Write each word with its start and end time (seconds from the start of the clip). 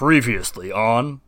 Previously 0.00 0.72
on 0.72 1.20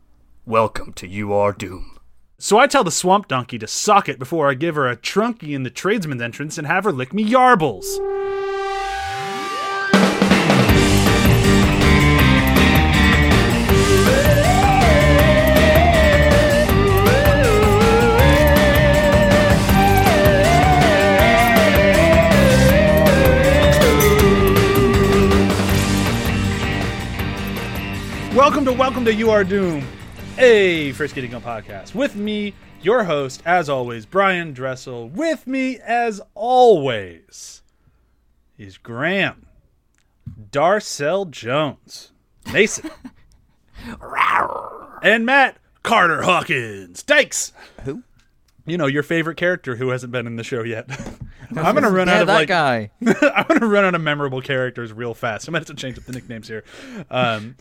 Welcome 0.46 0.94
to 0.94 1.06
You 1.06 1.34
Are 1.34 1.52
Doom. 1.52 1.98
So 2.38 2.56
I 2.56 2.66
tell 2.66 2.82
the 2.82 2.90
swamp 2.90 3.28
donkey 3.28 3.58
to 3.58 3.66
suck 3.66 4.08
it 4.08 4.18
before 4.18 4.48
I 4.48 4.54
give 4.54 4.76
her 4.76 4.88
a 4.88 4.96
trunky 4.96 5.50
in 5.50 5.62
the 5.62 5.68
tradesman's 5.68 6.22
entrance 6.22 6.56
and 6.56 6.66
have 6.66 6.84
her 6.84 6.90
lick 6.90 7.12
me 7.12 7.22
yarbles. 7.22 7.84
Welcome 28.52 28.66
to 28.66 28.78
Welcome 28.78 29.04
to 29.06 29.14
You 29.14 29.30
Are 29.30 29.44
Doom, 29.44 29.82
a 30.36 30.92
First 30.92 31.14
Getting 31.14 31.30
Gun 31.30 31.40
podcast. 31.40 31.94
With 31.94 32.16
me, 32.16 32.52
your 32.82 33.04
host, 33.04 33.42
as 33.46 33.70
always, 33.70 34.04
Brian 34.04 34.52
Dressel. 34.52 35.08
With 35.08 35.46
me, 35.46 35.78
as 35.78 36.20
always, 36.34 37.62
is 38.58 38.76
Graham, 38.76 39.46
Darcel 40.50 41.30
Jones, 41.30 42.12
Mason, 42.52 42.90
and 45.02 45.24
Matt 45.24 45.56
Carter 45.82 46.20
Hawkins. 46.20 47.02
Dykes! 47.02 47.54
Who? 47.84 48.02
You 48.66 48.76
know, 48.76 48.86
your 48.86 49.02
favorite 49.02 49.38
character 49.38 49.76
who 49.76 49.88
hasn't 49.88 50.12
been 50.12 50.26
in 50.26 50.36
the 50.36 50.44
show 50.44 50.62
yet. 50.62 50.90
I'm 51.56 51.74
gonna 51.74 51.90
run 51.90 52.08
yeah, 52.08 52.16
out 52.16 52.20
of 52.20 52.26
that 52.26 52.34
like 52.34 52.48
guy. 52.48 52.90
I'm 53.34 53.46
gonna 53.46 53.66
run 53.66 53.86
out 53.86 53.94
of 53.94 54.02
memorable 54.02 54.42
characters 54.42 54.92
real 54.92 55.14
fast. 55.14 55.48
I 55.48 55.52
might 55.52 55.60
have 55.60 55.68
to 55.68 55.74
change 55.74 55.96
up 55.96 56.04
the 56.04 56.12
nicknames 56.12 56.48
here. 56.48 56.64
Um, 57.10 57.56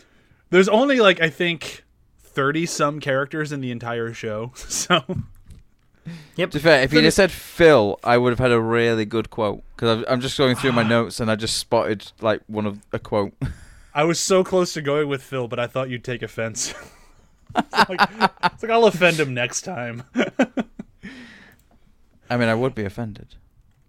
there's 0.51 0.69
only 0.69 0.99
like 0.99 1.19
I 1.19 1.29
think 1.29 1.83
thirty 2.19 2.65
some 2.65 2.99
characters 2.99 3.51
in 3.51 3.61
the 3.61 3.71
entire 3.71 4.13
show, 4.13 4.51
so 4.55 5.03
To 6.35 6.47
be 6.47 6.59
fair, 6.59 6.81
if 6.83 6.93
you'd 6.93 7.03
have 7.03 7.13
said 7.13 7.31
Phil, 7.31 7.99
I 8.03 8.17
would 8.17 8.31
have 8.31 8.39
had 8.39 8.51
a 8.51 8.59
really 8.59 9.05
good 9.05 9.29
quote 9.29 9.63
because 9.75 10.03
I'm 10.07 10.21
just 10.21 10.37
going 10.37 10.55
through 10.55 10.71
my 10.71 10.83
ah. 10.83 10.87
notes 10.87 11.19
and 11.19 11.29
I 11.29 11.35
just 11.35 11.57
spotted 11.57 12.11
like 12.21 12.41
one 12.47 12.65
of 12.65 12.79
a 12.91 12.99
quote. 12.99 13.33
I 13.93 14.05
was 14.05 14.19
so 14.19 14.43
close 14.43 14.73
to 14.73 14.81
going 14.81 15.09
with 15.09 15.21
Phil, 15.21 15.47
but 15.47 15.59
I 15.59 15.67
thought 15.67 15.89
you'd 15.89 16.03
take 16.03 16.21
offense. 16.21 16.73
it's, 17.55 17.89
like, 17.89 17.99
it's 18.45 18.63
like 18.63 18.71
I'll 18.71 18.85
offend 18.85 19.19
him 19.19 19.33
next 19.33 19.63
time. 19.63 20.03
I 22.29 22.37
mean, 22.37 22.47
I 22.47 22.55
would 22.55 22.73
be 22.73 22.85
offended. 22.85 23.35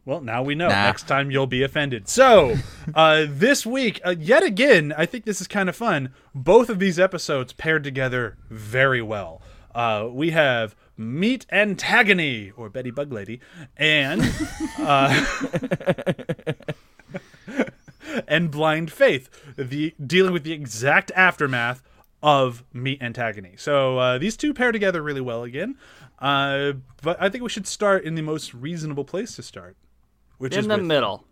Well, 0.05 0.21
now 0.21 0.43
we 0.43 0.55
know. 0.55 0.69
Nah. 0.69 0.87
Next 0.87 1.07
time 1.07 1.31
you'll 1.31 1.47
be 1.47 1.63
offended. 1.63 2.09
So, 2.09 2.57
uh, 2.95 3.27
this 3.29 3.65
week, 3.65 4.01
uh, 4.05 4.17
yet 4.19 4.43
again, 4.43 4.93
I 4.97 5.07
think 5.07 5.25
this 5.25 5.41
is 5.41 5.47
kind 5.47 5.69
of 5.69 5.77
fun. 5.77 6.13
Both 6.35 6.69
of 6.69 6.79
these 6.81 6.99
episodes 6.99 7.53
paired 7.53 7.85
together 7.85 8.37
very 8.51 9.01
well. 9.01 9.41
Uh, 9.75 10.09
we 10.11 10.31
have 10.31 10.75
Meet 10.97 11.47
Antagony, 11.51 12.51
or 12.57 12.69
Betty 12.69 12.91
Bug 12.91 13.13
Lady, 13.13 13.41
and 13.77 14.23
uh, 14.79 15.25
and 18.29 18.51
Blind 18.51 18.93
Faith, 18.93 19.31
the 19.57 19.95
dealing 20.05 20.33
with 20.33 20.45
the 20.45 20.53
exact 20.53 21.11
aftermath 21.15 21.83
of 22.23 22.65
Meet 22.73 23.03
Antagony. 23.03 23.55
So 23.57 23.99
uh, 23.99 24.19
these 24.19 24.37
two 24.37 24.53
pair 24.53 24.73
together 24.73 25.03
really 25.03 25.21
well 25.21 25.43
again. 25.45 25.77
Uh, 26.19 26.75
but 27.03 27.21
I 27.21 27.29
think 27.29 27.43
we 27.43 27.51
should 27.51 27.67
start 27.67 28.05
in 28.05 28.15
the 28.15 28.23
most 28.23 28.55
reasonable 28.55 29.05
place 29.05 29.35
to 29.37 29.43
start, 29.43 29.77
which 30.43 30.57
is 30.57 30.65
In 30.65 30.69
the 30.69 30.77
with 30.77 30.87
middle. 30.87 31.25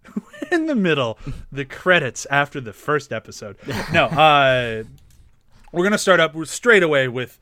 in 0.52 0.66
the 0.66 0.74
middle, 0.74 1.18
the 1.50 1.64
credits 1.64 2.26
after 2.30 2.60
the 2.60 2.72
first 2.72 3.12
episode. 3.12 3.56
No, 3.92 4.06
uh, 4.06 4.84
we're 5.72 5.84
gonna 5.84 5.98
start 5.98 6.20
up 6.20 6.34
straight 6.46 6.82
away 6.82 7.08
with 7.08 7.38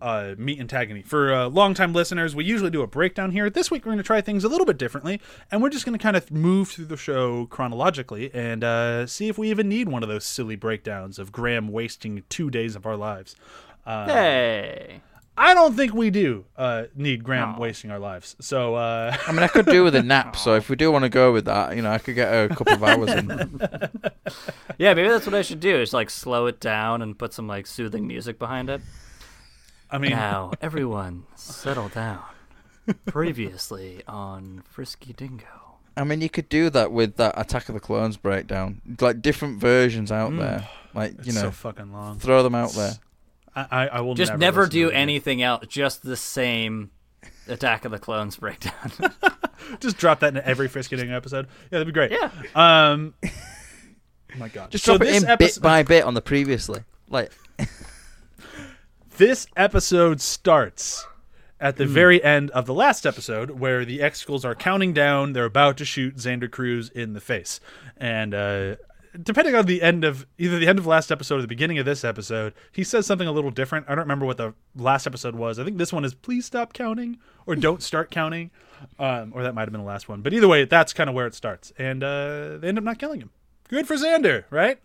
uh, 0.00 0.34
Meet 0.38 0.60
Antagony. 0.60 1.02
For 1.02 1.32
uh, 1.34 1.48
longtime 1.48 1.92
listeners, 1.92 2.34
we 2.34 2.44
usually 2.44 2.70
do 2.70 2.82
a 2.82 2.86
breakdown 2.86 3.30
here. 3.32 3.50
This 3.50 3.70
week, 3.70 3.84
we're 3.84 3.92
gonna 3.92 4.02
try 4.02 4.20
things 4.20 4.44
a 4.44 4.48
little 4.48 4.66
bit 4.66 4.78
differently, 4.78 5.20
and 5.50 5.60
we're 5.62 5.70
just 5.70 5.84
gonna 5.84 5.98
kind 5.98 6.16
of 6.16 6.30
move 6.30 6.68
through 6.70 6.86
the 6.86 6.96
show 6.96 7.46
chronologically 7.46 8.30
and 8.34 8.62
uh, 8.64 9.06
see 9.06 9.28
if 9.28 9.38
we 9.38 9.50
even 9.50 9.68
need 9.68 9.88
one 9.88 10.02
of 10.02 10.08
those 10.08 10.24
silly 10.24 10.56
breakdowns 10.56 11.18
of 11.18 11.30
Graham 11.32 11.68
wasting 11.68 12.22
two 12.28 12.50
days 12.50 12.74
of 12.76 12.86
our 12.86 12.96
lives. 12.96 13.34
Uh, 13.86 14.06
Hey. 14.06 15.00
I 15.38 15.54
don't 15.54 15.74
think 15.76 15.94
we 15.94 16.10
do 16.10 16.44
uh, 16.56 16.84
need 16.96 17.22
Graham 17.22 17.56
wasting 17.58 17.90
our 17.90 17.98
lives. 17.98 18.34
So. 18.40 18.74
Uh, 18.74 19.16
I 19.26 19.32
mean, 19.32 19.42
I 19.42 19.48
could 19.48 19.66
do 19.66 19.84
with 19.84 19.94
a 19.94 20.02
nap. 20.02 20.36
So 20.36 20.54
if 20.56 20.68
we 20.68 20.76
do 20.76 20.90
want 20.90 21.04
to 21.04 21.08
go 21.08 21.32
with 21.32 21.44
that, 21.46 21.76
you 21.76 21.82
know, 21.82 21.90
I 21.90 21.98
could 21.98 22.14
get 22.16 22.28
a 22.28 22.48
couple 22.54 22.74
of 22.74 22.82
hours 22.82 23.10
in. 23.10 23.60
Yeah, 24.78 24.94
maybe 24.94 25.08
that's 25.08 25.26
what 25.26 25.34
I 25.34 25.42
should 25.42 25.58
do. 25.58 25.74
Is 25.80 25.92
like 25.92 26.08
slow 26.08 26.46
it 26.46 26.60
down 26.60 27.02
and 27.02 27.18
put 27.18 27.32
some 27.32 27.48
like 27.48 27.66
soothing 27.66 28.06
music 28.06 28.38
behind 28.38 28.70
it. 28.70 28.80
I 29.90 29.98
mean, 29.98 30.12
Now, 30.12 30.52
everyone, 30.60 31.24
settle 31.34 31.88
down. 31.88 32.22
Previously 33.06 34.02
on 34.06 34.62
Frisky 34.70 35.12
Dingo. 35.12 35.44
I 35.96 36.04
mean, 36.04 36.20
you 36.20 36.28
could 36.30 36.48
do 36.48 36.70
that 36.70 36.92
with 36.92 37.16
that 37.16 37.34
Attack 37.36 37.68
of 37.68 37.74
the 37.74 37.80
Clones 37.80 38.16
breakdown, 38.16 38.80
like 39.00 39.20
different 39.20 39.58
versions 39.60 40.12
out 40.12 40.36
there. 40.36 40.68
Like 40.94 41.12
you 41.12 41.18
it's 41.26 41.34
know, 41.34 41.42
so 41.42 41.50
fucking 41.50 41.92
long. 41.92 42.18
throw 42.18 42.42
them 42.44 42.54
out 42.54 42.72
there. 42.72 42.92
I, 43.70 43.84
I, 43.84 43.86
I 43.86 44.00
will 44.00 44.14
Just 44.14 44.30
never, 44.32 44.38
never, 44.40 44.66
do 44.66 44.90
anything 44.90 45.42
else. 45.42 45.66
Just 45.68 46.02
the 46.02 46.16
same 46.16 46.90
Attack 47.48 47.84
of 47.84 47.92
the 47.92 47.98
Clones 47.98 48.36
breakdown. 48.36 48.92
Just 49.80 49.96
drop 49.98 50.20
that 50.20 50.36
in 50.36 50.42
every 50.44 50.68
Frisky 50.68 50.96
Dingo 50.96 51.16
episode. 51.16 51.46
Yeah, 51.70 51.78
that'd 51.78 51.86
be 51.86 51.92
great. 51.92 52.12
yeah. 52.12 52.30
Um. 52.54 53.14
oh 53.24 53.28
my 54.38 54.48
God. 54.48 54.70
Just 54.70 54.84
So 54.84 54.92
drop 54.98 55.02
it 55.08 55.12
this 55.12 55.22
in 55.22 55.28
episode- 55.28 55.60
bit 55.60 55.62
by 55.62 55.82
bit 55.82 56.04
on 56.04 56.14
the 56.14 56.22
previously. 56.22 56.80
Like, 57.08 57.32
This 59.16 59.48
episode 59.56 60.20
starts 60.20 61.04
at 61.60 61.76
the 61.76 61.86
very 61.86 62.22
end 62.22 62.50
of 62.52 62.66
the 62.66 62.74
last 62.74 63.04
episode, 63.04 63.50
where 63.50 63.84
the 63.84 63.98
Xtacles 63.98 64.44
are 64.44 64.54
counting 64.54 64.92
down. 64.92 65.32
They're 65.32 65.44
about 65.44 65.76
to 65.78 65.84
shoot 65.84 66.16
Xander 66.16 66.48
Crews 66.48 66.88
in 66.90 67.14
the 67.14 67.20
face, 67.20 67.58
and 67.96 68.32
uh, 68.32 68.76
depending 69.22 69.54
on 69.54 69.66
the 69.66 69.82
end 69.82 70.04
of 70.04 70.26
either 70.38 70.58
the 70.58 70.66
end 70.66 70.78
of 70.78 70.86
last 70.86 71.10
episode 71.10 71.38
or 71.38 71.42
the 71.42 71.48
beginning 71.48 71.78
of 71.78 71.86
this 71.86 72.04
episode, 72.04 72.54
he 72.72 72.84
says 72.84 73.06
something 73.06 73.28
a 73.28 73.32
little 73.32 73.50
different. 73.50 73.86
I 73.88 73.90
don't 73.94 74.04
remember 74.04 74.26
what 74.26 74.36
the 74.36 74.54
last 74.76 75.06
episode 75.06 75.34
was. 75.34 75.58
I 75.58 75.64
think 75.64 75.78
this 75.78 75.92
one 75.92 76.04
is 76.04 76.14
"Please 76.14 76.46
stop 76.46 76.72
counting" 76.72 77.18
or 77.46 77.54
"Don't 77.56 77.82
start 77.82 78.10
counting," 78.10 78.50
um, 78.98 79.32
or 79.34 79.42
that 79.42 79.54
might 79.54 79.62
have 79.62 79.72
been 79.72 79.80
the 79.80 79.86
last 79.86 80.08
one. 80.08 80.22
But 80.22 80.32
either 80.34 80.48
way, 80.48 80.64
that's 80.64 80.92
kind 80.92 81.08
of 81.08 81.14
where 81.14 81.26
it 81.26 81.34
starts, 81.34 81.72
and 81.78 82.02
uh, 82.04 82.58
they 82.58 82.68
end 82.68 82.78
up 82.78 82.84
not 82.84 82.98
killing 82.98 83.20
him. 83.20 83.30
Good 83.68 83.86
for 83.86 83.96
Xander, 83.96 84.44
right? 84.50 84.78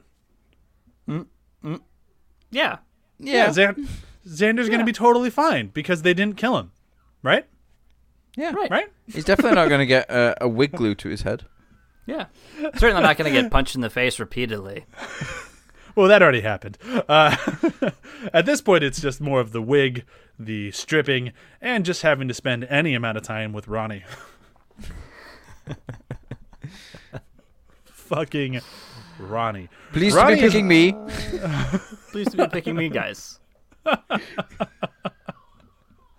Yeah. 2.51 2.77
yeah, 3.19 3.47
Xan- 3.47 3.87
Xander's 4.27 4.67
going 4.69 4.79
to 4.79 4.85
be 4.85 4.93
totally 4.93 5.29
fine 5.29 5.67
because 5.67 6.03
they 6.03 6.13
didn't 6.13 6.37
kill 6.37 6.57
him, 6.57 6.71
right? 7.23 7.45
yeah, 8.37 8.51
Right. 8.53 8.69
Right? 8.69 8.87
He's 9.11 9.25
definitely 9.25 9.55
not 9.55 9.69
going 9.69 9.79
to 9.79 9.85
get 9.85 10.09
a, 10.09 10.35
a 10.41 10.47
wig 10.47 10.71
glue 10.71 10.95
to 10.95 11.09
his 11.09 11.23
head. 11.23 11.45
Yeah. 12.05 12.25
Certainly 12.75 13.01
not 13.01 13.17
going 13.17 13.33
to 13.33 13.41
get 13.41 13.49
punched 13.51 13.75
in 13.75 13.81
the 13.81 13.89
face 13.89 14.19
repeatedly. 14.19 14.85
Well, 15.95 16.07
that 16.07 16.23
already 16.23 16.41
happened. 16.41 16.77
Uh, 17.07 17.35
at 18.33 18.45
this 18.47 18.61
point, 18.61 18.83
it's 18.83 18.99
just 18.99 19.21
more 19.21 19.39
of 19.39 19.51
the 19.51 19.61
wig, 19.61 20.05
the 20.39 20.71
stripping, 20.71 21.33
and 21.61 21.85
just 21.85 22.01
having 22.01 22.27
to 22.27 22.33
spend 22.33 22.63
any 22.63 22.95
amount 22.95 23.17
of 23.17 23.23
time 23.23 23.53
with 23.53 23.67
Ronnie. 23.67 24.03
Fucking 27.85 28.61
Ronnie. 29.19 29.69
Please 29.91 30.15
Ronnie 30.15 30.35
to 30.37 30.41
be 30.41 30.47
picking 30.47 30.67
me. 30.67 30.95
Please 32.11 32.29
to 32.31 32.37
be 32.37 32.47
picking 32.47 32.75
me, 32.75 32.89
guys. 32.89 33.39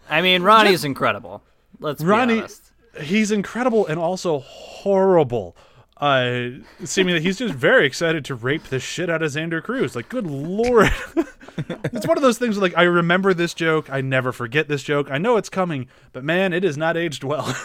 I 0.09 0.22
mean, 0.22 0.43
Ronnie's 0.43 0.84
incredible. 0.84 1.43
Let's 1.81 2.01
be 2.01 2.06
Ronnie- 2.09 2.39
honest. 2.39 2.71
He's 3.01 3.33
incredible 3.33 3.89
and 3.89 3.99
also 3.99 4.39
horrible. 4.39 5.56
Uh, 6.04 6.50
seeming 6.84 7.15
that 7.15 7.22
he's 7.22 7.38
just 7.38 7.54
very 7.54 7.87
excited 7.87 8.26
to 8.26 8.34
rape 8.34 8.65
the 8.65 8.78
shit 8.78 9.09
out 9.09 9.22
of 9.22 9.32
Xander 9.32 9.62
Crews. 9.62 9.97
Like, 9.97 10.10
good 10.10 10.26
lord. 10.26 10.92
it's 11.56 12.06
one 12.06 12.18
of 12.18 12.22
those 12.22 12.36
things 12.36 12.56
where, 12.56 12.68
like, 12.68 12.77
I 12.77 12.83
remember 12.83 13.33
this 13.33 13.54
joke. 13.54 13.89
I 13.89 14.03
never 14.03 14.30
forget 14.30 14.68
this 14.68 14.83
joke. 14.83 15.10
I 15.10 15.16
know 15.16 15.39
it's 15.39 15.48
coming, 15.48 15.89
but 16.12 16.22
man, 16.22 16.53
it 16.53 16.62
is 16.62 16.77
not 16.77 16.98
aged 16.98 17.24
well. 17.24 17.56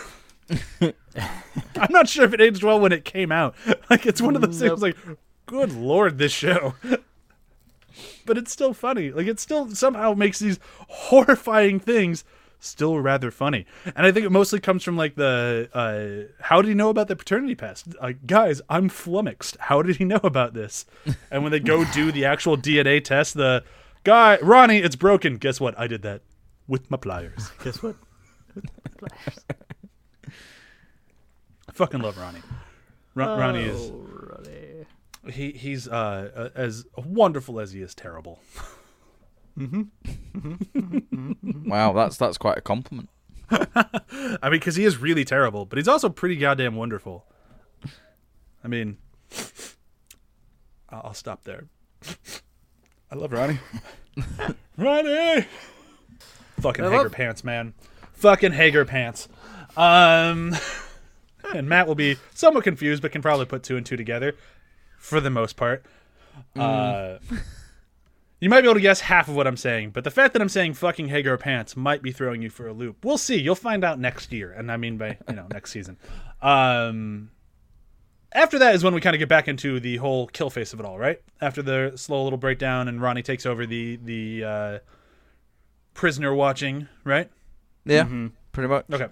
I'm 0.82 0.94
not 1.90 2.08
sure 2.08 2.24
if 2.24 2.34
it 2.34 2.40
aged 2.40 2.64
well 2.64 2.80
when 2.80 2.94
it 2.94 3.04
came 3.04 3.30
out. 3.30 3.56
Like, 3.90 4.06
it's 4.06 4.22
one 4.22 4.38
of 4.38 4.42
those 4.42 4.58
things 4.58 4.82
like, 4.82 4.96
good 5.46 5.74
lord, 5.74 6.18
this 6.18 6.32
show. 6.32 6.76
but 8.26 8.38
it's 8.38 8.54
still 8.54 8.74
funny. 8.74 9.12
Like, 9.12 9.28
it 9.28 9.42
still 9.42 9.76
somehow 9.76 10.14
makes 10.14 10.40
these 10.40 10.62
horrifying 10.88 11.82
things 11.82 12.24
still 12.60 13.00
rather 13.00 13.32
funny. 13.32 13.66
And 13.96 14.06
I 14.06 14.12
think 14.12 14.26
it 14.26 14.32
mostly 14.32 14.60
comes 14.60 14.84
from 14.84 14.98
like 14.98 15.16
the 15.16 15.70
uh, 15.74 16.34
how 16.44 16.62
did 16.62 16.68
he 16.70 16.76
know 16.76 16.90
about 16.90 17.08
the 17.08 17.16
paternity 17.16 17.56
test? 17.56 17.88
Like, 18.02 18.26
guys, 18.28 18.62
I'm 18.70 18.90
flummoxed. 18.90 19.58
How 19.60 19.82
did 19.82 19.96
he 19.98 20.06
know 20.06 20.20
about 20.24 20.54
this? 20.54 20.86
And 21.32 21.44
when 21.44 21.52
they 21.52 21.60
go 21.60 21.86
do 21.86 22.12
the 22.12 22.26
actual 22.26 22.58
DNA 22.58 23.04
test, 23.04 23.34
the 23.36 23.64
guy 24.04 24.38
Ronnie, 24.42 24.80
it's 24.80 24.96
broken. 24.96 25.38
Guess 25.38 25.60
what? 25.60 25.78
I 25.80 25.88
did 25.88 26.02
that 26.04 26.22
with 26.68 26.90
my 26.92 26.98
pliers. 26.98 27.50
Guess 27.64 27.82
what? 27.82 27.96
I 31.68 31.72
fucking 31.74 32.02
love 32.02 32.18
Ronnie. 32.18 32.42
Ron- 33.16 33.40
Ronnie 33.40 33.64
is 33.64 33.80
Oh, 33.92 34.06
Ronnie. 34.12 35.34
he 35.34 35.52
he's 35.52 35.88
uh, 35.88 36.50
as 36.56 36.86
wonderful 36.98 37.60
as 37.60 37.72
he 37.72 37.82
is 37.82 37.94
terrible. 37.96 38.40
Mm-hmm. 39.60 39.82
Mm-hmm. 40.38 40.98
Mm-hmm. 41.00 41.70
Wow, 41.70 41.94
that's 41.94 42.18
that's 42.18 42.38
quite 42.38 42.58
a 42.58 42.62
compliment. 42.62 43.10
I 43.52 44.38
mean, 44.44 44.52
because 44.52 44.76
he 44.76 44.86
is 44.86 44.98
really 44.98 45.26
terrible, 45.26 45.66
but 45.66 45.78
he's 45.78 45.88
also 45.88 46.10
pretty 46.10 46.36
goddamn 46.38 46.76
wonderful. 46.76 47.26
I 48.64 48.68
mean, 48.68 48.98
I'll 50.90 51.02
I'll 51.06 51.14
stop 51.14 51.44
there. 51.44 51.66
I 53.12 53.16
love 53.16 53.32
Ronnie. 53.34 53.60
Ronnie! 54.78 55.46
Fucking 56.62 56.86
I 56.86 56.90
Hager 56.90 57.04
love- 57.04 57.12
pants, 57.12 57.44
man. 57.44 57.74
Fucking 58.14 58.52
Hager 58.54 58.86
pants. 58.86 59.28
Um, 59.76 60.56
and 61.54 61.68
Matt 61.68 61.88
will 61.88 61.96
be 61.96 62.18
somewhat 62.34 62.64
confused, 62.64 63.02
but 63.02 63.12
can 63.12 63.22
probably 63.22 63.46
put 63.46 63.64
two 63.64 63.78
and 63.78 63.86
two 63.86 63.98
together 63.98 64.36
for 64.98 65.20
the 65.20 65.30
most 65.30 65.56
part. 65.56 65.86
Uh, 66.56 66.60
mm. 67.20 67.40
You 68.40 68.50
might 68.50 68.62
be 68.62 68.68
able 68.68 68.76
to 68.76 68.82
guess 68.82 69.02
half 69.02 69.28
of 69.28 69.36
what 69.36 69.48
I'm 69.48 69.58
saying, 69.58 69.90
but 69.92 70.06
the 70.06 70.12
fact 70.12 70.34
that 70.34 70.42
I'm 70.42 70.50
saying 70.50 70.76
fucking 70.76 71.10
Hager 71.10 71.38
pants 71.38 71.76
might 71.76 72.02
be 72.02 72.12
throwing 72.14 72.42
you 72.42 72.50
for 72.50 72.68
a 72.68 72.74
loop. 72.74 73.04
We'll 73.04 73.18
see. 73.18 73.38
You'll 73.38 73.56
find 73.56 73.84
out 73.84 74.00
next 74.00 74.32
year, 74.32 74.52
and 74.52 74.72
I 74.72 74.78
mean 74.78 74.98
by 74.98 75.18
you 75.28 75.36
know 75.36 75.48
next 75.52 75.72
season. 75.72 75.98
Um, 76.42 77.32
after 78.32 78.60
that 78.60 78.76
is 78.76 78.84
when 78.84 78.94
we 78.94 79.02
kind 79.02 79.16
of 79.16 79.20
get 79.20 79.28
back 79.28 79.48
into 79.48 79.80
the 79.80 79.98
whole 79.98 80.28
Killface 80.30 80.74
of 80.74 80.80
it 80.80 80.86
all, 80.86 80.98
right? 80.98 81.22
After 81.42 81.62
the 81.62 81.94
slow 81.96 82.24
little 82.24 82.38
breakdown 82.38 82.88
and 82.88 83.02
Ronnie 83.02 83.24
takes 83.24 83.46
over 83.46 83.66
the 83.66 83.98
the 83.98 84.44
uh, 84.44 84.80
prisoner 85.94 86.34
watching, 86.34 86.88
right? 87.04 87.30
Yeah, 87.84 88.08
pretty 88.52 88.70
much. 88.70 88.86
Okay. 88.92 89.08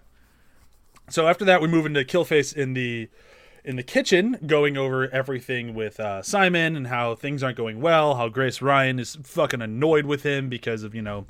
So 1.10 1.28
after 1.28 1.46
that, 1.46 1.62
we 1.62 1.68
move 1.68 1.86
into 1.86 2.02
Killface 2.02 2.56
in 2.56 2.74
the 2.74 3.10
in 3.68 3.76
the 3.76 3.84
kitchen, 3.84 4.38
going 4.48 4.78
over 4.78 5.10
everything 5.10 5.74
with 5.74 6.00
uh, 6.00 6.22
Simon 6.22 6.78
and 6.78 6.88
how 6.88 7.16
things 7.16 7.44
aren't 7.44 7.58
going 7.58 7.82
well. 7.82 8.16
How 8.16 8.30
Grace 8.30 8.62
Ryan 8.62 8.98
is 8.98 9.18
fucking 9.22 9.62
annoyed 9.62 10.06
with 10.06 10.24
him 10.24 10.48
because 10.48 10.84
of 10.84 10.96
you 10.96 11.02
know 11.02 11.26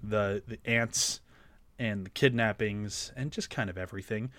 the 0.00 0.40
the 0.46 0.58
ants 0.64 1.20
and 1.80 2.06
the 2.06 2.10
kidnappings 2.10 3.12
and 3.16 3.32
just 3.32 3.50
kind 3.50 3.68
of 3.68 3.76
everything. 3.76 4.30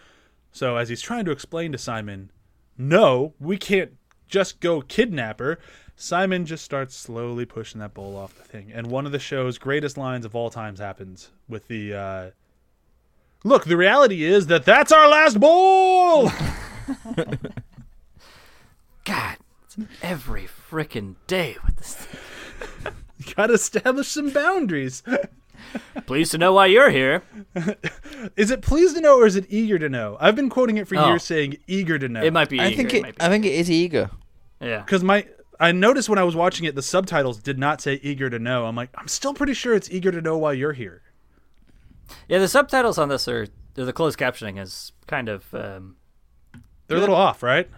So 0.53 0.77
as 0.77 0.87
he's 0.87 1.01
trying 1.01 1.25
to 1.25 1.31
explain 1.31 1.73
to 1.73 1.77
Simon, 1.77 2.31
no, 2.77 3.33
we 3.37 3.57
can't 3.57 3.97
just 4.29 4.61
go 4.61 4.79
kidnap 4.79 5.39
her. 5.39 5.59
Simon 5.97 6.45
just 6.45 6.63
starts 6.63 6.95
slowly 6.95 7.43
pushing 7.43 7.81
that 7.81 7.93
bowl 7.93 8.15
off 8.15 8.33
the 8.33 8.45
thing, 8.45 8.71
and 8.73 8.87
one 8.87 9.05
of 9.05 9.11
the 9.11 9.19
show's 9.19 9.57
greatest 9.57 9.97
lines 9.97 10.23
of 10.25 10.35
all 10.35 10.49
times 10.49 10.79
happens 10.79 11.31
with 11.49 11.67
the. 11.67 11.93
Uh, 11.93 12.29
Look, 13.43 13.65
the 13.65 13.75
reality 13.75 14.23
is 14.23 14.47
that 14.47 14.65
that's 14.65 14.91
our 14.91 15.07
last 15.09 15.39
bowl. 15.39 16.31
God, 19.05 19.37
it's 19.65 19.77
every 20.01 20.47
freaking 20.69 21.15
day 21.27 21.57
with 21.65 21.77
this. 21.77 22.07
you 23.25 23.33
Got 23.35 23.47
to 23.47 23.53
establish 23.53 24.07
some 24.09 24.29
boundaries. 24.29 25.03
Pleased 26.05 26.31
to 26.31 26.37
know 26.37 26.53
why 26.53 26.65
you're 26.67 26.89
here. 26.89 27.23
Is 28.35 28.51
it 28.51 28.61
pleased 28.61 28.95
to 28.95 29.01
know 29.01 29.19
or 29.19 29.25
is 29.25 29.35
it 29.35 29.45
eager 29.49 29.79
to 29.79 29.87
know? 29.89 30.17
I've 30.19 30.35
been 30.35 30.49
quoting 30.49 30.77
it 30.77 30.87
for 30.87 30.97
Oh. 30.97 31.07
years, 31.09 31.23
saying 31.23 31.57
eager 31.67 31.97
to 31.97 32.09
know. 32.09 32.21
It 32.23 32.33
might 32.33 32.49
be. 32.49 32.59
I 32.59 32.67
eager, 32.67 32.75
think 32.77 32.93
it, 32.93 33.05
it. 33.05 33.15
I 33.19 33.29
think 33.29 33.45
it 33.45 33.53
is 33.53 33.71
eager. 33.71 34.09
yeah. 34.59 34.79
because 34.81 35.03
my 35.03 35.25
I 35.59 35.71
noticed 35.71 36.09
when 36.09 36.17
I 36.17 36.23
was 36.23 36.35
watching 36.35 36.65
it, 36.65 36.73
the 36.75 36.81
subtitles 36.81 37.37
did 37.37 37.57
not 37.59 37.79
say 37.79 37.99
eager 38.03 38.29
to 38.29 38.39
know. 38.39 38.65
I'm 38.65 38.75
like, 38.75 38.89
I'm 38.95 39.07
still 39.07 39.33
pretty 39.33 39.53
sure 39.53 39.73
it's 39.75 39.89
eager 39.91 40.11
to 40.11 40.19
know 40.21 40.37
why 40.37 40.53
you're 40.53 40.73
here. 40.73 41.03
Yeah, 42.27 42.39
the 42.39 42.47
subtitles 42.47 42.97
on 42.97 43.07
this 43.09 43.27
are 43.27 43.47
or 43.77 43.85
the 43.85 43.93
closed 43.93 44.17
captioning 44.19 44.59
is 44.59 44.91
kind 45.07 45.29
of 45.29 45.53
um, 45.53 45.95
They're 46.91 46.97
a 46.97 47.01
little 47.01 47.15
off, 47.15 47.41
right? 47.43 47.69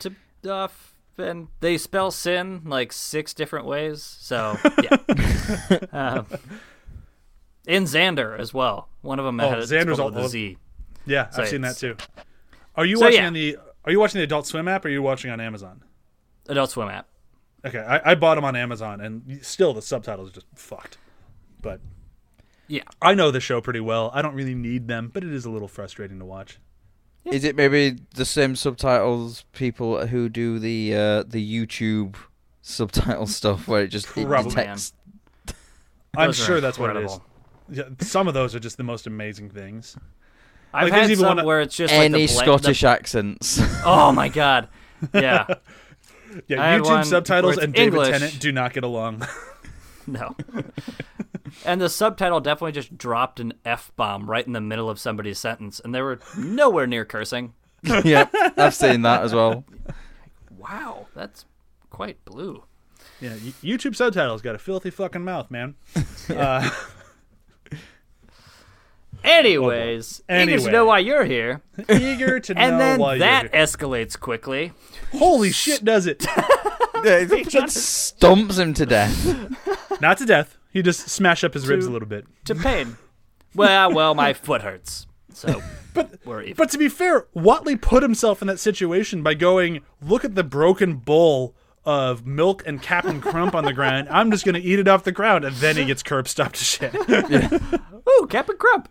to 0.00 0.14
off, 0.50 0.94
and 1.18 1.48
they 1.60 1.76
spell 1.78 2.10
sin 2.10 2.62
like 2.64 2.92
six 2.92 3.34
different 3.34 3.66
ways. 3.66 4.02
So 4.02 4.56
yeah. 4.82 4.96
um, 5.92 6.26
in 7.66 7.84
Xander 7.84 8.38
as 8.38 8.52
well. 8.54 8.88
One 9.02 9.18
of 9.18 9.24
them 9.24 9.40
Oh, 9.40 9.50
had 9.50 9.58
Xander's 9.60 9.98
all- 9.98 10.16
a 10.16 10.28
Z. 10.28 10.56
Yeah, 11.06 11.30
So 11.30 11.42
I've 11.42 11.48
seen 11.48 11.62
that 11.62 11.76
too. 11.76 11.96
Are 12.76 12.84
you 12.84 12.96
So, 12.96 13.06
watching 13.06 13.20
yeah. 13.22 13.30
the 13.30 13.56
Are 13.84 13.92
you 13.92 13.98
watching 14.00 14.18
the 14.18 14.24
Adult 14.24 14.46
Swim 14.46 14.68
app 14.68 14.84
or 14.84 14.88
are 14.88 14.90
you 14.90 15.02
watching 15.02 15.30
on 15.30 15.40
Amazon? 15.40 15.82
Adult 16.48 16.70
Swim 16.70 16.88
app. 16.88 17.08
Okay, 17.64 17.78
I, 17.78 18.12
I 18.12 18.14
bought 18.14 18.36
them 18.36 18.44
on 18.44 18.56
Amazon, 18.56 19.00
and 19.02 19.40
still 19.44 19.74
the 19.74 19.82
subtitles 19.82 20.30
are 20.30 20.32
just 20.32 20.46
fucked. 20.54 20.96
But 21.60 21.80
Yeah. 22.68 22.84
I 23.02 23.14
know 23.14 23.30
the 23.30 23.40
show 23.40 23.60
pretty 23.60 23.80
well. 23.80 24.10
I 24.14 24.22
don't 24.22 24.34
really 24.34 24.54
need 24.54 24.88
them, 24.88 25.10
but 25.12 25.24
it 25.24 25.32
is 25.32 25.44
a 25.44 25.50
little 25.50 25.68
frustrating 25.68 26.18
to 26.20 26.24
watch. 26.24 26.58
Is 27.24 27.44
it 27.44 27.54
maybe 27.56 27.98
the 28.14 28.24
same 28.24 28.56
subtitles 28.56 29.44
people 29.52 30.06
who 30.06 30.28
do 30.28 30.58
the 30.58 30.94
uh, 30.94 31.22
the 31.26 31.42
YouTube 31.66 32.16
subtitle 32.62 33.26
stuff 33.38 33.68
where 33.68 33.82
it 33.82 33.88
just 33.88 34.08
it 34.16 34.26
detects? 34.28 34.92
I'm 36.16 36.32
sure 36.32 36.60
that's 36.60 36.78
what 36.78 36.96
it 36.96 37.04
is. 37.04 37.20
Yeah, 37.68 37.84
some 38.00 38.26
of 38.26 38.34
those 38.34 38.54
are 38.54 38.58
just 38.60 38.78
the 38.78 38.82
most 38.82 39.06
amazing 39.06 39.50
things. 39.50 39.96
I've 40.74 40.84
Like, 40.84 40.92
there's 40.92 41.02
had 41.02 41.10
even 41.12 41.24
some 41.24 41.36
one- 41.36 41.46
where 41.46 41.60
it's 41.60 41.76
just 41.76 41.92
like 41.92 42.00
Any 42.12 42.26
the 42.26 42.32
bla- 42.32 42.42
Scottish 42.42 42.80
the- 42.80 42.88
accents. 42.88 43.60
oh 43.84 44.10
my 44.12 44.28
god. 44.28 44.68
Yeah. 45.14 45.46
Yeah, 46.46 46.62
I 46.62 46.78
YouTube 46.78 47.04
subtitles 47.06 47.58
and 47.58 47.74
David 47.74 47.94
English. 47.94 48.08
Tennant 48.10 48.38
do 48.40 48.52
not 48.52 48.72
get 48.72 48.84
along. 48.84 49.26
No. 50.20 50.34
and 51.64 51.80
the 51.80 51.88
subtitle 51.88 52.40
definitely 52.40 52.72
just 52.72 52.96
dropped 52.98 53.40
an 53.40 53.52
F 53.64 53.92
bomb 53.96 54.28
right 54.28 54.46
in 54.46 54.52
the 54.52 54.60
middle 54.60 54.90
of 54.90 54.98
somebody's 54.98 55.38
sentence, 55.38 55.80
and 55.80 55.94
they 55.94 56.00
were 56.02 56.18
nowhere 56.36 56.86
near 56.86 57.04
cursing. 57.04 57.54
yeah, 58.04 58.28
I've 58.56 58.74
seen 58.74 59.02
that 59.02 59.22
as 59.22 59.34
well. 59.34 59.64
Wow, 60.56 61.06
that's 61.14 61.44
quite 61.90 62.22
blue. 62.24 62.64
yeah, 63.20 63.34
YouTube 63.62 63.96
subtitles 63.96 64.42
got 64.42 64.54
a 64.54 64.58
filthy 64.58 64.90
fucking 64.90 65.24
mouth, 65.24 65.50
man. 65.50 65.74
Uh, 66.30 66.68
Anyways, 69.22 70.22
eager 70.30 70.58
to 70.58 70.70
know 70.70 70.86
why 70.86 71.00
you're 71.00 71.24
here, 71.24 71.60
eager 71.90 72.40
to 72.40 72.56
and 72.56 72.72
know 72.72 72.78
then 72.78 73.00
why 73.00 73.18
that 73.18 73.42
you're 73.44 73.52
here. 73.52 73.66
escalates 73.66 74.18
quickly. 74.18 74.72
Holy 75.12 75.50
shit, 75.52 75.84
does 75.84 76.06
it? 76.06 76.20
Stomps 77.00 78.58
him 78.58 78.72
to 78.74 78.86
death. 78.86 79.89
Not 80.00 80.18
to 80.18 80.26
death. 80.26 80.56
He 80.72 80.82
just 80.82 81.08
smash 81.08 81.44
up 81.44 81.54
his 81.54 81.66
ribs 81.68 81.86
a 81.86 81.90
little 81.90 82.08
bit. 82.08 82.26
to 82.44 82.54
pain. 82.54 82.96
well, 83.54 83.92
well, 83.92 84.14
my 84.14 84.32
foot 84.32 84.62
hurts, 84.62 85.06
so 85.32 85.60
But 85.94 86.20
we're 86.24 86.42
even. 86.42 86.54
But 86.54 86.70
to 86.70 86.78
be 86.78 86.88
fair, 86.88 87.26
Watley 87.34 87.74
put 87.76 88.02
himself 88.02 88.40
in 88.42 88.48
that 88.48 88.60
situation 88.60 89.22
by 89.24 89.34
going, 89.34 89.80
"Look 90.00 90.24
at 90.24 90.34
the 90.36 90.44
broken 90.44 90.96
bowl 90.96 91.56
of 91.84 92.24
milk 92.26 92.62
and 92.66 92.80
Captain 92.80 93.20
Crump 93.20 93.54
on 93.56 93.64
the 93.64 93.72
ground. 93.72 94.08
I'm 94.10 94.30
just 94.30 94.44
gonna 94.44 94.60
eat 94.60 94.78
it 94.78 94.86
off 94.86 95.02
the 95.02 95.10
ground." 95.12 95.44
And 95.44 95.56
then 95.56 95.76
he 95.76 95.84
gets 95.84 96.02
curb 96.04 96.28
stopped 96.28 96.56
to 96.56 96.64
shit. 96.64 96.94
Ooh, 98.08 98.26
Captain 98.28 98.56
Crump. 98.56 98.88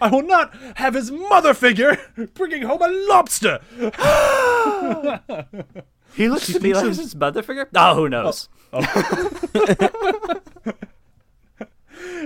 I 0.00 0.08
will 0.08 0.22
not 0.22 0.54
have 0.76 0.94
his 0.94 1.10
mother 1.10 1.54
figure 1.54 1.98
bringing 2.34 2.62
home 2.62 2.82
a 2.82 2.88
lobster. 2.88 3.58
He 6.14 6.28
looks 6.28 6.46
to 6.52 6.60
me 6.60 6.74
like 6.74 6.86
his 6.86 7.14
mother 7.14 7.42
figure. 7.42 7.68
Oh, 7.74 7.94
who 7.94 8.08
knows? 8.08 8.48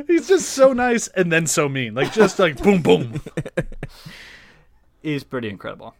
He's 0.07 0.29
just 0.29 0.51
so 0.51 0.73
nice 0.73 1.09
and 1.09 1.33
then 1.33 1.47
so 1.47 1.69
mean. 1.69 1.95
Like 1.95 2.13
just 2.13 2.39
like 2.39 2.63
boom 2.63 2.83
boom. 2.83 3.21
He's 5.03 5.25
pretty 5.25 5.49
incredible 5.49 5.95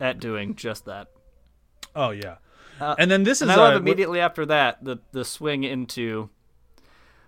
at 0.00 0.18
doing 0.20 0.54
just 0.54 0.84
that. 0.86 1.08
Oh 1.94 2.10
yeah. 2.10 2.36
Uh, 2.80 2.94
and 2.98 3.10
then 3.10 3.24
this 3.24 3.38
is 3.38 3.42
And 3.42 3.52
I 3.52 3.56
love 3.56 3.74
uh, 3.74 3.78
immediately 3.78 4.20
after 4.20 4.46
that 4.46 4.84
the 4.84 4.98
the 5.12 5.24
swing 5.24 5.64
into. 5.64 6.30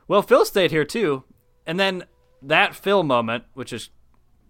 Well, 0.09 0.23
Phil 0.23 0.45
stayed 0.45 0.71
here 0.71 0.85
too, 0.85 1.25
and 1.67 1.79
then 1.79 2.05
that 2.43 2.75
Phil 2.75 3.03
moment, 3.03 3.45
which 3.55 3.73
is 3.73 3.91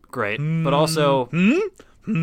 great, 0.02 0.38
but 0.38 0.72
also 0.72 1.28
he's 2.06 2.14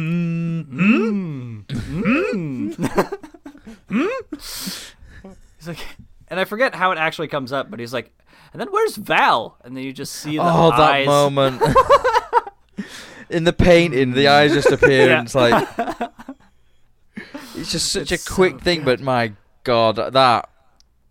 like, 5.68 5.86
and 6.28 6.40
I 6.40 6.46
forget 6.46 6.76
how 6.76 6.92
it 6.92 6.98
actually 6.98 7.28
comes 7.28 7.52
up, 7.52 7.70
but 7.70 7.80
he's 7.80 7.94
like, 7.94 8.12
and 8.54 8.62
then 8.62 8.70
where's 8.72 8.96
Val? 8.96 9.58
And 9.64 9.76
then 9.76 9.84
you 9.84 9.94
just 9.94 10.14
see 10.14 10.38
the 10.38 10.44
Oh, 10.44 10.72
that 10.76 11.06
moment. 11.06 11.62
In 13.30 13.44
the 13.44 13.52
painting, 13.54 14.14
the 14.14 14.30
eyes 14.30 14.54
just 14.54 14.72
appear, 14.72 15.10
Yeah. 15.10 15.20
and 15.20 15.26
it's 15.28 15.36
like 15.36 15.68
it's 17.56 17.72
just 17.74 17.92
such 17.92 18.12
It's 18.14 18.26
a 18.26 18.34
quick 18.34 18.54
so 18.54 18.60
thing. 18.60 18.86
But 18.86 19.02
my 19.02 19.34
God, 19.66 19.98
that 19.98 20.50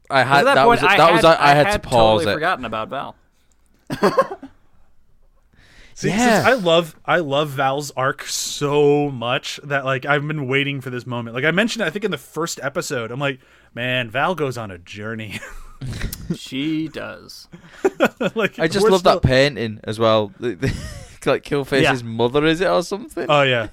I 0.09 0.23
had 0.23 0.47
that, 0.47 0.55
that, 0.55 0.65
point, 0.65 0.81
was 0.81 0.83
I 0.83 0.97
that 0.97 1.07
had, 1.09 1.13
was 1.15 1.25
I, 1.25 1.37
I 1.39 1.55
had, 1.55 1.67
had 1.67 1.83
to 1.83 1.89
pause 1.89 2.21
totally 2.23 2.33
it. 2.33 2.37
forgotten 2.37 2.65
about 2.65 2.89
Val. 2.89 3.17
See, 5.99 6.09
Yeah. 6.11 6.43
since 6.45 6.47
I 6.47 6.53
love 6.62 6.95
I 7.07 7.19
love 7.21 7.49
Val's 7.50 7.91
arc 7.93 8.23
so 8.25 9.11
much 9.11 9.59
that 9.65 9.87
like 9.87 10.05
I've 10.05 10.26
been 10.29 10.47
waiting 10.47 10.83
for 10.83 10.91
this 10.91 11.07
moment. 11.07 11.35
Like 11.35 11.45
I 11.47 11.53
mentioned, 11.53 11.83
I 11.83 11.88
think 11.91 12.05
in 12.05 12.11
the 12.11 12.19
first 12.19 12.61
episode, 12.62 13.11
I'm 13.11 13.19
like, 13.19 13.41
man, 13.75 14.11
Val 14.11 14.35
goes 14.35 14.59
on 14.59 14.71
a 14.71 14.79
journey. 14.79 15.41
She 16.35 16.88
does. 16.88 17.49
like 18.35 18.59
I 18.59 18.67
just 18.67 18.88
love 18.88 19.00
still- 19.00 19.21
that 19.21 19.23
painting 19.23 19.79
as 19.85 19.99
well. 19.99 20.33
The- 20.41 20.55
the- 20.55 20.75
like 21.31 21.45
Killface's 21.45 22.03
mother, 22.05 22.45
is 22.47 22.61
it 22.62 22.67
or 22.69 22.83
something? 22.83 23.26
Oh 23.29 23.43
yeah, 23.43 23.69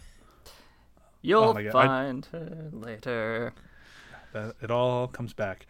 You'll 1.21 1.43
oh 1.43 1.53
my 1.53 1.63
God, 1.63 1.75
I- 1.75 1.85
find 1.87 2.25
her 2.33 2.69
later. 2.73 3.53
That, 4.33 4.55
it 4.61 4.69
all 4.71 5.07
comes 5.07 5.31
back. 5.33 5.65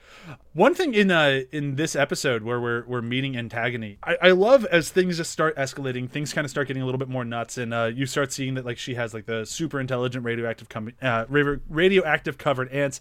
One 0.54 0.74
thing 0.74 0.94
in 0.94 1.12
uh 1.12 1.42
in 1.52 1.76
this 1.76 1.96
episode 1.96 2.44
where 2.44 2.60
we're 2.60 2.84
we're 2.86 3.02
meeting 3.02 3.36
Antagony, 3.38 3.98
I, 4.04 4.18
I 4.22 4.32
love 4.32 4.66
as 4.66 4.90
things 4.90 5.18
just 5.18 5.32
start 5.32 5.56
escalating, 5.58 6.10
things 6.10 6.34
kind 6.34 6.46
of 6.46 6.52
start 6.52 6.68
getting 6.68 6.82
a 6.82 6.86
little 6.86 7.00
bit 7.00 7.10
more 7.10 7.26
nuts, 7.26 7.58
and 7.58 7.74
uh, 7.74 7.92
you 7.94 8.06
start 8.06 8.32
seeing 8.34 8.56
that 8.56 8.66
like 8.66 8.78
she 8.78 8.96
has 8.96 9.14
like 9.14 9.26
the 9.26 9.46
super 9.46 9.80
intelligent 9.80 10.26
radioactive 10.26 10.70
com- 10.70 10.94
uh, 11.02 11.26
ra- 11.30 11.58
radioactive 11.70 12.38
covered 12.38 12.72
ants. 12.72 13.00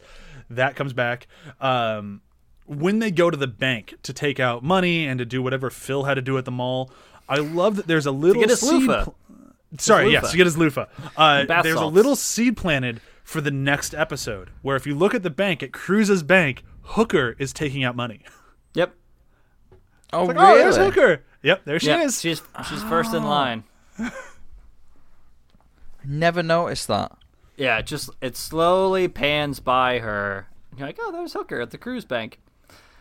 That 0.51 0.77
comes 0.77 0.93
back. 0.93 1.29
Um, 1.61 2.21
when 2.67 2.99
they 2.99 3.11
go 3.11 3.31
to 3.31 3.37
the 3.37 3.47
bank 3.47 3.95
to 4.03 4.13
take 4.13 4.39
out 4.41 4.63
money 4.63 5.07
and 5.07 5.19
to 5.19 5.25
do 5.25 5.43
whatever 5.43 5.71
Phil 5.71 6.05
had 6.05 6.15
to 6.15 6.23
do 6.23 6.37
at 6.39 6.45
the 6.45 6.51
mall, 6.51 6.91
I 7.29 7.37
love 7.37 7.77
that 7.77 7.87
there's 7.87 8.07
a 8.07 8.13
little 8.13 8.47
seed. 8.49 8.89
pl- 8.89 9.15
Sorry, 9.79 10.13
yes, 10.13 10.23
loofah. 10.23 10.31
to 10.33 10.37
get 10.37 10.47
his 10.47 10.59
loofah. 10.59 10.85
Uh, 11.17 11.45
there's 11.63 11.81
a 11.81 11.87
little 11.87 12.15
seed 12.15 12.57
planted 12.59 13.01
for 13.25 13.41
the 13.41 13.51
next 13.51 13.95
episode, 13.95 14.51
where 14.63 14.77
if 14.77 14.87
you 14.87 14.95
look 14.95 15.15
at 15.15 15.23
the 15.23 15.31
bank 15.31 15.63
at 15.63 15.73
Crews's 15.73 16.23
bank, 16.23 16.65
Hooker 16.83 17.35
is 17.39 17.53
taking 17.53 17.85
out 17.85 17.95
money. 17.97 18.23
Yep. 18.75 18.95
Oh, 20.13 20.25
Like, 20.25 20.37
really? 20.37 20.49
oh, 20.53 20.59
there's 20.59 20.77
Hooker. 20.77 21.23
Yep, 21.43 21.65
there 21.65 21.79
she 21.81 21.87
Yeah, 21.89 22.03
is. 22.03 22.21
she's 22.21 22.43
she's 22.69 22.83
first 22.85 23.15
in 23.15 23.23
oh. 23.25 23.29
line. 23.29 23.65
Never 26.05 26.43
noticed 26.43 26.89
that. 26.89 27.13
Yeah, 27.57 27.81
just 27.83 28.11
it 28.21 28.37
slowly 28.37 29.09
pans 29.09 29.61
by 29.61 29.99
her. 30.01 30.49
You're 30.77 30.87
like, 30.89 30.99
oh, 31.01 31.13
there's 31.13 31.33
Hooker 31.35 31.61
at 31.61 31.71
the 31.71 31.79
Crews 31.79 32.05
bank. 32.05 32.41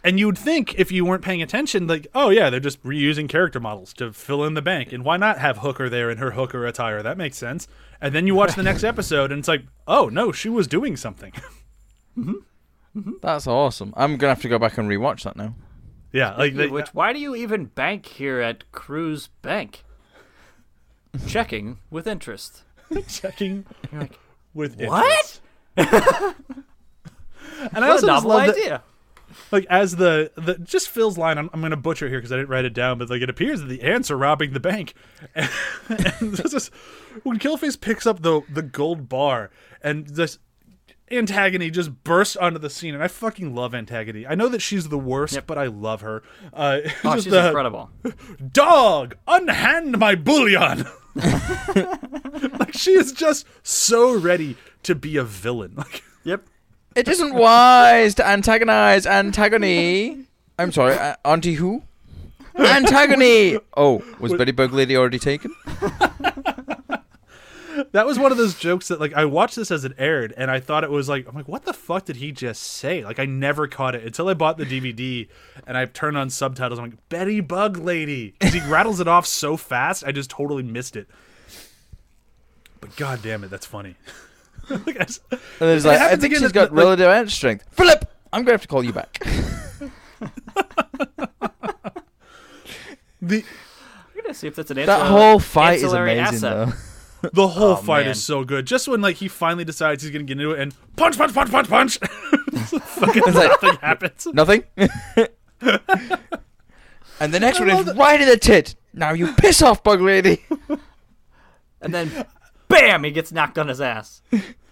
And 0.03 0.19
you 0.19 0.25
would 0.25 0.37
think 0.37 0.73
if 0.79 0.91
you 0.91 1.05
weren't 1.05 1.23
paying 1.23 1.41
attention, 1.43 1.85
like, 1.85 2.07
oh 2.15 2.29
yeah, 2.29 2.49
they're 2.49 2.59
just 2.59 2.81
reusing 2.83 3.29
character 3.29 3.59
models 3.59 3.93
to 3.93 4.11
fill 4.13 4.43
in 4.45 4.55
the 4.55 4.61
bank, 4.61 4.91
and 4.91 5.05
why 5.05 5.17
not 5.17 5.37
have 5.37 5.59
Hooker 5.59 5.89
there 5.89 6.09
in 6.09 6.17
her 6.17 6.31
Hooker 6.31 6.65
attire? 6.65 7.03
That 7.03 7.17
makes 7.17 7.37
sense. 7.37 7.67
And 8.01 8.15
then 8.15 8.25
you 8.25 8.33
watch 8.33 8.55
the 8.55 8.63
next 8.63 8.83
episode, 8.85 9.31
and 9.31 9.39
it's 9.39 9.47
like, 9.47 9.63
oh 9.87 10.09
no, 10.09 10.31
she 10.31 10.49
was 10.49 10.67
doing 10.67 10.95
something. 10.97 11.33
Mm-hmm. 12.17 12.33
Mm-hmm. 12.99 13.11
That's 13.21 13.47
awesome. 13.47 13.93
I'm 13.95 14.17
gonna 14.17 14.33
have 14.33 14.41
to 14.41 14.49
go 14.49 14.59
back 14.59 14.77
and 14.77 14.89
rewatch 14.89 15.23
that 15.23 15.37
now. 15.37 15.55
yeah, 16.11 16.35
like 16.35 16.55
they, 16.55 16.67
Which 16.67 16.89
why 16.93 17.13
do 17.13 17.19
you 17.19 17.35
even 17.37 17.67
bank 17.67 18.05
here 18.05 18.41
at 18.41 18.69
Crews 18.73 19.29
Bank? 19.41 19.85
Checking 21.27 21.77
with 21.89 22.07
interest. 22.07 22.63
checking 23.07 23.65
You're 23.93 24.01
like, 24.01 24.19
with 24.53 24.75
what? 24.81 25.39
interest. 25.77 26.35
And 27.73 27.85
I 27.85 27.87
What 27.87 27.91
also 27.91 28.07
a 28.07 28.09
just 28.09 28.25
novel 28.25 28.29
love 28.31 28.47
that, 28.47 28.55
idea. 28.57 28.83
Like 29.51 29.65
as 29.69 29.95
the 29.95 30.31
the 30.35 30.55
just 30.59 30.89
Phil's 30.89 31.17
line. 31.17 31.37
I'm, 31.37 31.49
I'm 31.53 31.59
going 31.61 31.71
to 31.71 31.77
butcher 31.77 32.07
here 32.09 32.17
because 32.19 32.31
I 32.31 32.35
didn't 32.37 32.49
write 32.49 32.65
it 32.65 32.73
down, 32.73 32.97
but 32.97 33.09
like 33.09 33.21
it 33.21 33.29
appears 33.29 33.61
that 33.61 33.67
the 33.67 33.81
ants 33.81 34.09
are 34.11 34.17
robbing 34.17 34.53
the 34.53 34.59
bank, 34.59 34.93
and, 35.35 35.49
and 35.89 36.33
this 36.33 36.53
is 36.53 36.67
when 37.23 37.39
Killface 37.39 37.79
picks 37.79 38.05
up 38.05 38.21
the 38.21 38.41
the 38.49 38.61
gold 38.61 39.07
bar 39.09 39.49
and 39.81 40.07
this. 40.07 40.39
Antagony 41.13 41.69
just 41.69 42.05
bursts 42.05 42.37
onto 42.37 42.57
the 42.57 42.69
scene, 42.69 42.93
and 42.93 43.03
I 43.03 43.09
fucking 43.09 43.53
love 43.53 43.75
Antagony. 43.75 44.25
I 44.25 44.33
know 44.33 44.47
that 44.47 44.61
she's 44.61 44.87
the 44.87 44.97
worst, 44.97 45.33
Yep. 45.33 45.45
but 45.45 45.57
I 45.57 45.65
love 45.65 45.99
her. 45.99 46.23
Uh, 46.53 46.79
Oh, 47.03 47.15
just 47.15 47.23
she's 47.25 47.33
the- 47.33 47.47
incredible. 47.47 47.89
dog 48.53 49.17
unhand 49.27 49.97
my 49.99 50.15
bullion 50.15 50.85
like 52.59 52.73
she 52.73 52.91
is 52.91 53.11
just 53.11 53.45
so 53.63 54.17
ready 54.17 54.55
to 54.83 54.95
be 54.95 55.17
a 55.17 55.23
villain 55.25 55.73
like 55.75 56.01
Yep. 56.23 56.47
It 56.95 57.07
isn't 57.07 57.33
wise 57.33 58.15
to 58.15 58.27
antagonize 58.27 59.05
Antagony. 59.05 60.25
I'm 60.59 60.71
sorry, 60.71 60.95
uh, 60.95 61.15
Auntie 61.23 61.53
who? 61.53 61.83
Antagony. 62.55 63.57
Oh, 63.77 64.03
was 64.19 64.33
Betty 64.33 64.51
Bug 64.51 64.73
Lady 64.73 64.97
already 64.97 65.19
taken? 65.19 65.55
that 67.93 68.05
was 68.05 68.19
one 68.19 68.31
of 68.31 68.37
those 68.37 68.53
jokes 68.55 68.89
that 68.89 68.99
like 68.99 69.13
i 69.13 69.25
watched 69.25 69.55
this 69.55 69.71
as 69.71 69.85
it 69.85 69.93
aired 69.97 70.33
and 70.37 70.51
i 70.51 70.59
thought 70.59 70.83
it 70.83 70.91
was 70.91 71.09
like 71.09 71.27
i'm 71.27 71.33
like 71.33 71.47
what 71.47 71.63
the 71.65 71.73
fuck 71.73 72.05
did 72.05 72.17
he 72.17 72.31
just 72.31 72.61
say 72.61 73.03
like 73.03 73.17
i 73.17 73.25
never 73.25 73.67
caught 73.67 73.95
it 73.95 74.03
until 74.05 74.27
i 74.29 74.33
bought 74.33 74.57
the 74.57 74.65
dvd 74.65 75.27
and 75.65 75.77
i 75.77 75.85
turned 75.85 76.17
on 76.17 76.29
subtitles 76.29 76.77
i'm 76.79 76.85
like 76.91 77.09
betty 77.09 77.39
bug 77.39 77.77
lady 77.77 78.35
'Cause 78.39 78.53
he 78.53 78.59
rattles 78.69 78.99
it 78.99 79.07
off 79.07 79.25
so 79.25 79.57
fast 79.57 80.03
i 80.05 80.11
just 80.11 80.29
totally 80.29 80.63
missed 80.63 80.95
it 80.95 81.07
but 82.81 82.95
god 82.97 83.21
damn 83.23 83.43
it 83.43 83.49
that's 83.49 83.65
funny 83.65 83.95
like, 83.97 84.07
I 84.07 84.11
just- 84.11 84.30
And 85.59 85.69
there's 85.69 85.85
It 85.85 85.89
like, 85.89 85.99
I 86.01 86.15
think 86.15 86.35
she's 86.35 86.51
got 86.51 86.69
the- 86.69 86.75
like- 86.75 86.83
relative 86.83 87.07
ant 87.07 87.31
strength. 87.31 87.65
Philip, 87.71 88.05
I'm 88.33 88.43
gonna 88.43 88.53
have 88.53 88.61
to 88.61 88.67
call 88.67 88.83
you 88.83 88.93
back. 88.93 89.19
the 93.21 93.43
I'm 93.43 94.21
gonna 94.21 94.33
see 94.33 94.47
if 94.47 94.55
that's 94.55 94.71
an 94.71 94.77
that 94.77 95.07
whole 95.07 95.39
fight 95.39 95.79
is 95.81 95.93
amazing, 95.93 96.19
asset. 96.23 96.41
though. 96.41 96.73
The 97.33 97.47
whole 97.49 97.73
Oh, 97.73 97.75
fight 97.75 98.05
man. 98.05 98.11
is 98.13 98.23
so 98.23 98.43
good. 98.43 98.65
Just 98.65 98.87
when 98.87 98.99
like 99.01 99.17
he 99.17 99.27
finally 99.27 99.63
decides 99.63 100.01
he's 100.01 100.11
gonna 100.11 100.23
get 100.23 100.39
into 100.39 100.51
it 100.53 100.59
and 100.59 100.73
punch, 100.95 101.17
punch, 101.19 101.31
punch, 101.35 101.51
punch, 101.51 101.69
punch. 101.69 101.97
Fucking 101.99 103.21
It's 103.27 103.35
like- 103.37 103.61
nothing 103.61 103.75
happens. 103.79 104.27
Nothing. 104.33 104.63
and 107.19 107.31
the 107.31 107.39
next 107.39 107.57
I 107.59 107.59
one 107.59 107.69
is 107.69 107.75
love 107.75 107.85
that- 107.85 107.95
right 107.97 108.19
in 108.19 108.27
the 108.27 108.37
tit. 108.37 108.75
Now 108.93 109.13
you 109.13 109.31
piss 109.33 109.61
off, 109.61 109.83
Bug 109.83 110.01
Lady. 110.01 110.43
and 111.79 111.93
then 111.93 112.25
bam, 112.67 113.03
he 113.03 113.11
gets 113.11 113.31
knocked 113.31 113.59
on 113.59 113.67
his 113.67 113.79
ass. 113.79 114.23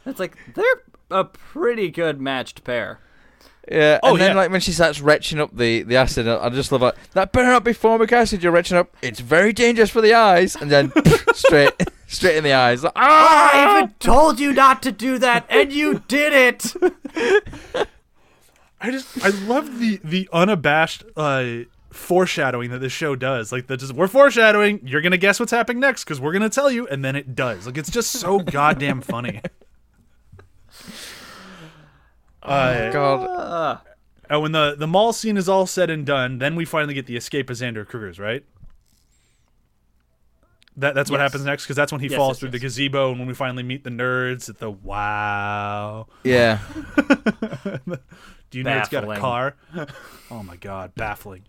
It's 0.06 0.20
like 0.20 0.38
they're 0.56 0.84
a 1.12 1.24
pretty 1.26 1.90
good 1.90 2.20
matched 2.22 2.64
pair. 2.64 3.00
Yeah, 3.70 4.00
Oh, 4.02 4.14
and 4.14 4.22
then 4.22 4.32
yeah. 4.32 4.38
like 4.38 4.52
when 4.52 4.62
she 4.62 4.72
starts 4.72 5.00
retching 5.00 5.40
up 5.40 5.56
the, 5.56 5.84
the 5.84 5.96
acid, 5.96 6.28
I 6.28 6.46
I 6.46 6.50
just 6.50 6.72
love 6.72 6.82
that. 6.82 6.96
That 7.14 7.32
better 7.32 7.48
not 7.50 7.64
be 7.64 7.74
formic 7.74 8.12
acid 8.12 8.42
you're 8.42 8.52
retching 8.52 8.78
up. 8.78 8.96
It's 9.04 9.20
very 9.20 9.54
dangerous 9.54 9.92
for 9.92 10.02
the 10.02 10.14
eyes. 10.14 10.56
And 10.56 10.72
then 10.72 10.92
straight 11.34 11.74
straight 12.08 12.38
in 12.38 12.44
the 12.44 12.54
eyes. 12.54 12.84
Like, 12.84 12.94
I 12.96 13.02
ah! 13.06 13.78
even 13.78 13.94
told 14.00 14.40
you 14.40 14.54
not 14.54 14.82
to 14.84 14.92
do 14.92 15.20
that, 15.20 15.46
and 15.50 15.72
you 15.72 16.00
did 16.08 16.34
it. 16.34 17.86
I 18.82 18.92
just 18.92 19.24
I 19.24 19.30
love 19.30 19.80
the 19.80 20.00
the 20.04 20.28
unabashed 20.32 21.04
uh 21.16 21.66
foreshadowing 21.92 22.72
that 22.72 22.80
this 22.80 22.94
show 22.94 23.16
does. 23.16 23.52
Like 23.52 23.68
that 23.68 23.78
just 23.82 23.94
we're 23.94 24.08
foreshadowing, 24.08 24.80
you're 24.84 25.02
gonna 25.02 25.18
guess 25.18 25.40
what's 25.40 25.52
happening 25.52 25.80
next 25.80 26.06
because 26.06 26.20
we're 26.20 26.34
gonna 26.34 26.50
tell 26.50 26.72
you, 26.72 26.88
and 26.88 27.04
then 27.04 27.16
it 27.16 27.36
does. 27.36 27.66
Like 27.68 27.78
it's 27.78 27.92
just 27.92 28.12
so 28.12 28.40
goddamn 28.40 29.02
funny. 29.02 29.42
Uh, 32.50 32.92
God. 32.92 33.24
Uh, 33.26 33.78
and 34.30 34.42
when 34.42 34.52
the 34.52 34.76
the 34.78 34.88
mall 34.88 35.14
scene 35.14 35.38
is 35.38 35.48
all 35.50 35.66
said 35.66 35.90
and 35.90 36.06
done, 36.06 36.38
then 36.40 36.56
we 36.56 36.66
finally 36.66 36.94
get 36.94 37.06
the 37.06 37.16
escape 37.16 37.50
of 37.50 37.58
Xander 37.58 37.86
Crews, 37.88 38.20
right? 38.20 38.44
That 40.78 40.96
that's 40.96 41.12
what 41.12 41.18
Yes. 41.20 41.32
happens 41.32 41.46
next 41.46 41.64
because 41.66 41.76
that's 41.76 41.92
when 41.92 42.00
he 42.00 42.08
Yes, 42.08 42.16
falls 42.16 42.36
yes, 42.36 42.40
through 42.40 42.48
yes. 42.50 42.54
the 42.54 42.60
gazebo 42.60 43.10
and 43.10 43.20
when 43.20 43.28
we 43.28 43.34
finally 43.34 43.64
meet 43.64 43.84
the 43.84 43.90
nerds 43.90 44.50
at 44.50 44.60
the 44.60 44.72
wow. 44.72 46.08
Yeah. 46.24 46.60
Do 48.52 48.58
you 48.58 48.64
know 48.64 48.78
it's 48.78 48.90
got 48.90 49.04
a 49.04 49.20
car? 49.20 49.56
oh 50.32 50.44
my 50.44 50.56
god, 50.56 50.96
baffling. 50.96 51.44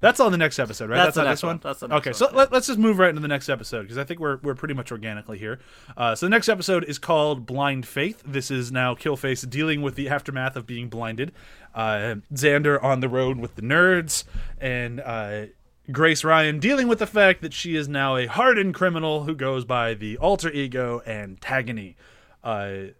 That's 0.00 0.20
on 0.20 0.30
the 0.30 0.38
next 0.38 0.58
episode, 0.58 0.90
right? 0.90 0.96
That's 0.96 1.16
the 1.16 1.24
not 1.24 1.30
next 1.30 1.42
one. 1.42 1.56
one. 1.56 1.60
That's 1.62 1.80
the 1.80 1.88
next 1.88 1.98
okay, 1.98 2.10
one, 2.10 2.14
so 2.14 2.28
yeah. 2.30 2.36
let, 2.36 2.52
us 2.52 2.66
just 2.68 2.78
move 2.78 2.98
right 2.98 3.08
into 3.08 3.20
the 3.20 3.28
next 3.28 3.48
episode 3.48 3.82
because 3.82 3.98
I 3.98 4.04
think 4.04 4.20
we're 4.20 4.38
we're 4.42 4.54
pretty 4.54 4.74
much 4.74 4.92
organically 4.92 5.38
here. 5.38 5.58
Uh, 5.96 6.14
so 6.14 6.26
the 6.26 6.30
next 6.30 6.48
episode 6.48 6.84
is 6.84 6.98
called 6.98 7.46
Blind 7.46 7.86
Faith. 7.86 8.22
This 8.24 8.50
is 8.50 8.70
now 8.70 8.94
Killface 8.94 9.48
dealing 9.48 9.82
with 9.82 9.96
the 9.96 10.08
aftermath 10.08 10.54
of 10.54 10.66
being 10.66 10.88
blinded. 10.88 11.32
Uh, 11.74 12.16
Xander 12.32 12.82
on 12.82 13.00
the 13.00 13.08
road 13.08 13.38
with 13.38 13.56
the 13.56 13.62
nerds, 13.62 14.22
and 14.60 15.00
uh, 15.00 15.46
Grace 15.90 16.22
Ryan 16.22 16.60
dealing 16.60 16.86
with 16.86 17.00
the 17.00 17.06
fact 17.06 17.42
that 17.42 17.52
she 17.52 17.74
is 17.74 17.88
now 17.88 18.16
a 18.16 18.26
hardened 18.26 18.74
criminal 18.74 19.24
who 19.24 19.34
goes 19.34 19.64
by 19.64 19.94
the 19.94 20.16
alter 20.18 20.50
ego 20.50 21.02
Antagony. 21.06 21.96
Uh, 22.44 22.92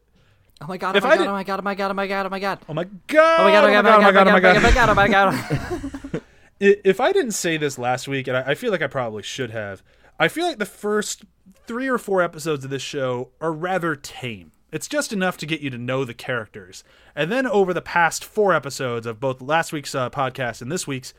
oh 0.60 0.66
my 0.66 0.76
god! 0.76 0.96
If 0.96 1.04
Oh 1.04 1.08
I 1.08 1.10
my 1.10 1.16
god! 1.16 1.28
Oh 1.28 1.32
my 1.32 1.44
god! 1.44 1.60
Oh 1.60 1.62
my 1.62 1.74
god! 1.74 1.90
Oh 1.90 1.94
my 1.94 2.06
god! 2.08 2.26
Oh 2.26 2.30
my 2.30 2.38
god! 2.40 2.58
oh 2.68 2.74
my 2.74 2.84
god! 2.84 3.40
Oh 3.40 3.44
my 3.44 3.50
god! 3.52 3.84
Oh 3.86 3.92
my 3.92 4.10
god! 4.10 4.26
Oh 4.26 4.32
my 4.32 4.40
god! 4.40 4.58
Oh 4.58 4.60
my 4.60 4.70
god! 4.72 4.88
Oh 4.88 4.94
my 4.94 5.08
god! 5.08 5.28
Oh 5.28 5.32
my 5.32 6.10
god! 6.10 6.22
I- 6.60 6.76
if 6.84 7.00
I 7.00 7.12
didn't 7.12 7.32
say 7.32 7.56
this 7.56 7.78
last 7.78 8.08
week, 8.08 8.26
and 8.28 8.36
I, 8.36 8.42
I 8.50 8.54
feel 8.54 8.70
like 8.70 8.82
I 8.82 8.86
probably 8.88 9.22
should 9.22 9.50
have, 9.50 9.82
I 10.18 10.28
feel 10.28 10.46
like 10.46 10.58
the 10.58 10.66
first 10.66 11.24
three 11.66 11.88
or 11.88 11.98
four 11.98 12.20
episodes 12.22 12.64
of 12.64 12.70
this 12.70 12.82
show 12.82 13.30
are 13.40 13.52
rather 13.52 13.94
tame. 13.94 14.52
It's 14.72 14.88
just 14.88 15.12
enough 15.12 15.36
to 15.38 15.46
get 15.46 15.60
you 15.60 15.70
to 15.70 15.78
know 15.78 16.04
the 16.04 16.12
characters. 16.14 16.84
And 17.16 17.32
then 17.32 17.46
over 17.46 17.72
the 17.72 17.80
past 17.80 18.24
four 18.24 18.52
episodes 18.52 19.06
of 19.06 19.18
both 19.20 19.40
last 19.40 19.72
week's 19.72 19.94
uh, 19.94 20.10
podcast 20.10 20.60
and 20.60 20.70
this 20.70 20.86
week's, 20.86 21.14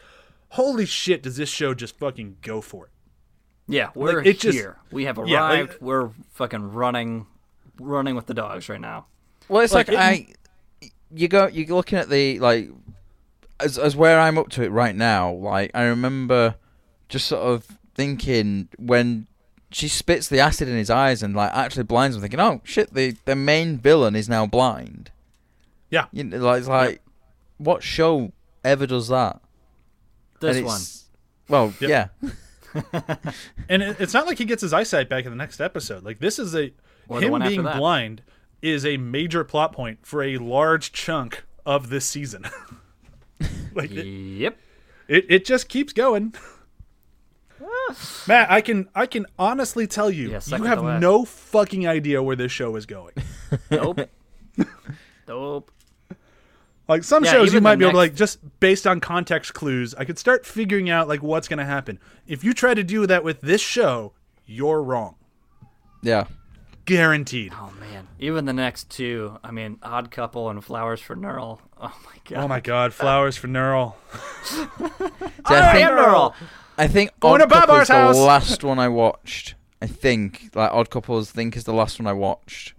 holy 0.49 0.85
shit, 0.85 1.23
does 1.23 1.37
this 1.37 1.49
show 1.49 1.73
just 1.73 1.97
fucking 1.97 2.37
go 2.41 2.61
for 2.61 2.85
it? 2.85 2.91
Yeah, 3.67 3.89
we're 3.95 4.21
it 4.21 4.39
just- 4.39 4.57
here. 4.57 4.77
we 4.91 5.05
have 5.05 5.17
Yeah, 5.25 5.43
like- 5.43 5.59
arrived. 5.69 5.77
we're 5.81 6.09
fucking 6.33 6.73
running, 6.73 7.25
running 7.79 8.15
with 8.15 8.25
the 8.27 8.33
dogs 8.33 8.67
right 8.69 8.81
now. 8.81 9.05
Well, 9.47 9.63
it's 9.63 9.73
Like, 9.73 9.87
like, 9.87 10.29
it- 10.29 10.37
I, 10.83 10.89
you 11.11 11.27
go, 11.27 11.47
you're 11.47 11.67
looking 11.75 11.97
at 11.97 12.09
the 12.09 12.39
like, 12.39 12.69
as 13.59 13.77
as 13.77 13.95
where 13.95 14.19
I'm 14.19 14.37
up 14.37 14.49
to 14.49 14.63
it 14.63 14.69
right 14.69 14.95
now. 14.95 15.31
Like 15.31 15.71
I 15.73 15.83
remember, 15.83 16.55
just 17.07 17.25
sort 17.27 17.41
of 17.43 17.65
thinking 17.95 18.69
when 18.77 19.27
she 19.71 19.87
spits 19.87 20.27
the 20.27 20.39
acid 20.39 20.67
in 20.67 20.75
his 20.75 20.89
eyes 20.89 21.21
and 21.21 21.35
like 21.35 21.51
actually 21.53 21.83
blinds 21.83 22.15
him, 22.15 22.21
thinking, 22.21 22.39
oh 22.39 22.61
shit, 22.63 22.93
the 22.93 23.15
the 23.25 23.35
main 23.35 23.77
villain 23.77 24.15
is 24.15 24.27
now 24.29 24.45
blind. 24.45 25.11
Yeah. 25.89 26.05
You 26.11 26.23
know, 26.23 26.37
like 26.37 26.59
it's 26.59 26.67
like, 26.67 27.01
what 27.57 27.83
show 27.83 28.31
ever 28.63 28.85
does 28.87 29.07
that? 29.09 29.41
This 30.39 30.63
one. 30.63 30.81
Well, 31.47 31.73
Yep. 31.79 31.89
yeah. 31.89 32.07
And 33.67 33.81
it, 33.81 33.97
it's 33.99 34.13
not 34.13 34.27
like 34.27 34.37
he 34.37 34.45
gets 34.45 34.61
his 34.61 34.73
eyesight 34.73 35.09
back 35.09 35.25
in 35.25 35.31
the 35.31 35.35
next 35.37 35.59
episode. 35.59 36.03
Like, 36.03 36.19
this 36.19 36.37
is 36.39 36.55
a. 36.55 36.71
Or 37.07 37.19
him 37.19 37.39
being 37.39 37.63
blind 37.63 38.21
is 38.61 38.85
a 38.85 38.97
major 38.97 39.43
plot 39.43 39.73
point 39.73 39.99
for 40.05 40.21
a 40.21 40.37
large 40.37 40.91
chunk 40.91 41.43
of 41.65 41.89
this 41.89 42.05
season. 42.05 42.45
like 43.75 43.91
Yep. 43.91 44.57
it, 45.07 45.25
it 45.29 45.45
just 45.45 45.69
keeps 45.69 45.93
going. 45.93 46.33
Matt, 48.27 48.49
I 48.51 48.61
can 48.61 48.87
I 48.95 49.05
can 49.05 49.25
honestly 49.37 49.85
tell 49.87 50.09
you, 50.09 50.31
Yeah, 50.31 50.39
you 50.57 50.63
have 50.63 50.83
no 51.01 51.25
fucking 51.25 51.87
idea 51.87 52.21
where 52.23 52.35
this 52.35 52.51
show 52.51 52.75
is 52.75 52.85
going. 52.85 53.13
Nope. 53.71 53.99
nope. 55.27 55.71
Like 56.87 57.03
some 57.03 57.23
Yeah, 57.25 57.31
shows, 57.31 57.53
you 57.53 57.61
might 57.61 57.75
the 57.75 57.79
be 57.79 57.85
able 57.85 57.93
to 57.93 57.97
like 57.97 58.15
just 58.15 58.39
based 58.59 58.85
on 58.87 58.99
context 58.99 59.53
clues, 59.55 59.93
I 59.95 60.05
could 60.05 60.17
start 60.19 60.45
figuring 60.45 60.89
out 60.89 61.07
like 61.07 61.21
what's 61.23 61.47
going 61.47 61.57
to 61.59 61.65
happen. 61.65 61.99
If 62.27 62.43
you 62.43 62.53
try 62.53 62.73
to 62.75 62.83
do 62.83 63.05
that 63.07 63.23
with 63.23 63.41
this 63.41 63.61
show, 63.61 64.13
you're 64.45 64.81
wrong, 64.83 65.15
Yeah. 66.03 66.25
Guaranteed. 66.89 67.53
Oh 67.55 67.71
man. 67.79 68.07
Even 68.19 68.45
the 68.45 68.53
next 68.53 68.89
two. 68.89 69.37
I 69.43 69.51
mean, 69.51 69.77
Odd 69.83 70.11
Couple 70.11 70.49
and 70.49 70.63
Flowers 70.63 70.99
for 70.99 71.15
Neural. 71.15 71.61
Oh 71.79 71.95
my 72.05 72.15
god. 72.29 72.43
Oh 72.43 72.47
my 72.47 72.59
god, 72.59 72.93
flowers 72.93 73.37
for 73.37 73.47
Neural. 73.47 73.95
See, 74.43 74.57
I 74.59 74.99
I 75.45 75.73
think 75.73 75.87
am 75.89 75.95
Neural. 75.95 76.35
I 76.77 76.87
think 76.87 77.11
Odd 77.21 77.49
Couple 77.49 77.75
is 77.77 77.87
the 77.87 77.93
house. 77.93 78.17
last 78.17 78.63
one 78.63 78.79
I 78.79 78.87
watched. 78.89 79.55
I 79.81 79.87
think 79.87 80.49
like 80.55 80.71
Odd 80.71 80.89
Couples. 80.89 81.31
think 81.31 81.55
is 81.55 81.63
the 81.63 81.73
last 81.73 81.99
one 81.99 82.07
I 82.07 82.13
watched. 82.13 82.73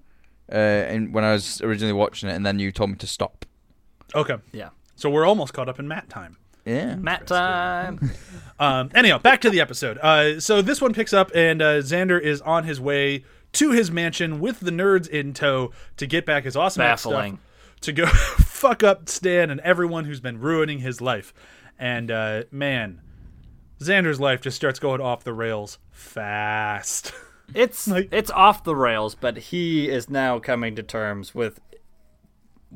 Uh, 0.53 0.57
and 0.57 1.15
when 1.15 1.23
I 1.25 1.33
was 1.33 1.61
originally 1.63 1.93
watching 1.93 2.29
it, 2.29 2.35
and 2.35 2.45
then 2.45 2.59
you 2.59 2.73
told 2.73 2.91
me 2.91 2.97
to 2.97 3.07
stop. 3.07 3.47
Okay, 4.15 4.37
Yeah. 4.53 4.71
so 4.97 5.09
we're 5.09 5.25
almost 5.25 5.55
caught 5.55 5.69
up 5.69 5.79
in 5.79 5.87
Matt 5.87 6.09
time. 6.11 6.37
Yeah. 6.67 6.97
Matt 6.97 7.27
time. 7.27 8.11
Um, 8.61 8.91
anyhow, 8.95 9.17
back 9.17 9.41
to 9.41 9.49
the 9.49 9.59
episode. 9.59 9.97
Uh, 9.97 10.39
so 10.39 10.61
this 10.61 10.83
one 10.83 10.93
picks 10.93 11.15
up, 11.15 11.31
and 11.35 11.63
uh, 11.63 11.77
Xander 11.81 12.21
is 12.21 12.43
on 12.43 12.65
his 12.65 12.79
way 12.79 13.25
to 13.53 13.71
his 13.73 13.91
mansion 13.91 14.41
with 14.41 14.61
the 14.61 14.71
nerds 14.71 15.09
in 15.09 15.33
tow 15.35 15.73
to 15.97 16.07
get 16.07 16.25
back 16.27 16.45
his 16.45 16.57
awesome 16.57 16.83
ass 16.83 17.05
Baffling. 17.05 17.35
stuff 17.37 17.81
to 17.83 17.93
go 17.93 18.07
fuck 18.41 18.83
up 18.83 19.09
Stan 19.09 19.51
and 19.51 19.61
everyone 19.61 20.05
who's 20.05 20.21
been 20.21 20.39
ruining 20.41 20.79
his 20.81 21.01
life. 21.01 21.33
And 21.79 22.11
uh, 22.11 22.43
man, 22.51 23.01
Xander's 23.81 24.21
life 24.21 24.41
just 24.43 24.57
starts 24.57 24.79
going 24.79 25.01
off 25.01 25.25
the 25.25 25.33
rails 25.33 25.79
fast. 25.91 27.13
It's 27.53 27.89
Like- 27.89 28.11
it's 28.13 28.31
off 28.31 28.63
the 28.63 28.77
rails, 28.77 29.17
but 29.17 29.37
he 29.37 29.89
is 29.89 30.09
now 30.09 30.39
coming 30.39 30.77
to 30.77 30.85
terms 30.85 31.35
with 31.35 31.59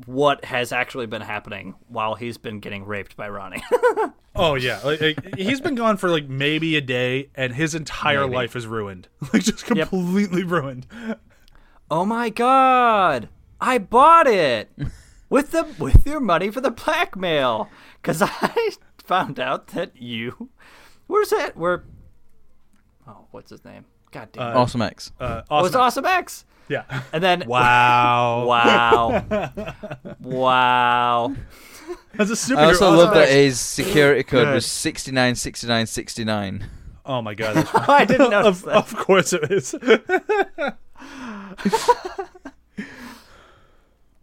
what 0.05 0.43
has 0.45 0.71
actually 0.71 1.05
been 1.05 1.21
happening 1.21 1.75
while 1.87 2.15
he's 2.15 2.37
been 2.37 2.59
getting 2.59 2.85
raped 2.85 3.15
by 3.15 3.29
Ronnie. 3.29 3.63
oh 4.35 4.55
yeah, 4.55 4.79
like, 4.83 4.99
like, 5.01 5.35
he's 5.37 5.61
been 5.61 5.75
gone 5.75 5.95
for 5.97 6.09
like 6.09 6.27
maybe 6.27 6.75
a 6.75 6.81
day, 6.81 7.29
and 7.35 7.53
his 7.55 7.73
entire 7.75 8.23
Maybe. 8.25 8.35
life 8.35 8.55
is 8.55 8.67
ruined, 8.67 9.07
like 9.33 9.43
just 9.43 9.69
Yep. 9.73 9.89
completely 9.89 10.43
ruined. 10.43 10.85
oh 11.89 12.05
my 12.05 12.29
god. 12.29 13.29
I 13.61 13.77
bought 13.77 14.27
it 14.27 14.69
with 15.29 15.51
the 15.51 15.63
with 15.79 16.05
your 16.05 16.19
money 16.19 16.51
for 16.51 16.59
the 16.61 16.71
blackmail 16.71 17.69
cuz 18.03 18.21
I 18.21 18.69
found 19.03 19.39
out 19.39 19.67
that 19.67 19.95
you 19.95 20.49
Where's 21.07 21.29
that 21.29 21.55
Where 21.55 21.85
Oh, 23.07 23.27
what's 23.31 23.51
his 23.51 23.63
name? 23.63 23.85
God 24.11 24.29
damn. 24.33 24.51
it. 24.51 24.55
Awesome 24.55 24.81
X. 24.81 25.11
Uh, 25.19 25.43
oh, 25.49 25.65
it's 25.65 25.75
awesome. 25.75 26.03
Awesome 26.03 26.05
X. 26.05 26.45
Yeah. 26.67 27.01
And 27.13 27.23
then 27.23 27.43
Wow. 27.47 28.45
Wow. 28.45 29.25
wow. 30.19 31.35
As 32.17 32.31
a 32.31 32.33
superhero, 32.33 32.57
I 32.57 32.65
also 32.65 32.91
love 32.91 33.13
that 33.13 33.23
X- 33.23 33.31
his 33.31 33.59
security 33.59 34.23
code 34.23 34.45
Good. 34.45 34.53
was 34.55 34.65
sixty 34.65 35.11
nine 35.11 35.35
sixty 35.35 35.67
nine 35.67 35.85
sixty 35.85 36.23
nine. 36.23 36.65
Oh 37.05 37.21
my 37.21 37.33
god. 37.35 37.67
I 37.73 38.05
didn't 38.05 38.31
notice 38.31 38.63
of, 38.63 38.69
of 38.69 38.95
course 38.95 39.33
it 39.33 39.51
is. 39.51 39.75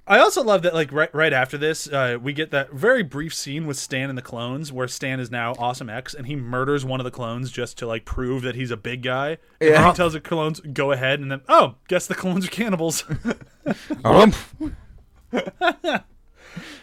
I 0.05 0.19
also 0.19 0.43
love 0.43 0.63
that, 0.63 0.75
like 0.75 0.91
right 0.93 1.15
right 1.15 1.33
after 1.33 1.57
this, 1.57 1.87
uh, 1.89 2.19
we 2.21 2.33
get 2.33 2.51
that 2.51 2.73
very 2.73 3.05
brief 3.05 3.33
scene 3.33 3.67
with 3.67 3.77
Stan 3.79 4.09
and 4.09 4.19
the 4.19 4.23
clones, 4.23 4.73
where 4.73 4.89
Stan 4.89 5.21
is 5.21 5.31
now 5.31 5.55
Awesome 5.59 5.89
X, 5.89 6.13
and 6.13 6.27
he 6.27 6.35
murders 6.35 6.85
one 6.85 6.99
of 6.99 7.05
the 7.05 7.11
clones 7.13 7.53
just 7.53 7.79
to 7.79 7.87
like 7.87 8.05
prove 8.05 8.43
that 8.43 8.57
he's 8.57 8.73
a 8.73 8.77
big 8.77 9.03
guy. 9.03 9.39
And 9.61 9.71
Yeah. 9.71 9.91
he 9.91 9.97
tells 9.97 10.15
the 10.15 10.21
clones 10.21 10.61
go 10.61 10.91
ahead, 10.91 11.21
and 11.21 11.31
then 11.31 11.43
oh, 11.49 11.77
guess 11.87 12.07
the 12.09 12.17
clones 12.17 12.45
are 12.47 12.51
cannibals. 12.51 13.05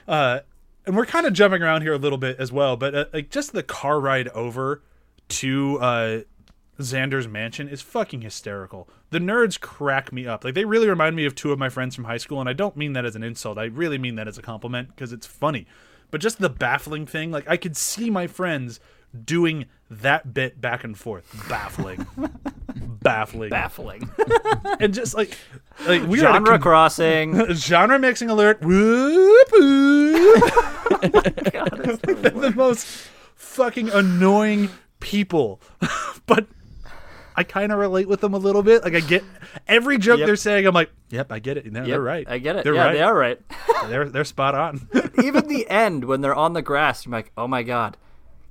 uh, 0.08 0.40
and 0.86 0.96
we're 0.96 1.06
kind 1.06 1.26
of 1.26 1.34
jumping 1.34 1.62
around 1.62 1.82
here 1.82 1.94
a 1.94 1.98
little 1.98 2.18
bit 2.18 2.38
as 2.40 2.52
well, 2.52 2.78
but 2.78 2.96
uh, 2.96 3.06
like 3.14 3.30
just 3.30 3.52
the 3.52 3.64
car 3.64 4.00
ride 4.00 4.30
over 4.30 4.82
to 5.28 5.78
uh, 5.80 6.20
Xander's 6.80 7.28
mansion 7.28 7.68
is 7.68 7.82
fucking 7.82 8.22
hysterical. 8.22 8.90
The 9.10 9.20
nerds 9.20 9.60
crack 9.60 10.14
me 10.14 10.26
up. 10.26 10.44
Like 10.44 10.54
they 10.54 10.66
really 10.66 10.88
remind 10.88 11.16
me 11.16 11.26
of 11.26 11.36
two 11.36 11.52
of 11.52 11.60
my 11.60 11.70
friends 11.70 11.94
from 11.96 12.06
high 12.06 12.18
school, 12.18 12.40
and 12.40 12.48
I 12.50 12.54
don't 12.54 12.78
mean 12.78 12.94
that 12.94 13.06
as 13.06 13.16
an 13.16 13.24
insult. 13.24 13.58
I 13.58 13.66
really 13.66 13.98
mean 13.98 14.16
that 14.16 14.28
as 14.28 14.38
a 14.38 14.42
compliment 14.42 14.90
because 14.90 15.12
it's 15.12 15.28
funny. 15.28 15.68
But 16.12 16.22
just 16.22 16.40
the 16.40 16.50
baffling 16.50 17.06
thing, 17.06 17.32
like 17.32 17.48
I 17.50 17.58
could 17.58 17.76
see 17.76 18.10
my 18.10 18.28
friends 18.28 18.80
doing 19.26 19.66
that 19.90 20.34
bit 20.34 20.62
back 20.62 20.84
and 20.84 20.98
forth. 20.98 21.46
Baffling. 21.50 22.06
baffling. 23.02 23.50
Baffling. 23.50 24.10
and 24.80 24.94
just 24.94 25.14
like 25.16 25.38
like 25.86 26.04
we 26.08 26.22
are 26.22 26.28
at 26.28 26.32
a 26.32 26.34
Genre 26.36 26.48
con- 26.52 26.62
crossing. 26.62 27.54
genre 27.56 28.00
mixing 28.00 28.30
alert. 28.30 28.62
Whoop, 28.62 29.48
whoop. 29.52 30.44
Oh 31.02 31.10
God, 31.52 31.90
it's 31.90 32.02
the 32.02 32.14
They're 32.22 32.32
the 32.32 32.54
most 32.56 32.86
fucking 33.36 33.90
annoying 33.90 34.70
people. 35.00 35.62
but 36.26 36.48
I 37.40 37.44
kind 37.44 37.72
of 37.72 37.80
relate 37.80 38.10
with 38.10 38.20
them 38.20 38.34
a 38.34 38.38
little 38.38 38.62
bit. 38.62 38.84
Like 38.84 38.96
I 38.96 39.00
get 39.00 39.24
every 39.66 39.98
joke 39.98 40.20
Yep. 40.20 40.26
they're 40.28 40.36
saying. 40.36 40.68
I'm 40.68 40.74
like, 40.74 40.92
yep, 41.10 41.32
I 41.32 41.40
get 41.40 41.56
it. 41.56 41.72
No, 41.72 41.80
Yep, 41.80 41.88
they're 41.88 42.02
right. 42.02 42.28
I 42.30 42.38
get 42.38 42.58
it. 42.58 42.66
They're 42.66 42.76
yeah, 42.76 42.84
right. 42.84 42.92
they 42.94 43.02
are 43.02 43.16
right. 43.16 43.40
They're 43.88 44.10
they're 44.10 44.26
spot 44.26 44.56
on. 44.56 44.90
Even 45.24 45.48
the 45.48 45.66
end 45.70 46.04
when 46.04 46.20
they're 46.20 46.36
on 46.36 46.52
the 46.52 46.62
grass, 46.62 47.06
I'm 47.06 47.14
like, 47.14 47.32
oh 47.38 47.48
my 47.48 47.64
god, 47.64 47.96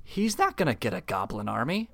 he's 0.03 0.39
not 0.39 0.57
gonna 0.57 0.73
get 0.73 0.91
a 0.91 1.01
goblin 1.01 1.47
army. 1.47 1.91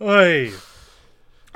Oy. 0.00 0.52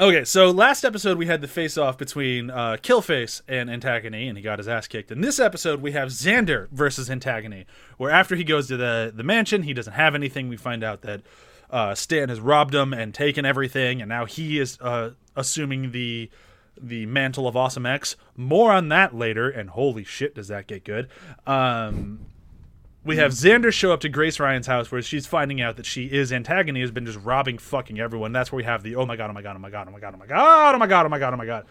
Okay, 0.00 0.24
so 0.24 0.52
last 0.52 0.84
episode 0.84 1.18
we 1.18 1.26
had 1.26 1.40
the 1.40 1.48
face 1.48 1.76
off 1.76 1.98
between 1.98 2.50
uh, 2.50 2.76
Killface 2.80 3.42
and 3.48 3.68
Antagony, 3.68 4.28
and 4.28 4.38
he 4.38 4.44
got 4.44 4.60
his 4.60 4.68
ass 4.68 4.86
kicked. 4.86 5.10
In 5.10 5.22
this 5.22 5.40
episode, 5.40 5.82
we 5.82 5.90
have 5.90 6.10
Xander 6.10 6.68
versus 6.70 7.10
Antagony, 7.10 7.66
where 7.96 8.12
after 8.12 8.36
he 8.36 8.44
goes 8.44 8.68
to 8.68 8.76
the, 8.76 9.12
the 9.12 9.24
mansion, 9.24 9.64
he 9.64 9.74
doesn't 9.74 9.94
have 9.94 10.14
anything. 10.14 10.48
We 10.48 10.56
find 10.56 10.84
out 10.84 11.02
that 11.02 11.22
uh, 11.68 11.96
Stan 11.96 12.28
has 12.28 12.38
robbed 12.38 12.76
him 12.76 12.92
and 12.94 13.12
taken 13.12 13.44
everything, 13.44 14.00
and 14.00 14.08
now 14.08 14.24
he 14.24 14.60
is 14.60 14.80
uh, 14.80 15.14
assuming 15.34 15.90
the 15.90 16.30
the 16.80 17.06
mantle 17.06 17.48
of 17.48 17.56
Awesome 17.56 17.84
X. 17.84 18.14
More 18.36 18.70
on 18.70 18.90
that 18.90 19.16
later, 19.16 19.50
and 19.50 19.70
holy 19.70 20.04
shit, 20.04 20.32
does 20.36 20.46
that 20.46 20.68
get 20.68 20.84
good. 20.84 21.08
Um, 21.44 22.20
we 23.04 23.16
have 23.16 23.32
Xander 23.32 23.72
show 23.72 23.92
up 23.92 24.00
to 24.00 24.08
Grace 24.08 24.38
Ryan's 24.38 24.66
house 24.66 24.90
where 24.90 25.00
she's 25.02 25.26
finding 25.26 25.60
out 25.60 25.76
that 25.76 25.86
she 25.86 26.06
is 26.06 26.32
Antagony 26.32 26.80
has 26.80 26.90
been 26.90 27.06
just 27.06 27.18
robbing 27.20 27.58
fucking 27.58 27.98
everyone. 27.98 28.32
That's 28.32 28.52
where 28.52 28.56
we 28.58 28.64
have 28.64 28.82
the 28.82 28.96
oh 28.96 29.06
my 29.06 29.16
god, 29.16 29.30
oh 29.30 29.32
my 29.32 29.42
god, 29.42 29.56
oh 29.56 29.60
my 29.60 29.70
god, 29.70 29.84
oh 29.84 29.90
my 29.90 29.98
god, 29.98 30.14
oh 30.14 30.18
my 30.18 30.26
god, 30.26 30.74
oh 30.74 30.78
my 30.78 30.86
god, 30.86 31.06
oh 31.06 31.08
my 31.08 31.18
god, 31.18 31.34
oh 31.34 31.36
my 31.36 31.46
god. 31.46 31.64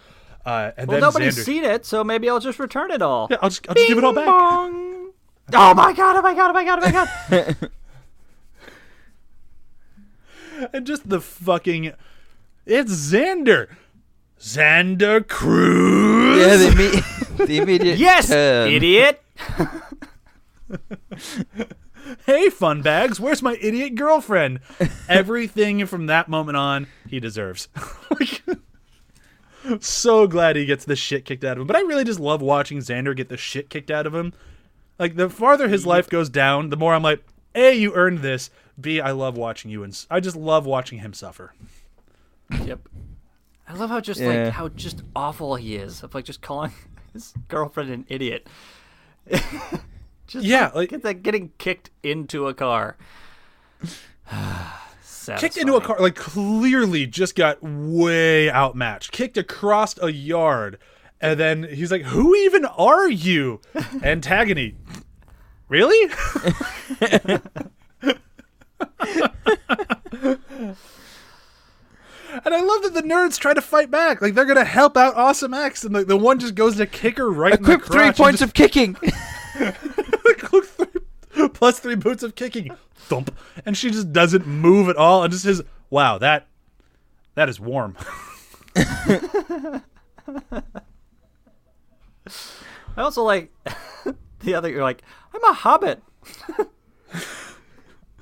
Uh, 0.46 0.72
and 0.78 0.88
Well, 0.88 0.96
then 0.96 1.02
nobody's 1.02 1.38
Xander, 1.38 1.44
seen 1.44 1.63
it, 1.63 1.86
so 1.86 2.04
maybe 2.04 2.30
I'll 2.30 2.40
just 2.40 2.58
return 2.60 2.92
it 2.92 3.02
all. 3.02 3.28
Yeah, 3.30 3.38
I'll 3.42 3.50
just, 3.50 3.68
I'll 3.68 3.76
just 3.76 3.88
give 3.88 3.98
it 3.98 4.04
all 4.04 4.13
back. 4.13 4.26
Bong. 4.26 5.12
Oh 5.54 5.74
my 5.74 5.94
god! 5.94 6.16
Oh 6.16 6.22
my 6.22 6.34
god! 6.34 6.50
Oh 6.50 6.54
my 6.54 6.63
god! 6.63 6.80
Oh 6.82 6.86
my 6.86 6.92
god! 6.92 7.72
And 10.74 10.88
just 10.88 11.08
the 11.08 11.22
fucking 11.22 11.94
it's 12.66 12.92
Xander. 12.92 13.68
Xander 14.40 15.28
Crews. 15.28 16.40
Yeah, 16.40 16.56
the, 16.58 16.70
imme- 16.70 17.48
the 17.48 17.58
immediate 17.58 17.98
yes, 17.98 18.30
turn. 18.30 18.72
idiot. 18.72 19.22
Hey, 22.25 22.49
fun 22.49 22.82
bags, 22.82 23.19
where's 23.19 23.41
my 23.41 23.58
idiot 23.62 23.95
girlfriend? 23.95 24.60
Everything 25.10 25.86
from 25.86 26.06
that 26.08 26.27
moment 26.30 26.58
on, 26.58 26.88
he 27.08 27.19
deserves. 27.19 27.67
Like, 28.12 28.43
so 29.84 30.27
glad 30.27 30.56
he 30.56 30.65
gets 30.65 30.86
the 30.86 30.95
shit 30.95 31.25
kicked 31.25 31.43
out 31.43 31.58
of 31.58 31.62
him. 31.62 31.67
But 31.67 31.75
I 31.75 31.82
really 31.82 32.03
just 32.03 32.19
love 32.19 32.41
watching 32.41 32.80
Xander 32.80 33.15
get 33.15 33.30
the 33.30 33.38
shit 33.38 33.69
kicked 33.69 33.91
out 33.91 34.06
of 34.08 34.15
him. 34.15 34.34
Like 34.99 35.15
the 35.15 35.30
farther 35.30 35.67
his 35.67 35.86
life 35.86 36.10
goes 36.10 36.30
down, 36.30 36.69
the 36.69 36.77
more 36.77 36.93
I'm 36.93 37.03
like, 37.03 37.23
A, 37.53 37.73
you 37.73 37.93
earned 37.93 38.19
this. 38.19 38.49
B, 38.80 38.99
I 39.01 39.12
love 39.12 39.38
watching 39.38 39.69
you 39.71 39.84
and 39.84 40.06
I 40.10 40.19
just 40.19 40.36
love 40.36 40.65
watching 40.65 40.99
him 40.99 41.13
suffer. 41.13 41.53
Yep. 42.63 42.88
I 43.67 43.73
love 43.73 43.89
how 43.89 43.99
just 43.99 44.19
Yeah. 44.21 44.27
like 44.45 44.53
how 44.53 44.69
just 44.69 45.03
awful 45.15 45.56
he 45.56 45.75
is 45.75 46.01
of 46.01 46.15
like 46.15 46.25
just 46.25 46.41
calling 46.41 46.71
his 47.13 47.34
girlfriend 47.47 47.89
an 47.89 48.06
idiot. 48.08 48.47
just 50.28 50.46
Yeah, 50.46 50.72
like- 50.76 50.90
get 50.90 51.02
that 51.04 51.24
getting 51.24 51.52
kicked 51.58 51.90
into 52.04 52.48
a 52.48 52.54
car. 52.54 52.98
Kicked 55.40 55.58
into 55.58 55.76
a 55.76 55.82
car, 55.82 55.98
like 56.00 56.16
clearly 56.16 57.06
just 57.06 57.36
got 57.36 57.58
way 57.62 58.50
outmatched. 58.50 59.12
Kicked 59.12 59.38
across 59.38 60.02
a 60.02 60.10
yard. 60.12 60.78
And 61.20 61.38
then 61.38 61.63
he's 61.63 61.92
like, 61.92 62.04
Who 62.04 62.34
even 62.36 62.63
are 62.66 63.10
you? 63.10 63.60
Antagony. 64.04 64.76
Really? 65.68 66.10
And 72.46 72.54
I 72.54 72.62
love 72.62 72.84
that 72.84 72.94
the 72.94 73.02
nerds 73.02 73.40
try 73.40 73.54
to 73.54 73.62
fight 73.62 73.90
back. 73.90 74.22
Like 74.22 74.34
they're 74.36 74.46
gonna 74.46 74.63
help 74.66 74.96
out 74.98 75.16
Awesome 75.16 75.54
X, 75.54 75.84
and 75.84 75.96
the, 75.96 76.04
the 76.06 76.18
one 76.18 76.40
just 76.40 76.56
goes 76.56 76.76
to 76.78 76.86
kick 76.86 77.18
her 77.18 77.30
right 77.32 77.54
in 77.54 77.63
the 77.63 77.72
Equip 77.74 77.88
three 77.88 77.96
crotch 78.04 78.18
points 78.18 78.42
of 78.42 78.54
kicking. 78.54 78.96
plus 81.54 81.80
three 81.80 81.95
boots 81.95 82.23
of 82.23 82.36
kicking. 82.36 82.71
Thump. 82.95 83.34
And 83.65 83.78
she 83.78 83.91
just 83.91 84.12
doesn't 84.12 84.45
move 84.47 84.89
at 84.89 84.95
all 84.95 85.23
and 85.23 85.32
just 85.32 85.43
says, 85.43 85.62
Wow, 85.89 86.17
that 86.17 86.47
that 87.36 87.50
is 87.50 87.60
warm. 87.60 87.95
I 88.76 89.82
also 92.97 93.23
like 93.23 93.52
the 94.39 94.56
other. 94.56 94.69
You're 94.69 94.84
like, 94.84 95.04
I'm 95.34 95.43
a 95.43 95.54
hobbit. 95.54 96.02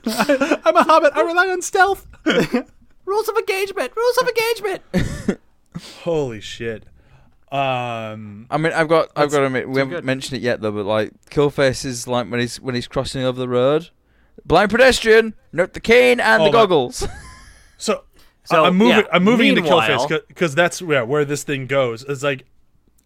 I'm 0.06 0.76
a 0.76 0.84
hobbit, 0.84 1.14
I 1.16 1.22
rely 1.22 1.48
on 1.48 1.62
stealth. 1.62 2.06
Rules 3.06 3.30
of 3.30 3.38
engagement. 3.38 3.94
Rules 3.96 4.18
of 4.18 4.28
engagement. 4.28 5.40
Holy 6.04 6.42
shit. 6.42 6.86
Um 7.52 8.48
I 8.50 8.58
mean, 8.58 8.74
I've 8.74 8.88
got, 8.88 9.10
I've 9.16 9.32
got 9.32 9.40
to 9.40 9.46
admit, 9.46 9.70
we 9.70 9.80
haven't 9.80 9.94
good. 9.96 10.04
mentioned 10.06 10.38
it 10.38 10.44
yet 10.44 10.62
though. 10.62 10.72
But 10.72 10.86
like, 10.86 11.12
Killface 11.30 11.86
is 11.86 12.08
like 12.08 12.30
when 12.30 12.40
he's 12.40 12.60
when 12.60 12.76
he's 12.76 12.88
crossing 12.88 13.24
over 13.24 13.40
the 13.40 13.48
road, 13.48 13.90
blind 14.46 14.72
pedestrian, 14.72 15.34
note 15.54 15.74
the 15.74 15.80
cane 15.80 16.20
and 16.20 16.42
Oh, 16.42 16.46
the 16.46 16.52
my- 16.52 16.58
goggles. 16.58 17.08
So, 17.78 18.04
So, 18.46 18.64
I'm 18.64 18.78
moving. 18.78 19.00
yeah, 19.00 19.04
I'm 19.12 19.24
moving 19.24 19.48
into 19.50 19.62
Killface 19.62 20.08
because 20.30 20.56
that's 20.56 20.82
yeah, 20.82 21.02
where 21.02 21.26
this 21.26 21.44
thing 21.44 21.68
goes. 21.68 22.04
It's 22.04 22.24
like 22.24 22.46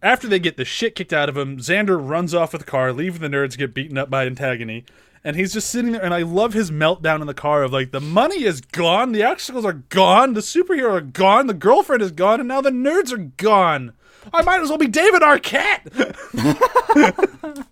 after 0.03 0.27
they 0.27 0.37
get 0.39 0.57
the 0.57 0.65
shit 0.65 0.93
kicked 0.95 1.11
out 1.11 1.27
of 1.27 1.35
him, 1.35 1.57
Xander 1.57 1.97
runs 1.99 2.33
off 2.35 2.53
with 2.53 2.61
the 2.61 2.67
car, 2.69 2.93
leaving 2.93 3.21
the 3.21 3.35
nerds 3.35 3.57
get 3.57 3.73
beaten 3.73 3.97
up 3.97 4.09
by 4.11 4.25
Antagony, 4.25 4.85
and 5.23 5.35
he's 5.35 5.53
just 5.53 5.69
sitting 5.71 5.93
there. 5.93 6.03
And 6.03 6.13
I 6.13 6.21
love 6.21 6.53
his 6.53 6.69
meltdown 6.69 7.19
in 7.21 7.27
the 7.27 7.33
car 7.33 7.63
of 7.63 7.73
like 7.73 7.91
the 7.91 7.99
money 7.99 8.43
is 8.43 8.61
gone, 8.61 9.11
the 9.11 9.23
obstacles 9.23 9.65
are 9.65 9.73
gone, 9.73 10.33
the 10.33 10.41
superhero 10.41 10.91
are 10.91 11.01
gone, 11.01 11.47
the 11.47 11.53
girlfriend 11.55 12.01
is 12.03 12.11
gone, 12.11 12.39
and 12.39 12.47
now 12.47 12.61
the 12.61 12.69
nerds 12.69 13.11
are 13.11 13.17
gone. 13.17 13.93
I 14.33 14.41
might 14.43 14.61
as 14.61 14.69
well 14.69 14.77
be 14.77 14.87
David 14.87 15.21
Arquette. 15.21 15.79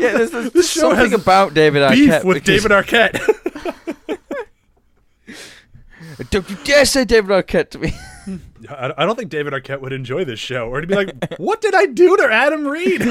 yeah, 0.00 0.12
there's, 0.12 0.30
there's 0.30 0.50
This 0.52 0.70
show 0.70 0.80
something 0.94 1.10
has 1.10 1.20
about 1.20 1.54
David 1.54 1.88
Beef 1.90 2.10
Arquette. 2.10 2.24
with 2.24 2.44
because- 2.44 2.62
David 2.62 2.72
Arquette. 2.72 4.18
Don't 6.30 6.48
you 6.50 6.56
dare 6.64 6.84
say 6.84 7.04
David 7.04 7.30
Arquette 7.30 7.70
to 7.70 7.78
me. 7.78 7.92
I 8.68 8.92
I 8.98 9.06
don't 9.06 9.16
think 9.16 9.30
David 9.30 9.52
Arquette 9.52 9.80
would 9.80 9.92
enjoy 9.92 10.24
this 10.24 10.40
show, 10.40 10.68
or 10.68 10.80
to 10.80 10.86
be 10.86 10.94
like, 10.96 11.12
"What 11.38 11.60
did 11.60 11.74
I 11.76 11.86
do 11.86 12.16
to 12.16 12.24
Adam 12.24 12.66
Reed?" 12.66 13.02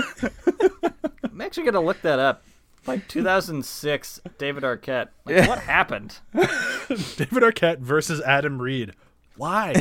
I'm 1.23 1.39
actually 1.39 1.63
gonna 1.65 1.79
look 1.81 2.01
that 2.01 2.19
up. 2.19 2.43
Like 2.85 3.07
2006, 3.07 4.19
David 4.37 4.63
Arquette. 4.63 5.07
Like, 5.25 5.37
Yeah. 5.37 5.47
what 5.47 5.59
happened? 5.59 6.17
David 6.33 7.43
Arquette 7.43 7.79
versus 7.79 8.19
Adam 8.21 8.61
Reed. 8.61 8.91
Why? 9.37 9.73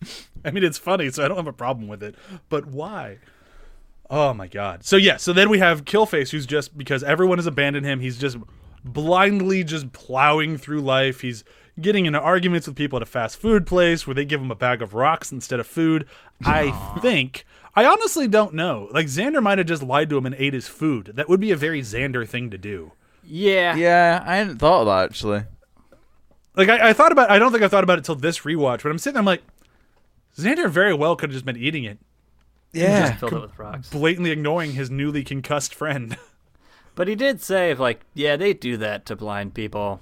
I 0.44 0.50
mean, 0.50 0.64
it's 0.64 0.78
funny, 0.78 1.10
so 1.10 1.24
I 1.24 1.28
don't 1.28 1.36
have 1.36 1.46
a 1.46 1.52
problem 1.52 1.88
with 1.88 2.02
it. 2.02 2.14
But 2.48 2.66
why? 2.66 3.18
Oh 4.10 4.32
my 4.32 4.46
god. 4.46 4.84
So 4.84 4.96
yeah, 4.96 5.16
so 5.16 5.32
then 5.32 5.50
we 5.50 5.58
have 5.58 5.84
Killface, 5.84 6.30
who's 6.30 6.46
just 6.46 6.76
because 6.76 7.02
everyone 7.02 7.38
has 7.38 7.46
abandoned 7.46 7.84
him, 7.84 8.00
he's 8.00 8.18
just 8.18 8.38
blindly 8.84 9.64
just 9.64 9.92
plowing 9.92 10.56
through 10.56 10.80
life. 10.80 11.20
He's 11.20 11.44
getting 11.80 12.06
into 12.06 12.20
arguments 12.20 12.66
with 12.66 12.76
people 12.76 12.96
at 12.96 13.02
a 13.02 13.06
fast 13.06 13.36
food 13.36 13.66
place 13.66 14.06
where 14.06 14.14
they 14.14 14.24
give 14.24 14.40
him 14.40 14.50
a 14.50 14.56
bag 14.56 14.82
of 14.82 14.94
rocks 14.94 15.30
instead 15.30 15.60
of 15.60 15.66
food. 15.66 16.06
I 16.44 16.70
think. 17.00 17.44
I 17.74 17.84
honestly 17.84 18.26
don't 18.26 18.54
know. 18.54 18.88
Like 18.90 19.06
Xander 19.06 19.42
might 19.42 19.58
have 19.58 19.66
just 19.66 19.82
lied 19.82 20.10
to 20.10 20.18
him 20.18 20.26
and 20.26 20.34
ate 20.36 20.54
his 20.54 20.68
food. 20.68 21.12
That 21.14 21.28
would 21.28 21.40
be 21.40 21.52
a 21.52 21.56
very 21.56 21.80
Xander 21.82 22.26
thing 22.26 22.50
to 22.50 22.58
do. 22.58 22.92
Yeah. 23.22 23.76
yeah, 23.76 24.24
I 24.26 24.36
hadn't 24.36 24.58
thought 24.58 24.80
of 24.80 24.86
that 24.86 25.04
actually. 25.04 25.44
Like 26.56 26.68
I, 26.68 26.88
I 26.88 26.92
thought 26.92 27.12
about 27.12 27.30
I 27.30 27.38
don't 27.38 27.52
think 27.52 27.62
I 27.62 27.68
thought 27.68 27.84
about 27.84 27.98
it 27.98 28.04
till 28.04 28.16
this 28.16 28.40
rewatch, 28.40 28.82
but 28.82 28.90
I'm 28.90 28.98
sitting 28.98 29.14
there 29.14 29.20
I'm 29.20 29.26
like, 29.26 29.42
Xander 30.38 30.70
very 30.70 30.94
well 30.94 31.16
could 31.16 31.30
have 31.30 31.34
just 31.34 31.44
been 31.44 31.56
eating 31.56 31.84
it, 31.84 31.98
Yeah, 32.72 33.08
Just 33.08 33.20
filled 33.20 33.32
it 33.34 33.40
with 33.42 33.58
rocks. 33.58 33.90
blatantly 33.90 34.30
ignoring 34.30 34.72
his 34.72 34.90
newly 34.90 35.24
concussed 35.24 35.74
friend. 35.74 36.16
But 36.94 37.06
he 37.06 37.14
did 37.14 37.40
say, 37.40 37.74
like, 37.74 38.00
yeah, 38.12 38.34
they 38.36 38.52
do 38.52 38.76
that 38.78 39.06
to 39.06 39.14
blind 39.14 39.54
people. 39.54 40.00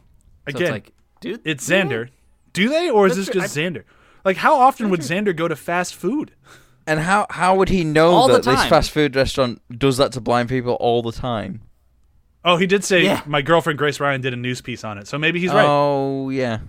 So 0.49 0.57
Again, 0.57 0.63
it's 0.63 0.71
like, 0.71 0.93
dude, 1.21 1.43
It's 1.45 1.69
Xander. 1.69 2.09
Do 2.55 2.71
they 2.71 2.89
or 2.89 3.07
is 3.07 3.17
That's 3.17 3.27
this 3.29 3.33
true. 3.35 3.43
just 3.43 3.55
Xander? 3.57 3.85
Like 4.25 4.39
how 4.39 4.57
often 4.59 4.89
would 4.89 5.01
Xander 5.01 5.37
go 5.37 5.47
to 5.47 5.57
fast 5.57 5.95
food? 5.95 6.33
and 6.87 7.01
how 7.01 7.27
how 7.29 7.55
would 7.57 7.69
he 7.69 7.85
know 7.85 8.13
All 8.13 8.29
that 8.29 8.45
this 8.45 8.65
fast 8.65 8.91
food 8.93 9.15
restaurant 9.15 9.61
does 9.79 9.99
that 9.99 10.13
to 10.13 10.23
blind 10.23 10.49
people 10.49 10.73
all 10.75 11.03
the 11.03 11.13
time? 11.13 11.61
Oh, 12.45 12.57
he 12.57 12.67
did 12.67 12.83
say 12.83 13.05
Yeah. 13.05 13.21
my 13.27 13.43
girlfriend 13.43 13.79
Grace 13.79 14.01
Ryan 14.01 14.23
did 14.23 14.33
a 14.33 14.37
news 14.37 14.63
piece 14.63 14.83
on 14.83 14.97
it, 14.97 15.07
so 15.07 15.19
maybe 15.19 15.39
he's 15.39 15.53
right. 15.53 15.67
Oh 15.69 16.31
yeah. 16.31 16.61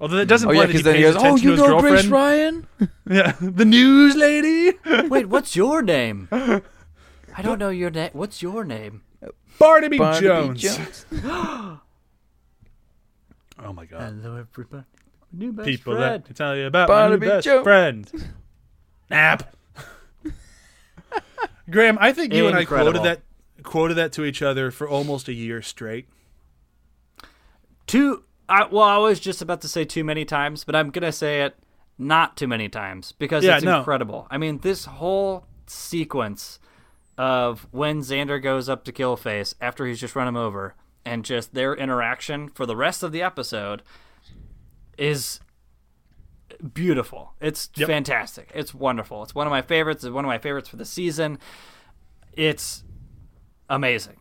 Although 0.00 0.16
that 0.16 0.26
doesn't 0.26 0.48
Oh 0.48 0.52
imply 0.52 0.62
yeah, 0.64 0.66
because 0.66 0.82
then 0.82 0.96
he 0.96 1.02
goes, 1.02 1.16
"Oh, 1.16 1.36
you 1.36 1.52
his 1.52 1.60
know 1.60 1.66
girlfriend. 1.68 1.94
Grace 1.96 2.06
Ryan." 2.06 2.66
Yeah, 3.08 3.32
the 3.40 3.64
news 3.64 4.16
lady, 4.16 4.76
wait, 5.08 5.26
what's 5.28 5.54
your 5.54 5.80
name? 5.80 6.28
I 6.32 7.42
don't 7.42 7.58
know 7.58 7.68
your 7.68 7.90
name. 7.90 8.10
What's 8.12 8.42
your 8.42 8.64
name? 8.64 9.02
Barnaby, 9.58 9.96
Barnaby 9.98 10.26
Jones. 10.26 10.62
Jones. 10.62 11.06
Oh 13.58 13.72
my 13.72 13.86
god. 13.86 14.18
Hello, 14.22 14.36
everybody. 14.36 14.84
New 15.32 15.50
best 15.52 15.66
People 15.66 15.94
friend. 15.94 16.22
let 16.24 16.28
me 16.28 16.34
tell 16.34 16.54
you 16.54 16.66
about 16.66 16.90
my 16.90 16.94
Barnaby 16.94 17.26
new 17.26 17.32
best 17.32 17.44
Jones. 17.46 17.64
friend. 17.64 18.12
Nap. 19.08 19.56
Graham, 21.70 21.96
I 22.00 22.12
think 22.12 22.34
you 22.34 22.46
and 22.48 22.56
I 22.56 22.64
quoted 22.66 23.02
that 23.02 23.22
quoted 23.62 23.94
that 23.94 24.12
to 24.12 24.24
each 24.24 24.42
other 24.42 24.70
for 24.70 24.86
almost 24.88 25.26
a 25.28 25.32
year 25.32 25.62
straight. 25.62 26.06
Too. 27.86 28.24
I, 28.48 28.66
well, 28.66 28.84
I 28.84 28.98
was 28.98 29.18
just 29.20 29.42
about 29.42 29.60
to 29.62 29.68
say 29.68 29.84
too 29.84 30.04
many 30.04 30.24
times, 30.24 30.64
but 30.64 30.76
I'm 30.76 30.90
gonna 30.90 31.12
say 31.12 31.42
it 31.42 31.56
not 31.98 32.36
too 32.36 32.46
many 32.46 32.68
times 32.68 33.12
because 33.12 33.44
Yeah, 33.44 33.56
it's 33.56 33.64
no. 33.64 33.78
incredible. 33.78 34.26
I 34.30 34.38
mean, 34.38 34.58
this 34.58 34.84
whole 34.84 35.46
sequence 35.66 36.58
of 37.18 37.66
when 37.70 38.00
Xander 38.00 38.40
goes 38.42 38.68
up 38.68 38.84
to 38.84 38.92
Killface 38.92 39.54
after 39.60 39.86
he's 39.86 39.98
just 40.00 40.14
run 40.14 40.28
him 40.28 40.36
over, 40.36 40.74
and 41.04 41.24
just 41.24 41.54
their 41.54 41.74
interaction 41.74 42.48
for 42.50 42.66
the 42.66 42.76
rest 42.76 43.02
of 43.02 43.12
the 43.12 43.22
episode 43.22 43.82
is 44.98 45.40
beautiful. 46.72 47.32
It's 47.40 47.70
Yep. 47.74 47.88
fantastic. 47.88 48.50
It's 48.54 48.74
wonderful. 48.74 49.22
It's 49.22 49.34
one 49.34 49.46
of 49.46 49.50
my 49.50 49.62
favorites. 49.62 50.04
It's 50.04 50.12
one 50.12 50.24
of 50.24 50.28
my 50.28 50.38
favorites 50.38 50.68
for 50.68 50.76
the 50.76 50.84
season. 50.84 51.38
It's 52.32 52.84
amazing. 53.68 54.16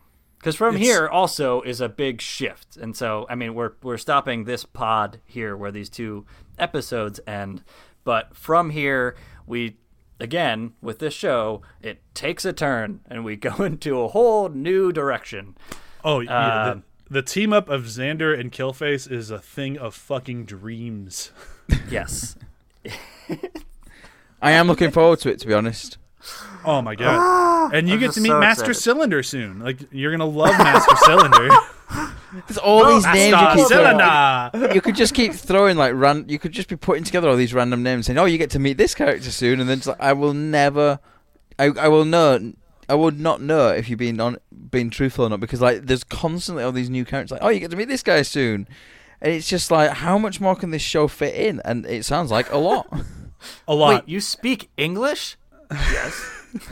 Because 0.46 0.58
from 0.58 0.76
It's- 0.76 0.88
here 0.88 1.08
also 1.08 1.62
is 1.64 1.82
a 1.82 1.90
big 1.90 2.22
shift, 2.22 2.78
and 2.78 2.96
so 2.96 3.26
I 3.28 3.34
mean 3.34 3.56
we're 3.56 3.72
we're 3.82 3.98
stopping 3.98 4.44
this 4.44 4.64
pod 4.64 5.20
here 5.26 5.58
where 5.58 5.72
these 5.72 5.90
two 5.90 6.28
episodes 6.60 7.20
end, 7.26 7.64
but 8.04 8.36
from 8.38 8.70
here 8.70 9.16
we 9.48 9.78
again 10.20 10.74
with 10.84 11.00
this 11.00 11.16
show 11.16 11.64
it 11.82 12.00
takes 12.14 12.46
a 12.46 12.54
turn 12.54 13.00
and 13.10 13.26
we 13.26 13.36
go 13.50 13.64
into 13.64 14.00
a 14.00 14.08
whole 14.10 14.50
new 14.50 14.92
direction. 14.92 15.58
Oh 16.04 16.20
yeah, 16.20 16.38
Uh, 16.38 16.74
the, 16.76 16.84
the 17.10 17.22
team 17.24 17.52
up 17.52 17.68
of 17.68 17.86
Xander 17.86 18.40
and 18.40 18.52
Killface 18.52 19.12
is 19.12 19.32
a 19.32 19.40
thing 19.40 19.80
of 19.80 19.96
fucking 19.96 20.46
dreams. 20.46 21.32
Yes, 21.90 22.36
I 24.40 24.52
am 24.52 24.68
looking 24.68 24.92
forward 24.92 25.18
to 25.22 25.32
it, 25.32 25.40
to 25.40 25.48
be 25.48 25.54
honest. 25.56 25.98
Oh 26.68 26.82
my 26.82 26.96
god! 26.96 27.18
Ah, 27.20 27.70
and 27.74 27.88
you 27.88 27.94
I'm 27.94 28.00
get 28.00 28.14
to 28.14 28.22
meet 28.22 28.30
so 28.30 28.40
Master 28.40 28.72
excited. 28.72 28.82
Cylinder 28.82 29.22
soon. 29.22 29.60
Like 29.60 29.78
you're 29.92 30.10
gonna 30.10 30.26
love 30.26 30.58
Master 30.58 30.96
Cylinder. 31.06 31.50
There's 32.48 32.58
all 32.58 32.88
these 32.88 33.06
names 33.06 33.26
you 33.28 33.32
Master 33.34 33.58
keep 33.58 33.68
throwing. 33.68 34.00
Cylinder. 34.00 34.74
You 34.74 34.82
could 34.82 34.96
just 34.96 35.14
keep 35.14 35.34
throwing 35.34 35.78
like 35.78 35.94
ran. 35.94 36.28
You 36.28 36.40
could 36.40 36.52
just 36.54 36.68
be 36.68 36.76
putting 36.76 37.04
together 37.04 37.30
all 37.30 37.36
these 37.36 37.54
random 37.54 37.84
names, 37.84 38.08
saying, 38.08 38.18
"Oh, 38.18 38.26
you 38.26 38.40
get 38.40 38.50
to 38.52 38.60
meet 38.60 38.78
this 38.78 38.96
character 38.96 39.30
soon," 39.30 39.60
and 39.60 39.70
then 39.70 39.78
it's 39.78 39.86
like, 39.86 40.00
I 40.02 40.14
will 40.14 40.34
never, 40.34 41.00
I, 41.60 41.66
I 41.66 41.88
will 41.88 42.04
know, 42.04 42.54
I 42.90 42.96
would 42.96 43.20
not 43.20 43.42
know 43.42 43.70
if 43.70 43.88
you've 43.88 44.00
been 44.00 44.20
on, 44.20 44.38
being 44.72 44.90
truthful 44.90 45.26
or 45.26 45.30
not, 45.30 45.40
because 45.40 45.62
like 45.62 45.86
there's 45.86 46.04
constantly 46.04 46.64
all 46.64 46.72
these 46.72 46.90
new 46.90 47.06
characters. 47.06 47.32
Like, 47.32 47.44
oh, 47.44 47.50
you 47.50 47.60
get 47.60 47.70
to 47.72 47.78
meet 47.78 47.90
this 47.90 48.02
guy 48.02 48.24
soon, 48.24 48.68
and 49.22 49.32
it's 49.32 49.48
just 49.48 49.70
like, 49.70 49.92
how 49.92 50.18
much 50.18 50.42
more 50.42 50.56
can 50.56 50.72
this 50.72 50.82
show 50.82 51.08
fit 51.08 51.36
in? 51.36 51.62
And 51.64 51.86
it 51.86 52.06
sounds 52.06 52.32
like 52.32 52.52
a 52.52 52.58
lot. 52.58 52.88
A 53.68 53.76
lot. 53.76 53.90
wait, 53.90 54.10
you 54.10 54.20
speak 54.20 54.72
English? 54.76 55.38
Yes, 55.72 56.14